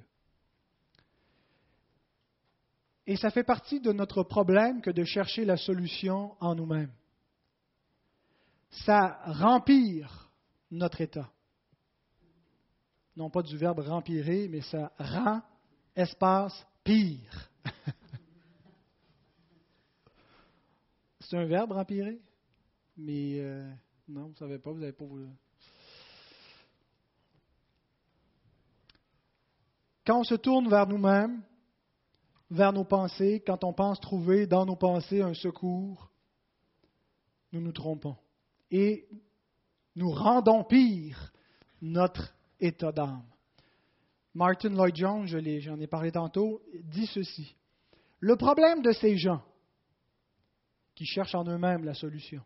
Et 3.06 3.16
ça 3.16 3.30
fait 3.30 3.44
partie 3.44 3.80
de 3.80 3.92
notre 3.92 4.22
problème 4.22 4.80
que 4.80 4.90
de 4.90 5.04
chercher 5.04 5.44
la 5.44 5.56
solution 5.56 6.36
en 6.40 6.54
nous-mêmes. 6.54 6.92
Ça 8.70 9.20
rempire 9.24 10.30
notre 10.70 11.00
état. 11.00 11.30
Non 13.16 13.28
pas 13.28 13.42
du 13.42 13.56
verbe 13.56 13.80
rempirer, 13.80 14.46
mais 14.48 14.60
ça 14.60 14.92
rend, 14.96 15.42
espace, 15.96 16.64
pire. 16.84 17.50
C'est 21.20 21.36
un 21.36 21.46
verbe 21.46 21.72
rempirer? 21.72 22.20
Mais 22.96 23.40
euh, 23.40 23.68
non, 24.08 24.26
vous 24.26 24.30
ne 24.30 24.36
savez 24.36 24.58
pas, 24.58 24.70
vous 24.70 24.78
n'avez 24.78 24.92
pas 24.92 25.04
vous. 25.04 25.28
Quand 30.06 30.20
on 30.20 30.24
se 30.24 30.34
tourne 30.34 30.68
vers 30.68 30.86
nous-mêmes, 30.86 31.42
vers 32.50 32.72
nos 32.72 32.84
pensées, 32.84 33.42
quand 33.46 33.64
on 33.64 33.72
pense 33.72 34.00
trouver 34.00 34.46
dans 34.46 34.66
nos 34.66 34.76
pensées 34.76 35.22
un 35.22 35.34
secours, 35.34 36.10
nous 37.52 37.60
nous 37.60 37.72
trompons. 37.72 38.16
Et 38.70 39.08
nous 39.96 40.10
rendons 40.10 40.64
pire 40.64 41.32
notre 41.82 42.34
état 42.60 42.92
d'âme. 42.92 43.24
Martin 44.34 44.70
Lloyd 44.70 44.96
Jones, 44.96 45.26
j'en 45.26 45.80
ai 45.80 45.86
parlé 45.86 46.12
tantôt, 46.12 46.62
dit 46.84 47.06
ceci. 47.06 47.56
Le 48.20 48.36
problème 48.36 48.82
de 48.82 48.92
ces 48.92 49.16
gens 49.16 49.42
qui 50.94 51.04
cherchent 51.04 51.34
en 51.34 51.44
eux-mêmes 51.44 51.84
la 51.84 51.94
solution 51.94 52.42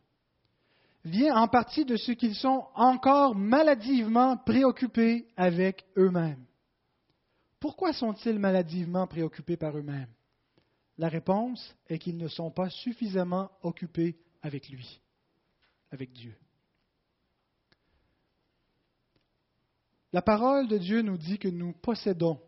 vient 1.04 1.36
en 1.36 1.48
partie 1.48 1.84
de 1.84 1.96
ce 1.96 2.12
qu'ils 2.12 2.34
sont 2.34 2.64
encore 2.74 3.34
maladivement 3.34 4.38
préoccupés 4.38 5.26
avec 5.36 5.84
eux-mêmes. 5.98 6.44
Pourquoi 7.64 7.94
sont-ils 7.94 8.38
maladivement 8.38 9.06
préoccupés 9.06 9.56
par 9.56 9.74
eux-mêmes? 9.74 10.12
La 10.98 11.08
réponse 11.08 11.74
est 11.88 11.98
qu'ils 11.98 12.18
ne 12.18 12.28
sont 12.28 12.50
pas 12.50 12.68
suffisamment 12.68 13.50
occupés 13.62 14.18
avec 14.42 14.68
lui, 14.68 15.00
avec 15.90 16.12
Dieu. 16.12 16.34
La 20.12 20.20
parole 20.20 20.68
de 20.68 20.76
Dieu 20.76 21.00
nous 21.00 21.16
dit 21.16 21.38
que 21.38 21.48
nous 21.48 21.72
possédons 21.72 22.38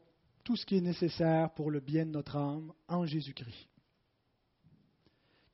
tout 0.45 0.55
ce 0.55 0.67
qui 0.67 0.77
est 0.77 0.83
nécessaire 0.83 1.49
pour 1.55 1.71
le 1.71 1.81
bien 1.81 2.05
de 2.05 2.11
notre 2.11 2.37
âme 2.37 2.71
en 2.87 3.07
Jésus-Christ. 3.07 3.71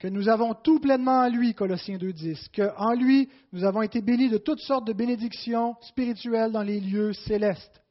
Que 0.00 0.08
nous 0.08 0.28
avons 0.28 0.54
tout 0.54 0.80
pleinement 0.80 1.20
en 1.20 1.28
lui, 1.28 1.54
Colossiens 1.54 1.98
2.10, 1.98 2.48
qu'en 2.52 2.94
lui, 2.94 3.30
nous 3.52 3.62
avons 3.62 3.82
été 3.82 4.02
bénis 4.02 4.28
de 4.28 4.38
toutes 4.38 4.58
sortes 4.58 4.88
de 4.88 4.92
bénédictions 4.92 5.76
spirituelles 5.82 6.50
dans 6.50 6.64
les 6.64 6.80
lieux 6.80 7.12
célestes 7.12 7.81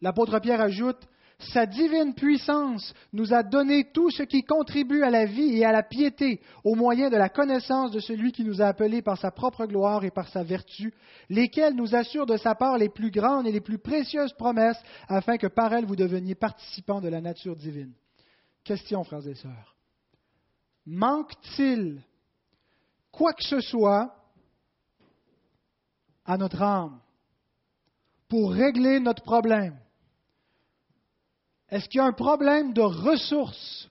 L'apôtre 0.00 0.38
Pierre 0.40 0.60
ajoute, 0.60 1.06
Sa 1.40 1.64
divine 1.64 2.14
puissance 2.14 2.92
nous 3.14 3.32
a 3.32 3.42
donné 3.42 3.90
tout 3.92 4.10
ce 4.10 4.22
qui 4.22 4.42
contribue 4.42 5.02
à 5.02 5.10
la 5.10 5.24
vie 5.24 5.56
et 5.56 5.64
à 5.64 5.72
la 5.72 5.82
piété 5.82 6.40
au 6.64 6.74
moyen 6.74 7.08
de 7.08 7.16
la 7.16 7.30
connaissance 7.30 7.90
de 7.92 7.98
celui 7.98 8.30
qui 8.30 8.44
nous 8.44 8.60
a 8.60 8.66
appelés 8.66 9.00
par 9.00 9.16
sa 9.16 9.30
propre 9.30 9.64
gloire 9.64 10.04
et 10.04 10.10
par 10.10 10.28
sa 10.28 10.42
vertu, 10.42 10.92
lesquels 11.30 11.74
nous 11.74 11.94
assurent 11.94 12.26
de 12.26 12.36
sa 12.36 12.54
part 12.54 12.76
les 12.76 12.90
plus 12.90 13.10
grandes 13.10 13.46
et 13.46 13.52
les 13.52 13.62
plus 13.62 13.78
précieuses 13.78 14.34
promesses, 14.34 14.80
afin 15.08 15.38
que 15.38 15.46
par 15.46 15.72
elles 15.72 15.86
vous 15.86 15.96
deveniez 15.96 16.34
participants 16.34 17.00
de 17.00 17.08
la 17.08 17.22
nature 17.22 17.56
divine. 17.56 17.94
Question, 18.62 19.02
frères 19.02 19.26
et 19.26 19.34
sœurs. 19.34 19.76
Manque-t-il 20.84 22.02
quoi 23.10 23.32
que 23.32 23.44
ce 23.44 23.60
soit 23.60 24.14
à 26.26 26.36
notre 26.36 26.60
âme 26.60 27.00
pour 28.28 28.52
régler 28.52 29.00
notre 29.00 29.22
problème? 29.22 29.78
Est-ce 31.70 31.88
qu'il 31.88 31.98
y 31.98 32.02
a 32.02 32.06
un 32.06 32.12
problème 32.12 32.72
de 32.72 32.82
ressources 32.82 33.88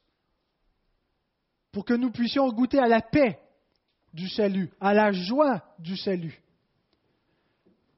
pour 1.71 1.85
que 1.85 1.93
nous 1.93 2.11
puissions 2.11 2.51
goûter 2.51 2.79
à 2.79 2.87
la 2.87 3.01
paix 3.01 3.39
du 4.13 4.27
salut, 4.27 4.69
à 4.81 4.93
la 4.93 5.11
joie 5.11 5.63
du 5.79 5.95
salut, 5.95 6.41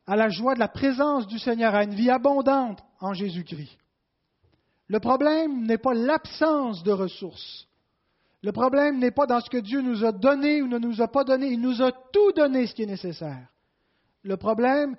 à 0.05 0.15
la 0.15 0.29
joie 0.29 0.55
de 0.55 0.59
la 0.59 0.67
présence 0.67 1.27
du 1.27 1.39
Seigneur, 1.39 1.73
à 1.73 1.83
une 1.83 1.95
vie 1.95 2.09
abondante 2.09 2.83
en 2.99 3.13
Jésus-Christ? 3.13 3.77
Le 4.87 4.99
problème 4.99 5.65
n'est 5.65 5.77
pas 5.77 5.93
l'absence 5.93 6.83
de 6.83 6.91
ressources. 6.91 7.65
Le 8.43 8.51
problème 8.51 8.99
n'est 8.99 9.11
pas 9.11 9.25
dans 9.25 9.39
ce 9.39 9.49
que 9.49 9.57
Dieu 9.57 9.81
nous 9.81 10.03
a 10.03 10.11
donné 10.11 10.61
ou 10.61 10.67
ne 10.67 10.79
nous 10.79 11.01
a 11.01 11.07
pas 11.07 11.23
donné. 11.23 11.47
Il 11.47 11.61
nous 11.61 11.81
a 11.81 11.91
tout 11.91 12.31
donné 12.33 12.67
ce 12.67 12.73
qui 12.73 12.83
est 12.83 12.87
nécessaire. 12.87 13.47
Le 14.23 14.35
problème, 14.35 14.97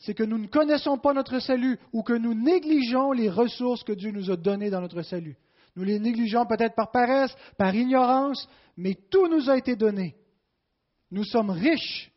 c'est 0.00 0.14
que 0.14 0.22
nous 0.22 0.38
ne 0.38 0.46
connaissons 0.46 0.98
pas 0.98 1.12
notre 1.12 1.38
salut 1.40 1.78
ou 1.92 2.02
que 2.02 2.14
nous 2.14 2.34
négligeons 2.34 3.12
les 3.12 3.28
ressources 3.28 3.84
que 3.84 3.92
Dieu 3.92 4.10
nous 4.10 4.30
a 4.30 4.36
données 4.36 4.70
dans 4.70 4.80
notre 4.80 5.02
salut. 5.02 5.36
Nous 5.76 5.84
les 5.84 5.98
négligeons 5.98 6.46
peut-être 6.46 6.74
par 6.74 6.90
paresse, 6.90 7.36
par 7.58 7.74
ignorance, 7.74 8.48
mais 8.76 8.94
tout 8.94 9.28
nous 9.28 9.50
a 9.50 9.58
été 9.58 9.76
donné. 9.76 10.16
Nous 11.10 11.24
sommes 11.24 11.50
riches. 11.50 12.10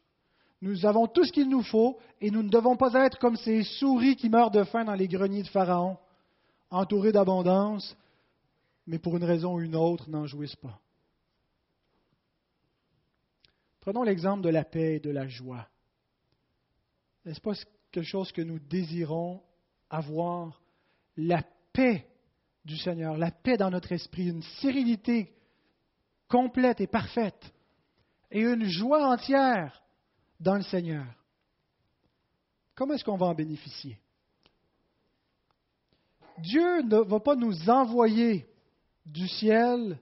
Nous 0.62 0.86
avons 0.86 1.08
tout 1.08 1.26
ce 1.26 1.34
qu'il 1.34 1.50
nous 1.50 1.62
faut 1.62 1.98
et 2.22 2.32
nous 2.32 2.42
ne 2.42 2.50
devons 2.50 2.78
pas 2.78 2.94
être 3.06 3.20
comme 3.20 3.36
ces 3.36 3.64
souris 3.64 4.16
qui 4.16 4.30
meurent 4.30 4.52
de 4.52 4.64
faim 4.64 4.86
dans 4.86 4.96
les 4.96 5.10
greniers 5.10 5.44
de 5.44 5.50
Pharaon, 5.50 5.98
entourés 6.70 7.12
d'abondance, 7.12 7.98
mais 8.88 8.98
pour 8.98 9.18
une 9.18 9.26
raison 9.26 9.56
ou 9.56 9.62
une 9.62 9.76
autre 9.76 10.10
n'en 10.10 10.26
jouissent 10.26 10.56
pas. 10.56 10.80
Prenons 13.82 14.04
l'exemple 14.04 14.42
de 14.42 14.50
la 14.50 14.64
paix 14.64 14.96
et 14.96 15.00
de 15.02 15.10
la 15.10 15.28
joie. 15.28 15.68
N'est-ce 17.26 17.42
pas 17.42 17.54
quelque 17.92 18.06
chose 18.06 18.32
que 18.32 18.42
nous 18.42 18.60
désirons 18.60 19.42
avoir? 19.90 20.62
La 21.16 21.44
paix 21.72 22.08
du 22.66 22.78
Seigneur, 22.78 23.18
la 23.18 23.32
paix 23.32 23.58
dans 23.58 23.70
notre 23.70 23.92
esprit, 23.92 24.30
une 24.30 24.42
sérénité 24.62 25.34
complète 26.28 26.82
et 26.82 26.88
parfaite, 26.88 27.54
et 28.32 28.42
une 28.42 28.66
joie 28.66 29.08
entière 29.08 29.84
dans 30.40 30.56
le 30.56 30.64
Seigneur. 30.64 31.06
Comment 32.76 32.96
est-ce 32.96 33.04
qu'on 33.04 33.18
va 33.18 33.28
en 33.28 33.36
bénéficier? 33.36 34.00
Dieu 36.40 36.82
ne 36.82 36.98
va 36.98 37.20
pas 37.20 37.36
nous 37.36 37.70
envoyer 37.70 38.48
du 39.06 39.28
ciel 39.28 40.00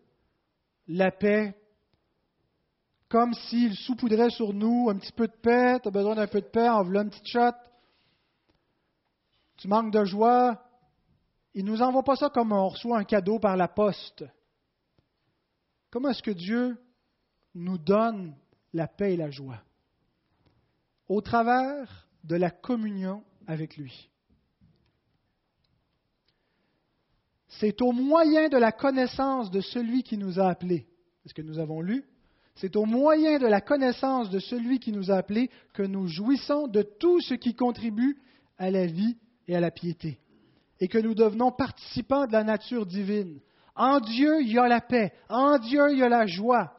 la 0.88 1.12
paix 1.12 1.61
comme 3.12 3.34
s'il 3.34 3.76
saupoudrait 3.76 4.30
sur 4.30 4.54
nous 4.54 4.90
un 4.90 4.96
petit 4.96 5.12
peu 5.12 5.28
de 5.28 5.34
paix, 5.34 5.78
tu 5.82 5.90
as 5.90 5.92
besoin 5.92 6.16
d'un 6.16 6.28
peu 6.28 6.40
de 6.40 6.48
paix, 6.48 6.70
en 6.70 6.82
voilà 6.82 7.02
un 7.02 7.10
petit 7.10 7.30
shot. 7.30 7.52
Tu 9.58 9.68
manques 9.68 9.92
de 9.92 10.06
joie. 10.06 10.64
Il 11.54 11.66
ne 11.66 11.72
nous 11.72 11.82
envoie 11.82 12.04
pas 12.04 12.16
ça 12.16 12.30
comme 12.30 12.54
on 12.54 12.70
reçoit 12.70 12.98
un 12.98 13.04
cadeau 13.04 13.38
par 13.38 13.58
la 13.58 13.68
poste. 13.68 14.24
Comment 15.92 16.10
est-ce 16.10 16.24
que 16.24 16.32
Dieu 16.32 16.82
nous 17.54 17.78
donne 17.78 18.34
la 18.74 18.88
paix 18.88 19.14
et 19.14 19.18
la 19.18 19.30
joie? 19.30 19.62
Au 21.10 21.20
travers 21.20 22.08
de 22.24 22.38
la 22.38 22.50
communion 22.50 23.26
avec 23.46 23.76
lui. 23.76 24.10
C'est 27.50 27.82
au 27.82 27.92
moyen 27.92 28.48
de 28.48 28.58
la 28.58 28.72
connaissance 28.72 29.52
de 29.52 29.60
celui 29.60 30.04
qui 30.04 30.18
nous 30.18 30.40
a 30.40 30.48
appelés. 30.48 30.88
Est-ce 31.26 31.34
que 31.34 31.42
nous 31.42 31.60
avons 31.60 31.82
lu? 31.82 32.06
C'est 32.62 32.76
au 32.76 32.86
moyen 32.86 33.40
de 33.40 33.48
la 33.48 33.60
connaissance 33.60 34.30
de 34.30 34.38
celui 34.38 34.80
qui 34.80 34.92
nous 34.92 35.10
a 35.10 35.16
appelés 35.16 35.50
que 35.74 35.82
nous 35.82 36.06
jouissons 36.06 36.68
de 36.68 36.84
tout 36.84 37.20
ce 37.20 37.34
qui 37.34 37.56
contribue 37.56 38.22
à 38.60 38.70
la 38.70 38.86
vie 38.86 39.18
et 39.48 39.56
à 39.56 39.60
la 39.60 39.72
piété, 39.72 40.20
et 40.80 40.88
que 40.88 41.00
nous 41.00 41.16
devenons 41.16 41.52
participants 41.52 42.28
de 42.28 42.34
la 42.34 42.44
nature 42.44 42.86
divine. 42.86 43.42
En 43.76 44.00
Dieu, 44.00 44.44
il 44.44 44.52
y 44.52 44.60
a 44.60 44.68
la 44.68 44.80
paix. 44.80 45.12
En 45.28 45.58
Dieu, 45.58 45.92
il 45.92 45.98
y 45.98 46.04
a 46.04 46.10
la 46.10 46.28
joie. 46.28 46.76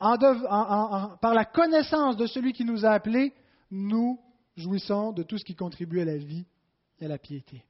par 0.00 1.34
la 1.34 1.44
connaissance 1.44 2.16
de 2.16 2.26
celui 2.26 2.52
qui 2.52 2.64
nous 2.64 2.84
a 2.84 2.90
appelés, 2.90 3.32
nous 3.70 4.18
jouissons 4.56 5.12
de 5.12 5.22
tout 5.22 5.38
ce 5.38 5.44
qui 5.44 5.54
contribue 5.54 6.00
à 6.00 6.04
la 6.04 6.16
vie 6.16 6.46
et 6.98 7.04
à 7.04 7.08
la 7.08 7.18
piété. 7.18 7.64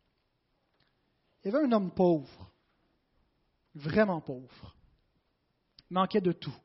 Il 1.45 1.53
y 1.53 1.55
avait 1.55 1.67
un 1.67 1.73
homme 1.73 1.91
pauvre, 1.91 2.51
vraiment 3.75 4.23
pauvre. 4.23 4.75
Manquait 5.91 6.23
de 6.23 6.33
tout. 6.33 6.57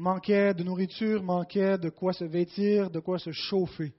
Manquait 0.00 0.54
de 0.54 0.64
nourriture, 0.64 1.22
manquait 1.22 1.76
de 1.76 1.90
quoi 1.90 2.14
se 2.14 2.24
vêtir, 2.24 2.90
de 2.90 3.00
quoi 3.00 3.18
se 3.18 3.32
chauffer. 3.32 3.92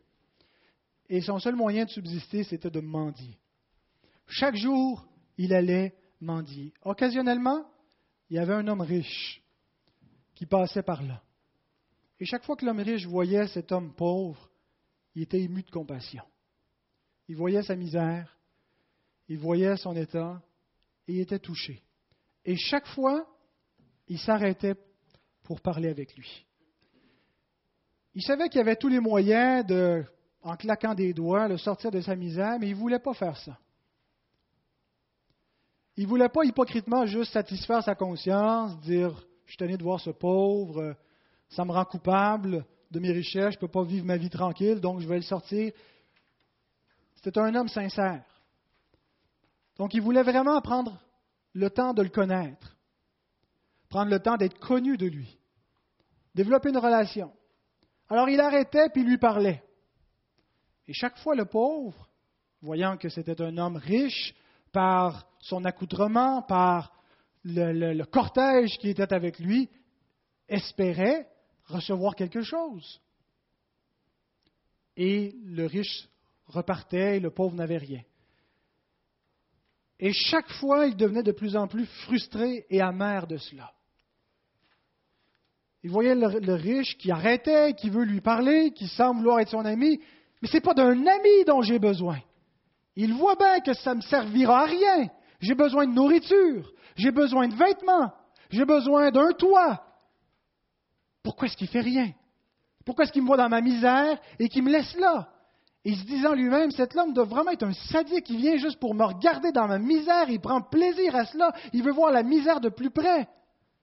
Et 1.08 1.22
son 1.22 1.38
seul 1.38 1.56
moyen 1.56 1.86
de 1.86 1.92
subsister, 1.92 2.44
c'était 2.44 2.72
de 2.72 2.80
mendier. 2.80 3.38
Chaque 4.28 4.56
jour, 4.56 5.06
il 5.38 5.54
allait 5.54 5.96
mendier. 6.20 6.74
Occasionnellement, 6.82 7.70
il 8.30 8.38
y 8.38 8.40
avait 8.40 8.56
un 8.56 8.68
homme 8.68 8.82
riche 8.82 9.44
qui 10.34 10.48
passait 10.48 10.82
par 10.82 11.04
là. 11.04 11.22
Et 12.20 12.26
chaque 12.26 12.46
fois 12.46 12.56
que 12.56 12.66
l'homme 12.66 12.80
riche 12.80 13.06
voyait 13.06 13.48
cet 13.48 13.72
homme 13.72 13.94
pauvre, 13.94 14.50
il 15.14 15.22
était 15.22 15.42
ému 15.42 15.62
de 15.62 15.70
compassion. 15.70 16.24
Il 17.28 17.36
voyait 17.36 17.64
sa 17.64 17.76
misère, 17.76 18.40
il 19.28 19.38
voyait 19.38 19.78
son 19.78 19.96
état, 19.96 20.42
et 21.08 21.14
il 21.14 21.20
était 21.20 21.40
touché. 21.40 21.84
Et 22.44 22.56
chaque 22.56 22.88
fois, 22.88 23.28
il 24.08 24.18
s'arrêtait 24.18 24.76
pour 25.52 25.60
parler 25.60 25.90
avec 25.90 26.16
lui. 26.16 26.46
Il 28.14 28.24
savait 28.24 28.48
qu'il 28.48 28.62
avait 28.62 28.78
tous 28.78 28.88
les 28.88 29.02
moyens 29.02 29.66
de, 29.66 30.02
en 30.44 30.56
claquant 30.56 30.96
des 30.96 31.12
doigts, 31.12 31.50
le 31.50 31.58
sortir 31.58 31.92
de 31.92 32.00
sa 32.00 32.16
misère, 32.16 32.58
mais 32.58 32.68
il 32.68 32.74
ne 32.74 32.80
voulait 32.80 33.00
pas 33.00 33.14
faire 33.14 33.36
ça. 33.36 33.58
Il 35.98 36.06
ne 36.06 36.08
voulait 36.08 36.30
pas 36.30 36.46
hypocritement 36.46 37.06
juste 37.06 37.34
satisfaire 37.34 37.84
sa 37.84 37.96
conscience, 37.96 38.80
dire 38.80 39.12
Je 39.44 39.52
suis 39.52 39.58
tenu 39.58 39.78
de 39.78 39.84
voir 39.84 40.00
ce 40.00 40.12
pauvre, 40.12 40.96
ça 41.50 41.66
me 41.66 41.74
rend 41.74 41.84
coupable 41.84 42.66
de 42.90 43.00
mes 43.02 43.12
richesses, 43.12 43.56
je 43.56 43.58
ne 43.58 43.60
peux 43.60 43.68
pas 43.68 43.84
vivre 43.84 44.06
ma 44.06 44.16
vie 44.16 44.30
tranquille, 44.30 44.80
donc 44.80 45.02
je 45.02 45.08
vais 45.10 45.18
le 45.18 45.24
sortir. 45.24 45.74
C'était 47.16 47.42
un 47.42 47.54
homme 47.56 47.68
sincère. 47.68 48.24
Donc 49.76 49.94
il 49.96 50.02
voulait 50.02 50.24
vraiment 50.24 50.62
prendre 50.62 50.98
le 51.52 51.70
temps 51.70 51.94
de 51.94 52.04
le 52.04 52.10
connaître, 52.10 52.78
prendre 53.90 54.12
le 54.12 54.22
temps 54.22 54.38
d'être 54.38 54.58
connu 54.60 54.96
de 54.96 55.08
lui, 55.08 55.38
développer 56.34 56.70
une 56.70 56.78
relation. 56.78 57.32
Alors 58.10 58.30
il 58.30 58.40
arrêtait 58.40 58.90
puis 58.90 59.04
lui 59.04 59.18
parlait. 59.18 59.64
Et 60.88 60.94
chaque 60.94 61.18
fois 61.20 61.36
le 61.36 61.46
pauvre, 61.46 62.10
voyant 62.62 62.98
que 62.98 63.10
c'était 63.10 63.42
un 63.42 63.58
homme 63.58 63.78
riche 63.78 64.34
par 64.72 65.28
son 65.40 65.66
accoutrement, 65.66 66.42
par 66.42 66.94
le, 67.44 68.04
cortège 68.04 68.78
qui 68.80 68.90
était 68.90 69.14
avec 69.14 69.40
lui, 69.40 69.70
espérait 70.48 71.28
recevoir 71.66 72.16
quelque 72.16 72.42
chose. 72.42 73.02
Et 74.98 75.34
le 75.46 75.66
riche 75.66 76.10
repartait 76.48 77.18
et 77.18 77.20
le 77.20 77.32
pauvre 77.32 77.56
n'avait 77.56 77.78
rien. 77.78 78.04
Et 80.00 80.12
chaque 80.14 80.52
fois, 80.54 80.88
il 80.88 80.96
devenait 80.96 81.24
de 81.24 81.32
plus 81.32 81.56
en 81.56 81.68
plus 81.68 81.86
frustré 81.86 82.66
et 82.70 82.82
amer 82.82 83.28
de 83.28 83.38
cela. 83.38 83.72
Il 85.84 85.90
voyait 85.90 86.14
le, 86.14 86.54
riche 86.54 86.98
qui 86.98 87.12
arrêtait, 87.12 87.74
qui 87.74 87.90
veut 87.90 88.04
lui 88.04 88.22
parler, 88.22 88.72
qui 88.72 88.88
semble 88.88 89.20
vouloir 89.20 89.40
être 89.40 89.50
son 89.50 89.66
ami, 89.66 90.00
mais 90.42 90.48
ce 90.48 90.56
n'est 90.56 90.62
pas 90.62 90.76
d'un 90.76 91.08
ami 91.08 91.44
dont 91.48 91.62
j'ai 91.62 91.80
besoin. 91.80 92.20
Il 92.96 93.14
voit 93.14 93.36
bien 93.36 93.60
que 93.62 93.74
ça 93.74 93.92
ne 93.92 93.98
me 93.98 94.02
servira 94.02 94.62
à 94.62 94.66
rien. 94.66 95.10
J'ai 95.40 95.56
besoin 95.56 95.88
de 95.88 95.94
nourriture, 95.94 96.72
j'ai 96.96 97.12
besoin 97.12 97.48
de 97.48 97.56
vêtements, 97.56 98.12
j'ai 98.52 98.66
besoin 98.66 99.10
d'un 99.10 99.32
toit. 99.32 99.84
Pourquoi 101.24 101.48
est-ce 101.48 101.58
qu'il 101.58 101.66
ne 101.66 101.72
fait 101.72 101.82
rien? 101.82 102.12
Pourquoi 102.86 103.06
est-ce 103.06 103.12
qu'il 103.12 103.24
me 103.24 103.28
voit 103.28 103.38
dans 103.38 103.50
ma 103.50 103.62
misère 103.62 104.20
et 104.38 104.50
qu'il 104.50 104.64
me 104.64 104.72
laisse 104.72 104.96
là? 104.98 105.30
Et 105.84 105.96
se 105.96 106.06
disant 106.06 106.34
lui-même, 106.34 106.70
cet 106.70 106.96
homme 106.96 107.14
doit 107.14 107.26
vraiment 107.26 107.52
être 107.52 107.64
un 107.64 107.74
sadique 107.74 108.26
qui 108.26 108.38
vient 108.38 108.58
juste 108.58 108.80
pour 108.80 108.94
me 108.94 109.04
regarder 109.04 109.52
dans 109.52 109.68
ma 109.68 109.80
misère, 109.80 110.30
il 110.30 110.40
prend 110.40 110.62
plaisir 110.62 111.16
à 111.16 111.26
cela, 111.26 111.54
il 111.74 111.82
veut 111.82 111.92
voir 111.92 112.12
la 112.12 112.22
misère 112.22 112.60
de 112.60 112.70
plus 112.70 112.92
près. 112.92 113.28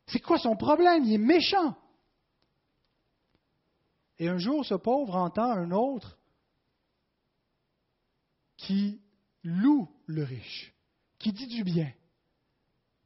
C'est 0.06 0.20
quoi 0.20 0.38
son 0.38 0.54
problème? 0.54 1.02
Il 1.04 1.14
est 1.14 1.18
méchant. 1.18 1.74
Et 4.18 4.28
un 4.28 4.38
jour, 4.38 4.64
ce 4.64 4.74
pauvre 4.74 5.14
entend 5.16 5.50
un 5.50 5.70
autre 5.70 6.18
qui 8.56 9.00
loue 9.44 9.88
le 10.06 10.24
riche, 10.24 10.74
qui 11.18 11.32
dit 11.32 11.46
du 11.46 11.62
bien, 11.62 11.92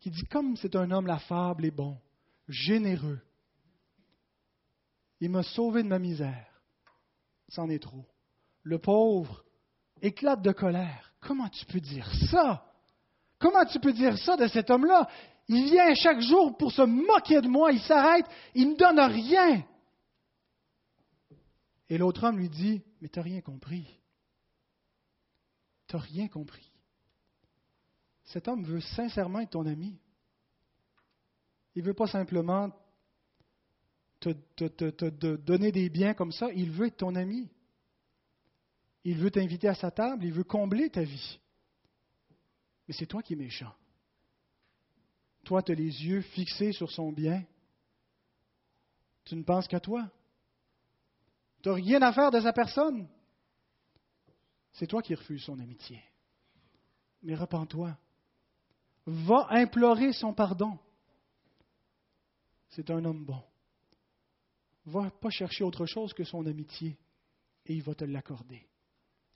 qui 0.00 0.10
dit 0.10 0.24
comme 0.24 0.56
c'est 0.56 0.74
un 0.74 0.90
homme 0.90 1.10
affable 1.10 1.64
et 1.66 1.70
bon, 1.70 1.98
généreux. 2.48 3.20
Il 5.20 5.30
m'a 5.30 5.42
sauvé 5.42 5.82
de 5.82 5.88
ma 5.88 5.98
misère. 5.98 6.48
C'en 7.48 7.68
est 7.68 7.82
trop. 7.82 8.06
Le 8.62 8.78
pauvre 8.78 9.44
éclate 10.00 10.42
de 10.42 10.52
colère. 10.52 11.12
Comment 11.20 11.48
tu 11.48 11.64
peux 11.66 11.80
dire 11.80 12.10
ça? 12.30 12.66
Comment 13.38 13.64
tu 13.66 13.78
peux 13.78 13.92
dire 13.92 14.16
ça 14.18 14.36
de 14.36 14.46
cet 14.48 14.70
homme-là? 14.70 15.08
Il 15.48 15.64
vient 15.64 15.94
chaque 15.94 16.20
jour 16.20 16.56
pour 16.56 16.72
se 16.72 16.82
moquer 16.82 17.40
de 17.40 17.48
moi, 17.48 17.72
il 17.72 17.80
s'arrête, 17.80 18.26
il 18.54 18.70
ne 18.70 18.76
donne 18.76 19.00
rien. 19.00 19.64
Et 21.92 21.98
l'autre 21.98 22.24
homme 22.24 22.38
lui 22.38 22.48
dit, 22.48 22.80
mais 23.02 23.08
tu 23.10 23.18
n'as 23.18 23.22
rien 23.22 23.42
compris. 23.42 23.86
Tu 25.86 25.94
n'as 25.94 26.00
rien 26.00 26.26
compris. 26.26 26.72
Cet 28.24 28.48
homme 28.48 28.64
veut 28.64 28.80
sincèrement 28.80 29.40
être 29.40 29.50
ton 29.50 29.66
ami. 29.66 30.00
Il 31.74 31.82
ne 31.82 31.88
veut 31.88 31.92
pas 31.92 32.06
simplement 32.06 32.70
te, 34.20 34.30
te, 34.30 35.34
donner 35.36 35.70
des 35.70 35.90
biens 35.90 36.14
comme 36.14 36.32
ça, 36.32 36.50
il 36.54 36.70
veut 36.70 36.86
être 36.86 36.96
ton 36.96 37.14
ami. 37.14 37.50
Il 39.04 39.18
veut 39.18 39.30
t'inviter 39.30 39.68
à 39.68 39.74
sa 39.74 39.90
table, 39.90 40.24
il 40.24 40.32
veut 40.32 40.44
combler 40.44 40.88
ta 40.88 41.02
vie. 41.02 41.40
Mais 42.88 42.94
c'est 42.94 43.04
toi 43.04 43.22
qui 43.22 43.34
es 43.34 43.36
méchant. 43.36 43.74
Toi, 45.44 45.62
tu 45.62 45.72
as 45.72 45.74
les 45.74 46.06
yeux 46.06 46.22
fixés 46.22 46.72
sur 46.72 46.90
son 46.90 47.12
bien. 47.12 47.44
Tu 49.26 49.36
ne 49.36 49.42
penses 49.42 49.68
qu'à 49.68 49.78
toi. 49.78 50.10
Tu 51.62 51.68
n'as 51.68 51.74
rien 51.74 52.02
à 52.02 52.12
faire 52.12 52.30
de 52.30 52.40
sa 52.40 52.52
personne. 52.52 53.08
C'est 54.72 54.86
toi 54.86 55.02
qui 55.02 55.14
refuses 55.14 55.44
son 55.44 55.58
amitié. 55.60 56.02
Mais 57.22 57.34
repens-toi. 57.34 57.96
Va 59.06 59.46
implorer 59.50 60.12
son 60.12 60.32
pardon. 60.32 60.78
C'est 62.70 62.90
un 62.90 63.04
homme 63.04 63.24
bon. 63.24 63.42
Va 64.86 65.10
pas 65.10 65.30
chercher 65.30 65.62
autre 65.62 65.86
chose 65.86 66.12
que 66.14 66.24
son 66.24 66.46
amitié 66.46 66.98
et 67.66 67.74
il 67.74 67.82
va 67.82 67.94
te 67.94 68.04
l'accorder. 68.04 68.66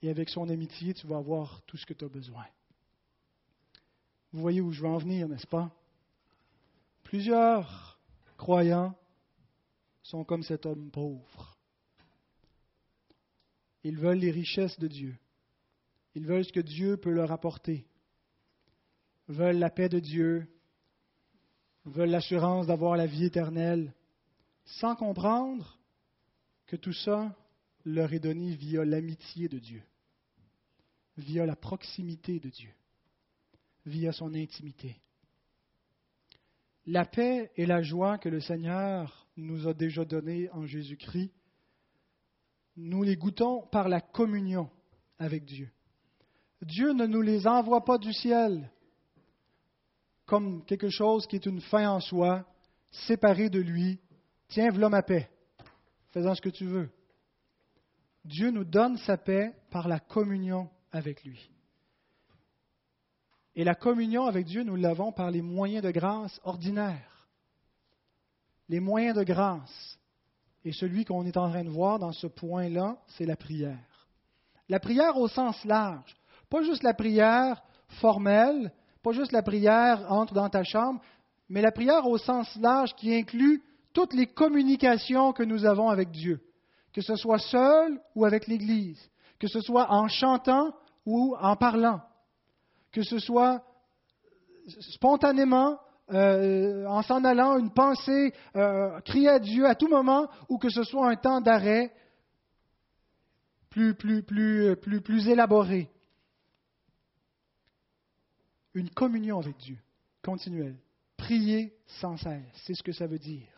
Et 0.02 0.10
avec 0.10 0.28
son 0.28 0.48
amitié, 0.48 0.94
tu 0.94 1.06
vas 1.06 1.18
avoir 1.18 1.62
tout 1.62 1.76
ce 1.76 1.86
que 1.86 1.94
tu 1.94 2.04
as 2.04 2.08
besoin. 2.08 2.46
Vous 4.32 4.40
voyez 4.40 4.60
où 4.60 4.72
je 4.72 4.82
veux 4.82 4.88
en 4.88 4.98
venir, 4.98 5.28
n'est-ce 5.28 5.46
pas? 5.46 5.70
Plusieurs 7.04 7.98
croyants 8.36 8.94
sont 10.02 10.24
comme 10.24 10.42
cet 10.42 10.66
homme 10.66 10.90
pauvre. 10.90 11.55
Ils 13.86 13.98
veulent 13.98 14.18
les 14.18 14.32
richesses 14.32 14.80
de 14.80 14.88
Dieu. 14.88 15.16
Ils 16.16 16.26
veulent 16.26 16.44
ce 16.44 16.52
que 16.52 16.58
Dieu 16.58 16.96
peut 16.96 17.12
leur 17.12 17.30
apporter. 17.30 17.86
Veulent 19.28 19.60
la 19.60 19.70
paix 19.70 19.88
de 19.88 20.00
Dieu. 20.00 20.48
Veulent 21.84 22.10
l'assurance 22.10 22.66
d'avoir 22.66 22.96
la 22.96 23.06
vie 23.06 23.26
éternelle, 23.26 23.94
sans 24.64 24.96
comprendre 24.96 25.78
que 26.66 26.74
tout 26.74 26.94
ça 26.94 27.32
leur 27.84 28.12
est 28.12 28.18
donné 28.18 28.56
via 28.56 28.84
l'amitié 28.84 29.48
de 29.48 29.60
Dieu, 29.60 29.84
via 31.16 31.46
la 31.46 31.54
proximité 31.54 32.40
de 32.40 32.48
Dieu, 32.48 32.74
via 33.84 34.10
son 34.10 34.34
intimité. 34.34 35.00
La 36.86 37.04
paix 37.04 37.52
et 37.54 37.66
la 37.66 37.82
joie 37.82 38.18
que 38.18 38.28
le 38.28 38.40
Seigneur 38.40 39.28
nous 39.36 39.68
a 39.68 39.74
déjà 39.74 40.04
données 40.04 40.50
en 40.50 40.66
Jésus-Christ, 40.66 41.30
nous 42.76 43.02
les 43.02 43.16
goûtons 43.16 43.62
par 43.72 43.88
la 43.88 44.00
communion 44.00 44.70
avec 45.18 45.44
Dieu. 45.44 45.70
Dieu 46.62 46.92
ne 46.92 47.06
nous 47.06 47.22
les 47.22 47.46
envoie 47.46 47.84
pas 47.84 47.98
du 47.98 48.12
ciel 48.12 48.70
comme 50.26 50.64
quelque 50.64 50.90
chose 50.90 51.26
qui 51.26 51.36
est 51.36 51.46
une 51.46 51.60
fin 51.60 51.88
en 51.88 52.00
soi, 52.00 52.44
séparé 52.90 53.48
de 53.48 53.60
lui. 53.60 54.00
Tiens, 54.48 54.70
voilà 54.70 54.88
ma 54.88 55.02
paix. 55.02 55.30
Fais-en 56.08 56.34
ce 56.34 56.40
que 56.40 56.48
tu 56.48 56.66
veux. 56.66 56.90
Dieu 58.24 58.50
nous 58.50 58.64
donne 58.64 58.96
sa 58.98 59.16
paix 59.16 59.54
par 59.70 59.86
la 59.86 60.00
communion 60.00 60.68
avec 60.90 61.22
lui. 61.24 61.48
Et 63.54 63.64
la 63.64 63.74
communion 63.74 64.26
avec 64.26 64.46
Dieu, 64.46 64.64
nous 64.64 64.76
l'avons 64.76 65.12
par 65.12 65.30
les 65.30 65.42
moyens 65.42 65.84
de 65.84 65.90
grâce 65.90 66.40
ordinaires. 66.42 67.28
Les 68.68 68.80
moyens 68.80 69.16
de 69.16 69.22
grâce. 69.22 69.98
Et 70.66 70.72
celui 70.72 71.04
qu'on 71.04 71.24
est 71.24 71.36
en 71.36 71.48
train 71.48 71.62
de 71.62 71.70
voir 71.70 72.00
dans 72.00 72.10
ce 72.10 72.26
point-là, 72.26 72.96
c'est 73.06 73.24
la 73.24 73.36
prière. 73.36 74.08
La 74.68 74.80
prière 74.80 75.16
au 75.16 75.28
sens 75.28 75.64
large. 75.64 76.16
Pas 76.50 76.62
juste 76.62 76.82
la 76.82 76.92
prière 76.92 77.62
formelle, 78.00 78.72
pas 79.00 79.12
juste 79.12 79.30
la 79.30 79.44
prière 79.44 80.04
entre 80.10 80.34
dans 80.34 80.48
ta 80.50 80.64
chambre, 80.64 81.00
mais 81.48 81.62
la 81.62 81.70
prière 81.70 82.04
au 82.08 82.18
sens 82.18 82.52
large 82.56 82.96
qui 82.96 83.14
inclut 83.14 83.62
toutes 83.92 84.12
les 84.12 84.26
communications 84.26 85.32
que 85.32 85.44
nous 85.44 85.64
avons 85.64 85.88
avec 85.88 86.10
Dieu, 86.10 86.42
que 86.92 87.00
ce 87.00 87.14
soit 87.14 87.38
seul 87.38 88.00
ou 88.16 88.24
avec 88.24 88.48
l'Église, 88.48 89.00
que 89.38 89.46
ce 89.46 89.60
soit 89.60 89.92
en 89.92 90.08
chantant 90.08 90.74
ou 91.06 91.36
en 91.38 91.54
parlant, 91.54 92.00
que 92.90 93.04
ce 93.04 93.20
soit 93.20 93.62
spontanément 94.80 95.78
euh, 96.12 96.86
en 96.86 97.02
s'en 97.02 97.24
allant, 97.24 97.58
une 97.58 97.72
pensée, 97.72 98.32
euh, 98.54 99.00
crier 99.00 99.28
à 99.28 99.38
Dieu 99.38 99.66
à 99.66 99.74
tout 99.74 99.88
moment, 99.88 100.28
ou 100.48 100.58
que 100.58 100.70
ce 100.70 100.84
soit 100.84 101.08
un 101.08 101.16
temps 101.16 101.40
d'arrêt 101.40 101.92
plus, 103.70 103.94
plus, 103.94 104.22
plus, 104.22 104.76
plus, 104.76 105.00
plus 105.00 105.28
élaboré. 105.28 105.90
Une 108.74 108.90
communion 108.90 109.38
avec 109.38 109.56
Dieu, 109.56 109.78
continuelle. 110.22 110.76
Prier 111.16 111.74
sans 111.86 112.16
cesse, 112.16 112.44
c'est 112.64 112.74
ce 112.74 112.82
que 112.82 112.92
ça 112.92 113.06
veut 113.06 113.18
dire. 113.18 113.48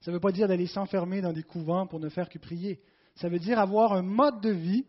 Ça 0.00 0.10
ne 0.10 0.16
veut 0.16 0.20
pas 0.20 0.32
dire 0.32 0.46
d'aller 0.46 0.66
s'enfermer 0.66 1.20
dans 1.20 1.32
des 1.32 1.42
couvents 1.42 1.86
pour 1.86 1.98
ne 1.98 2.08
faire 2.08 2.28
que 2.28 2.38
prier. 2.38 2.80
Ça 3.16 3.28
veut 3.28 3.38
dire 3.38 3.58
avoir 3.58 3.94
un 3.94 4.02
mode 4.02 4.40
de 4.40 4.50
vie 4.50 4.86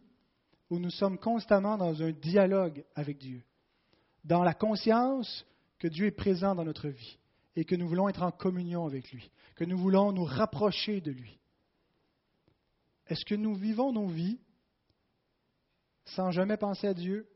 où 0.69 0.77
nous 0.77 0.91
sommes 0.91 1.17
constamment 1.17 1.77
dans 1.77 2.03
un 2.03 2.11
dialogue 2.11 2.83
avec 2.93 3.17
Dieu 3.17 3.41
dans 4.23 4.43
la 4.43 4.53
conscience 4.53 5.45
que 5.79 5.87
Dieu 5.87 6.05
est 6.07 6.11
présent 6.11 6.55
dans 6.55 6.65
notre 6.65 6.89
vie 6.89 7.17
et 7.55 7.65
que 7.65 7.75
nous 7.75 7.87
voulons 7.87 8.09
être 8.09 8.23
en 8.23 8.31
communion 8.31 8.85
avec 8.85 9.11
lui, 9.11 9.31
que 9.55 9.63
nous 9.63 9.77
voulons 9.77 10.11
nous 10.11 10.25
rapprocher 10.25 11.01
de 11.01 11.11
lui. 11.11 11.39
Est-ce 13.07 13.25
que 13.25 13.35
nous 13.35 13.55
vivons 13.55 13.91
nos 13.91 14.07
vies 14.07 14.39
sans 16.05 16.31
jamais 16.31 16.57
penser 16.57 16.87
à 16.87 16.93
Dieu, 16.93 17.27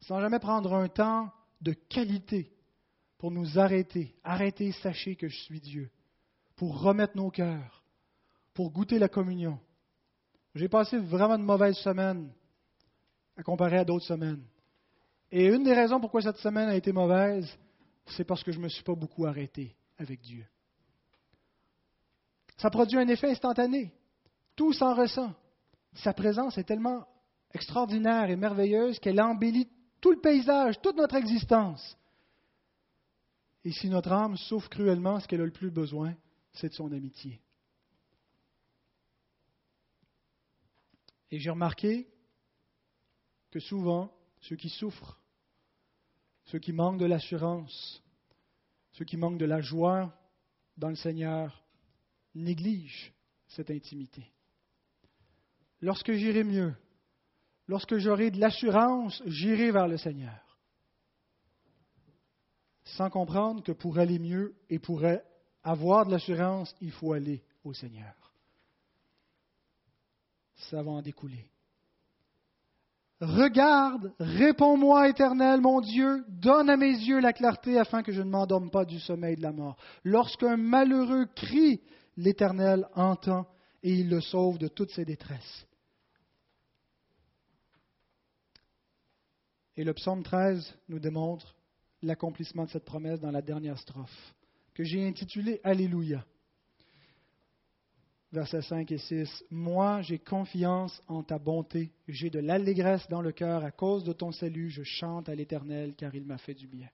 sans 0.00 0.20
jamais 0.20 0.38
prendre 0.38 0.74
un 0.74 0.88
temps 0.88 1.30
de 1.60 1.72
qualité 1.72 2.52
pour 3.18 3.30
nous 3.30 3.58
arrêter, 3.58 4.16
arrêter, 4.24 4.72
sachez 4.72 5.14
que 5.16 5.28
je 5.28 5.36
suis 5.42 5.60
Dieu, 5.60 5.90
pour 6.56 6.80
remettre 6.80 7.16
nos 7.16 7.30
cœurs, 7.30 7.84
pour 8.54 8.70
goûter 8.70 8.98
la 8.98 9.08
communion. 9.08 9.60
J'ai 10.54 10.68
passé 10.68 10.98
vraiment 10.98 11.38
de 11.38 11.44
mauvaises 11.44 11.78
semaines 11.78 12.32
à 13.36 13.42
comparer 13.42 13.78
à 13.78 13.84
d'autres 13.84 14.06
semaines. 14.06 14.44
Et 15.32 15.46
une 15.46 15.64
des 15.64 15.72
raisons 15.72 15.98
pourquoi 15.98 16.20
cette 16.20 16.36
semaine 16.36 16.68
a 16.68 16.76
été 16.76 16.92
mauvaise, 16.92 17.50
c'est 18.04 18.24
parce 18.24 18.44
que 18.44 18.52
je 18.52 18.58
ne 18.58 18.64
me 18.64 18.68
suis 18.68 18.84
pas 18.84 18.94
beaucoup 18.94 19.24
arrêté 19.24 19.74
avec 19.96 20.20
Dieu. 20.20 20.44
Ça 22.58 22.68
produit 22.68 22.98
un 22.98 23.08
effet 23.08 23.30
instantané. 23.30 23.94
Tout 24.54 24.74
s'en 24.74 24.94
ressent. 24.94 25.34
Sa 25.94 26.12
présence 26.12 26.58
est 26.58 26.64
tellement 26.64 27.06
extraordinaire 27.54 28.28
et 28.28 28.36
merveilleuse 28.36 28.98
qu'elle 28.98 29.22
embellit 29.22 29.70
tout 30.02 30.12
le 30.12 30.20
paysage, 30.20 30.78
toute 30.82 30.96
notre 30.96 31.14
existence. 31.14 31.96
Et 33.64 33.72
si 33.72 33.88
notre 33.88 34.12
âme 34.12 34.36
souffre 34.36 34.68
cruellement, 34.68 35.18
ce 35.18 35.26
qu'elle 35.26 35.40
a 35.40 35.46
le 35.46 35.50
plus 35.50 35.70
besoin, 35.70 36.14
c'est 36.52 36.68
de 36.68 36.74
son 36.74 36.92
amitié. 36.92 37.40
Et 41.30 41.38
j'ai 41.38 41.50
remarqué 41.50 42.06
que 43.50 43.60
souvent, 43.60 44.12
ceux 44.40 44.56
qui 44.56 44.68
souffrent 44.68 45.21
ceux 46.44 46.58
qui 46.58 46.72
manquent 46.72 46.98
de 46.98 47.06
l'assurance, 47.06 48.02
ceux 48.92 49.04
qui 49.04 49.16
manquent 49.16 49.38
de 49.38 49.46
la 49.46 49.60
joie 49.60 50.12
dans 50.76 50.88
le 50.88 50.96
Seigneur, 50.96 51.64
négligent 52.34 53.12
cette 53.46 53.70
intimité. 53.70 54.32
Lorsque 55.80 56.12
j'irai 56.12 56.44
mieux, 56.44 56.74
lorsque 57.66 57.98
j'aurai 57.98 58.30
de 58.30 58.40
l'assurance, 58.40 59.22
j'irai 59.26 59.70
vers 59.70 59.88
le 59.88 59.96
Seigneur. 59.96 60.58
Sans 62.84 63.10
comprendre 63.10 63.62
que 63.62 63.72
pour 63.72 63.98
aller 63.98 64.18
mieux 64.18 64.54
et 64.68 64.78
pour 64.78 65.02
avoir 65.62 66.06
de 66.06 66.10
l'assurance, 66.10 66.74
il 66.80 66.90
faut 66.90 67.12
aller 67.12 67.44
au 67.64 67.72
Seigneur. 67.72 68.14
Ça 70.54 70.82
va 70.82 70.90
en 70.90 71.02
découler. 71.02 71.51
Regarde, 73.22 74.12
réponds-moi, 74.18 75.08
éternel, 75.08 75.60
mon 75.60 75.80
Dieu, 75.80 76.24
donne 76.28 76.68
à 76.68 76.76
mes 76.76 76.90
yeux 76.90 77.20
la 77.20 77.32
clarté 77.32 77.78
afin 77.78 78.02
que 78.02 78.10
je 78.10 78.20
ne 78.20 78.28
m'endorme 78.28 78.68
pas 78.68 78.84
du 78.84 78.98
sommeil 78.98 79.36
de 79.36 79.42
la 79.42 79.52
mort. 79.52 79.76
Lorsqu'un 80.02 80.56
malheureux 80.56 81.26
crie, 81.36 81.80
l'Éternel 82.16 82.84
entend 82.96 83.46
et 83.84 83.94
il 83.94 84.10
le 84.10 84.20
sauve 84.20 84.58
de 84.58 84.66
toutes 84.66 84.90
ses 84.90 85.04
détresses. 85.04 85.68
Et 89.76 89.84
le 89.84 89.94
psaume 89.94 90.24
13 90.24 90.76
nous 90.88 90.98
démontre 90.98 91.54
l'accomplissement 92.02 92.64
de 92.64 92.70
cette 92.70 92.84
promesse 92.84 93.20
dans 93.20 93.30
la 93.30 93.40
dernière 93.40 93.78
strophe, 93.78 94.34
que 94.74 94.82
j'ai 94.82 95.06
intitulée 95.06 95.60
Alléluia 95.62 96.24
versets 98.32 98.62
5 98.62 98.90
et 98.90 98.98
6. 98.98 99.44
Moi, 99.50 100.00
j'ai 100.02 100.18
confiance 100.18 101.02
en 101.06 101.22
ta 101.22 101.38
bonté, 101.38 101.92
j'ai 102.08 102.30
de 102.30 102.38
l'allégresse 102.38 103.06
dans 103.08 103.20
le 103.20 103.32
cœur 103.32 103.64
à 103.64 103.70
cause 103.70 104.04
de 104.04 104.12
ton 104.12 104.32
salut, 104.32 104.70
je 104.70 104.82
chante 104.82 105.28
à 105.28 105.34
l'Éternel 105.34 105.94
car 105.96 106.14
il 106.14 106.24
m'a 106.24 106.38
fait 106.38 106.54
du 106.54 106.66
bien. 106.66 106.88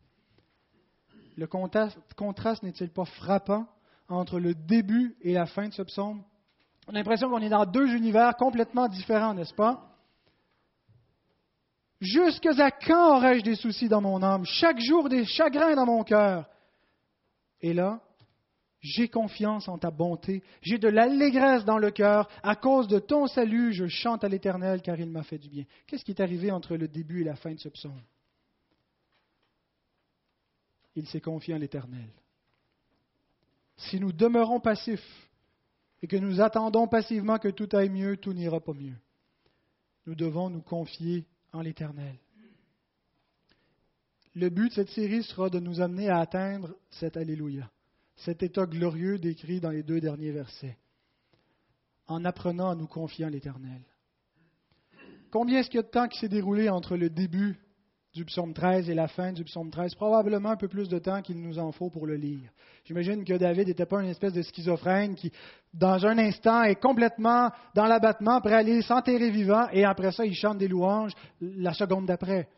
Le 1.36 1.47
contraste, 1.47 2.62
n'est-il 2.62 2.91
pas 2.91 3.05
frappant 3.05 3.66
entre 4.09 4.41
le 4.41 4.55
début 4.55 5.16
et 5.22 5.32
la 5.32 5.47
fin 5.47 5.68
de 5.68 5.72
ce 5.72 5.82
psaume? 5.82 6.24
On 6.89 6.91
a 6.91 6.95
l'impression 6.95 7.30
qu'on 7.30 7.39
est 7.39 7.49
dans 7.49 7.66
deux 7.66 7.95
univers 7.95 8.34
complètement 8.36 8.89
différents, 8.89 9.34
n'est-ce 9.34 9.55
pas? 9.55 9.84
Jusqu'à 12.01 12.70
quand 12.70 13.16
aurais-je 13.16 13.45
des 13.45 13.55
soucis 13.55 13.89
dans 13.89 14.01
mon 14.01 14.22
âme? 14.22 14.45
Chaque 14.45 14.80
jour 14.80 15.09
des 15.09 15.24
chagrins 15.24 15.74
dans 15.74 15.86
mon 15.86 16.03
cœur. 16.03 16.49
Et 17.61 17.74
là, 17.74 18.01
j'ai 18.81 19.09
confiance 19.09 19.68
en 19.68 19.79
ta 19.79 19.91
bonté, 19.91 20.43
j'ai 20.62 20.79
de 20.79 20.89
l'allégresse 20.89 21.64
dans 21.64 21.79
le 21.79 21.91
cœur, 21.91 22.29
à 22.43 22.55
cause 22.55 22.87
de 22.87 22.99
ton 22.99 23.26
salut, 23.26 23.72
je 23.72 23.87
chante 23.87 24.22
à 24.22 24.29
l'Éternel 24.29 24.83
car 24.83 24.99
il 25.01 25.11
m'a 25.11 25.24
fait 25.24 25.39
du 25.39 25.49
bien. 25.49 25.64
Qu'est-ce 25.87 26.05
qui 26.05 26.12
est 26.12 26.20
arrivé 26.20 26.51
entre 26.51 26.76
le 26.76 26.87
début 26.87 27.22
et 27.22 27.24
la 27.24 27.37
fin 27.37 27.53
de 27.53 27.59
ce 27.59 27.68
psaume? 27.68 28.01
Il 30.95 31.07
s'est 31.09 31.20
confié 31.20 31.55
en 31.55 31.59
l'Éternel. 31.59 32.09
Si 33.76 33.99
nous 34.01 34.12
demeurons 34.12 34.61
passifs 34.61 35.29
et 36.03 36.07
que 36.07 36.16
nous 36.16 36.41
attendons 36.41 36.87
passivement 36.87 37.39
que 37.39 37.49
tout 37.49 37.68
aille 37.72 37.91
mieux, 37.91 38.16
tout 38.16 38.33
n'ira 38.33 38.61
pas 38.61 38.74
mieux. 38.74 38.97
Nous 40.07 40.14
devons 40.14 40.51
nous 40.51 40.62
confier 40.62 41.26
en 41.53 41.61
l'Éternel. 41.61 42.16
Le 44.35 44.51
but 44.51 44.68
de 44.68 44.74
cette 44.74 44.91
série 44.91 45.24
sera 45.24 45.51
de 45.51 45.59
nous 45.59 45.81
amener 45.81 46.09
à 46.09 46.18
atteindre 46.18 46.76
cet 46.91 47.16
Alléluia 47.16 47.68
cet 48.19 48.43
état 48.43 48.66
glorieux 48.66 49.19
décrit 49.19 49.61
dans 49.61 49.71
les 49.71 49.83
deux 49.83 50.01
derniers 50.01 50.33
versets, 50.33 50.77
en 52.07 52.25
apprenant 52.25 52.71
à 52.71 52.75
nous 52.75 52.87
confier 52.87 53.25
en 53.25 53.29
l'Éternel. 53.29 53.83
Combien 55.31 55.61
est-ce 55.61 55.71
qu'il 55.71 55.79
y 55.79 55.81
a 55.81 55.87
de 55.87 55.89
temps 55.89 56.09
qui 56.09 56.19
s'est 56.19 56.29
déroulé 56.29 56.69
entre 56.69 56.97
le 56.97 57.11
début 57.11 57.59
du 58.14 58.25
psaume 58.25 58.55
13 58.55 58.89
et 58.89 58.95
la 58.95 59.07
fin 59.07 59.33
du 59.33 59.45
psaume 59.45 59.71
13? 59.71 59.95
Probablement 59.95 60.51
un 60.51 60.57
peu 60.57 60.69
plus 60.69 60.89
de 60.89 60.99
temps 60.99 61.23
qu'il 61.23 61.41
nous 61.41 61.59
en 61.59 61.71
faut 61.71 61.91
pour 61.91 62.07
le 62.07 62.16
lire. 62.16 62.51
J'imagine 62.85 63.25
que 63.25 63.35
David 63.35 63.69
n'était 63.69 63.87
pas 63.87 64.03
une 64.03 64.09
espèce 64.09 64.33
de 64.33 64.43
schizophrène 64.43 65.14
qui, 65.14 65.31
dans 65.75 66.05
un 66.07 66.19
instant, 66.19 66.62
est 66.62 66.81
complètement 66.81 67.51
dans 67.75 67.87
l'abattement, 67.87 68.41
prêt 68.41 68.55
à 68.55 68.59
aller 68.59 68.83
s'enterrer 68.83 69.31
vivant, 69.31 69.69
et 69.71 69.85
après 69.85 70.11
ça, 70.11 70.25
il 70.25 70.35
chante 70.35 70.59
des 70.59 70.69
louanges 70.69 71.12
la 71.41 71.75
seconde 71.75 72.07
d'après. 72.07 72.49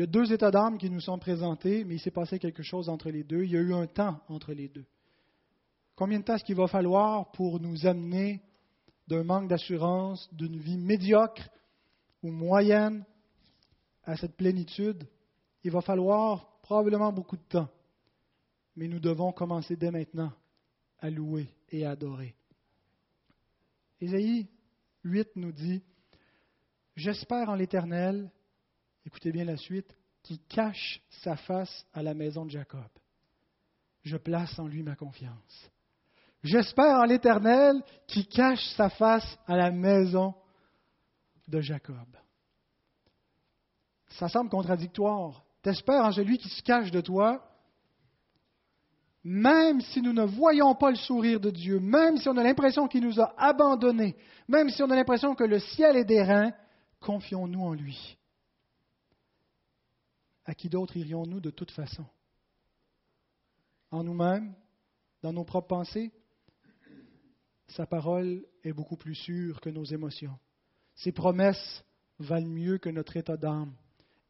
Il 0.00 0.04
y 0.04 0.08
a 0.08 0.12
deux 0.12 0.32
états 0.32 0.50
d'âme 0.50 0.78
qui 0.78 0.88
nous 0.88 1.02
sont 1.02 1.18
présentés, 1.18 1.84
mais 1.84 1.96
il 1.96 2.00
s'est 2.00 2.10
passé 2.10 2.38
quelque 2.38 2.62
chose 2.62 2.88
entre 2.88 3.10
les 3.10 3.22
deux. 3.22 3.44
Il 3.44 3.50
y 3.50 3.56
a 3.58 3.60
eu 3.60 3.74
un 3.74 3.86
temps 3.86 4.18
entre 4.28 4.54
les 4.54 4.66
deux. 4.66 4.86
Combien 5.94 6.20
de 6.20 6.24
temps 6.24 6.36
est-ce 6.36 6.44
qu'il 6.44 6.56
va 6.56 6.68
falloir 6.68 7.30
pour 7.32 7.60
nous 7.60 7.84
amener 7.84 8.40
d'un 9.08 9.24
manque 9.24 9.48
d'assurance, 9.48 10.26
d'une 10.32 10.56
vie 10.56 10.78
médiocre 10.78 11.46
ou 12.22 12.30
moyenne 12.30 13.04
à 14.04 14.16
cette 14.16 14.38
plénitude? 14.38 15.06
Il 15.64 15.70
va 15.70 15.82
falloir 15.82 16.62
probablement 16.62 17.12
beaucoup 17.12 17.36
de 17.36 17.42
temps. 17.42 17.68
Mais 18.76 18.88
nous 18.88 19.00
devons 19.00 19.32
commencer 19.32 19.76
dès 19.76 19.90
maintenant 19.90 20.32
à 20.98 21.10
louer 21.10 21.46
et 21.68 21.84
à 21.84 21.90
adorer. 21.90 22.34
Ésaïe 24.00 24.48
8 25.04 25.36
nous 25.36 25.52
dit 25.52 25.82
J'espère 26.96 27.50
en 27.50 27.54
l'Éternel 27.54 28.30
écoutez 29.06 29.32
bien 29.32 29.44
la 29.44 29.56
suite, 29.56 29.94
qui 30.22 30.38
cache 30.38 31.00
sa 31.22 31.36
face 31.36 31.86
à 31.92 32.02
la 32.02 32.14
maison 32.14 32.44
de 32.44 32.50
Jacob. 32.50 32.88
Je 34.02 34.16
place 34.16 34.58
en 34.58 34.66
lui 34.66 34.82
ma 34.82 34.96
confiance. 34.96 35.70
J'espère 36.42 36.98
en 36.98 37.04
l'Éternel 37.04 37.82
qui 38.06 38.26
cache 38.26 38.64
sa 38.76 38.88
face 38.88 39.38
à 39.46 39.56
la 39.56 39.70
maison 39.70 40.34
de 41.48 41.60
Jacob. 41.60 42.16
Ça 44.08 44.28
semble 44.28 44.50
contradictoire. 44.50 45.44
T'espères 45.62 46.04
en 46.04 46.12
celui 46.12 46.38
qui 46.38 46.48
se 46.48 46.62
cache 46.62 46.90
de 46.90 47.02
toi, 47.02 47.46
même 49.22 49.82
si 49.82 50.00
nous 50.00 50.14
ne 50.14 50.24
voyons 50.24 50.74
pas 50.74 50.90
le 50.90 50.96
sourire 50.96 51.40
de 51.40 51.50
Dieu, 51.50 51.78
même 51.78 52.16
si 52.16 52.28
on 52.28 52.36
a 52.38 52.42
l'impression 52.42 52.88
qu'il 52.88 53.04
nous 53.04 53.20
a 53.20 53.34
abandonnés, 53.36 54.16
même 54.48 54.70
si 54.70 54.82
on 54.82 54.90
a 54.90 54.96
l'impression 54.96 55.34
que 55.34 55.44
le 55.44 55.58
ciel 55.58 55.96
est 55.96 56.06
des 56.06 56.22
reins, 56.22 56.52
confions-nous 57.00 57.60
en 57.62 57.74
lui 57.74 58.16
à 60.50 60.54
qui 60.54 60.68
d'autre 60.68 60.96
irions-nous 60.96 61.38
de 61.38 61.50
toute 61.50 61.70
façon? 61.70 62.04
En 63.92 64.02
nous-mêmes 64.02 64.52
Dans 65.22 65.32
nos 65.32 65.44
propres 65.44 65.68
pensées 65.68 66.10
Sa 67.68 67.86
parole 67.86 68.44
est 68.64 68.72
beaucoup 68.72 68.96
plus 68.96 69.14
sûre 69.14 69.60
que 69.60 69.70
nos 69.70 69.84
émotions. 69.84 70.36
Ses 70.96 71.12
promesses 71.12 71.84
valent 72.18 72.48
mieux 72.48 72.78
que 72.78 72.88
notre 72.88 73.16
état 73.16 73.36
d'âme 73.36 73.72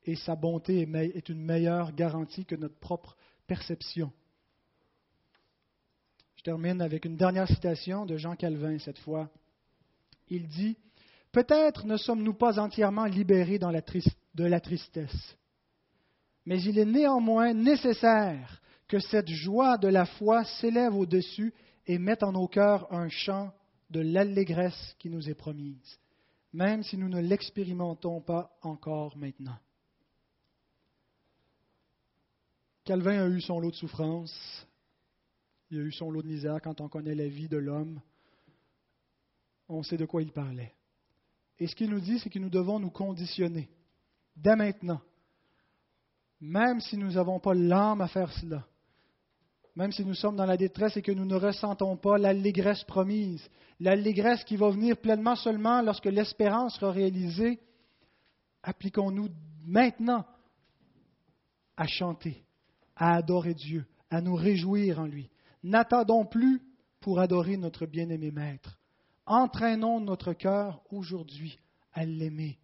et 0.05 0.14
sa 0.14 0.37
bonté 0.37 0.83
est 0.83 1.29
une 1.31 1.43
meilleure 1.43 1.93
garantie 1.93 2.45
que 2.45 2.55
notre 2.55 2.79
propre 2.79 3.16
perception. 3.47 4.12
Je 6.37 6.43
termine 6.43 6.83
avec 6.83 7.07
une 7.07 7.16
dernière 7.16 7.49
citation 7.49 8.05
de 8.05 8.18
Jean 8.18 8.37
Calvin 8.37 8.79
cette 8.79 8.99
fois. 8.99 9.31
Il 10.29 10.49
dit 10.49 10.77
Peut-être 11.33 11.87
ne 11.87 11.97
sommes-nous 11.97 12.35
pas 12.35 12.61
entièrement 12.61 13.07
libérés 13.07 13.59
de 13.59 14.45
la 14.45 14.61
tristesse, 14.61 15.37
mais 16.47 16.62
il 16.62 16.78
est 16.78 16.84
néanmoins 16.84 17.53
nécessaire 17.53 18.61
que 18.88 18.99
cette 18.99 19.28
joie 19.28 19.78
de 19.78 19.88
la 19.88 20.07
foi 20.07 20.45
s'élève 20.45 20.95
au-dessus 20.95 21.55
et 21.86 21.99
mette 21.99 22.22
en 22.22 22.32
nos 22.32 22.49
cœurs 22.49 22.93
un 22.93 23.09
chant 23.09 23.53
de 23.91 24.01
l'allégresse 24.01 24.95
qui 24.99 25.11
nous 25.11 25.28
est 25.28 25.34
promise, 25.34 25.99
même 26.53 26.82
si 26.82 26.97
nous 26.97 27.09
ne 27.09 27.20
l'expérimentons 27.20 28.20
pas 28.20 28.57
encore 28.62 29.16
maintenant. 29.16 29.59
Calvin 32.84 33.22
a 33.22 33.28
eu 33.28 33.41
son 33.41 33.61
lot 33.61 33.70
de 33.70 33.76
souffrances, 33.76 34.66
il 35.70 35.78
a 35.78 35.82
eu 35.82 35.93
son 35.93 36.11
lot 36.11 36.22
de 36.22 36.26
misère 36.26 36.61
quand 36.62 36.80
on 36.80 36.88
connaît 36.88 37.14
la 37.14 37.28
vie 37.28 37.49
de 37.49 37.57
l'homme. 37.57 38.01
On 39.68 39.84
sait 39.84 39.97
de 39.97 40.07
quoi 40.07 40.22
il 40.22 40.32
parlait. 40.32 40.74
Et 41.61 41.68
ce 41.68 41.76
qu'il 41.76 41.91
nous 41.91 42.01
dit, 42.01 42.18
c'est 42.18 42.30
que 42.30 42.41
nous 42.41 42.51
devons 42.51 42.80
nous 42.80 42.91
conditionner 42.91 43.68
dès 44.34 44.57
maintenant, 44.57 45.01
même 46.41 46.80
si 46.80 46.97
nous 46.97 47.12
n'avons 47.12 47.38
pas 47.38 47.55
l'âme 47.55 48.01
à 48.01 48.09
faire 48.09 48.32
cela, 48.32 48.64
même 49.76 49.93
si 49.93 50.05
nous 50.05 50.14
sommes 50.14 50.36
dans 50.36 50.47
la 50.47 50.57
détresse 50.57 50.97
et 50.97 51.03
que 51.03 51.12
nous 51.12 51.24
ne 51.24 51.36
ressentons 51.36 51.97
pas 51.97 52.18
l'allégresse 52.18 52.84
promise, 52.84 53.49
l'allégresse 53.78 54.45
qui 54.45 54.57
va 54.57 54.70
venir 54.70 54.97
pleinement 54.97 55.36
seulement 55.36 55.80
lorsque 55.82 56.07
l'espérance 56.07 56.74
sera 56.74 56.93
réalisée, 56.93 57.61
appliquons-nous 58.62 59.28
maintenant 59.64 60.26
à 61.76 61.86
chanter, 61.86 62.43
à 62.97 63.16
adorer 63.16 63.55
Dieu, 63.55 63.86
à 64.11 64.20
nous 64.20 64.34
réjouir 64.34 65.01
en 65.01 65.07
lui. 65.07 65.30
N'attendons 65.62 66.26
plus 66.26 66.61
pour 67.01 67.20
adorer 67.20 67.57
notre 67.57 67.86
bien-aimé 67.86 68.30
Maître. 68.30 68.78
Entraînons 69.24 70.01
notre 70.01 70.32
cœur 70.32 70.82
aujourd'hui 70.91 71.59
à 71.93 72.05
l'aimer. 72.05 72.59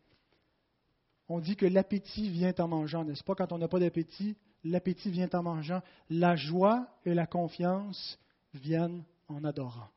On 1.28 1.40
dit 1.40 1.56
que 1.56 1.66
l'appétit 1.66 2.30
vient 2.30 2.54
en 2.58 2.68
mangeant, 2.68 3.04
n'est-ce 3.04 3.24
pas? 3.24 3.34
Quand 3.34 3.52
on 3.52 3.58
n'a 3.58 3.68
pas 3.68 3.80
d'appétit, 3.80 4.36
l'appétit 4.64 5.10
vient 5.10 5.28
en 5.32 5.42
mangeant. 5.42 5.82
La 6.08 6.36
joie 6.36 6.88
et 7.04 7.14
la 7.14 7.26
confiance 7.26 8.18
viennent 8.54 9.04
en 9.28 9.42
adorant. 9.44 9.88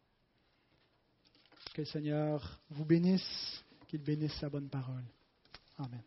Que 1.73 1.81
le 1.81 1.85
Seigneur 1.85 2.61
vous 2.69 2.85
bénisse, 2.85 3.63
qu'il 3.87 4.01
bénisse 4.01 4.33
sa 4.39 4.49
bonne 4.49 4.69
parole. 4.69 5.03
Amen. 5.77 6.01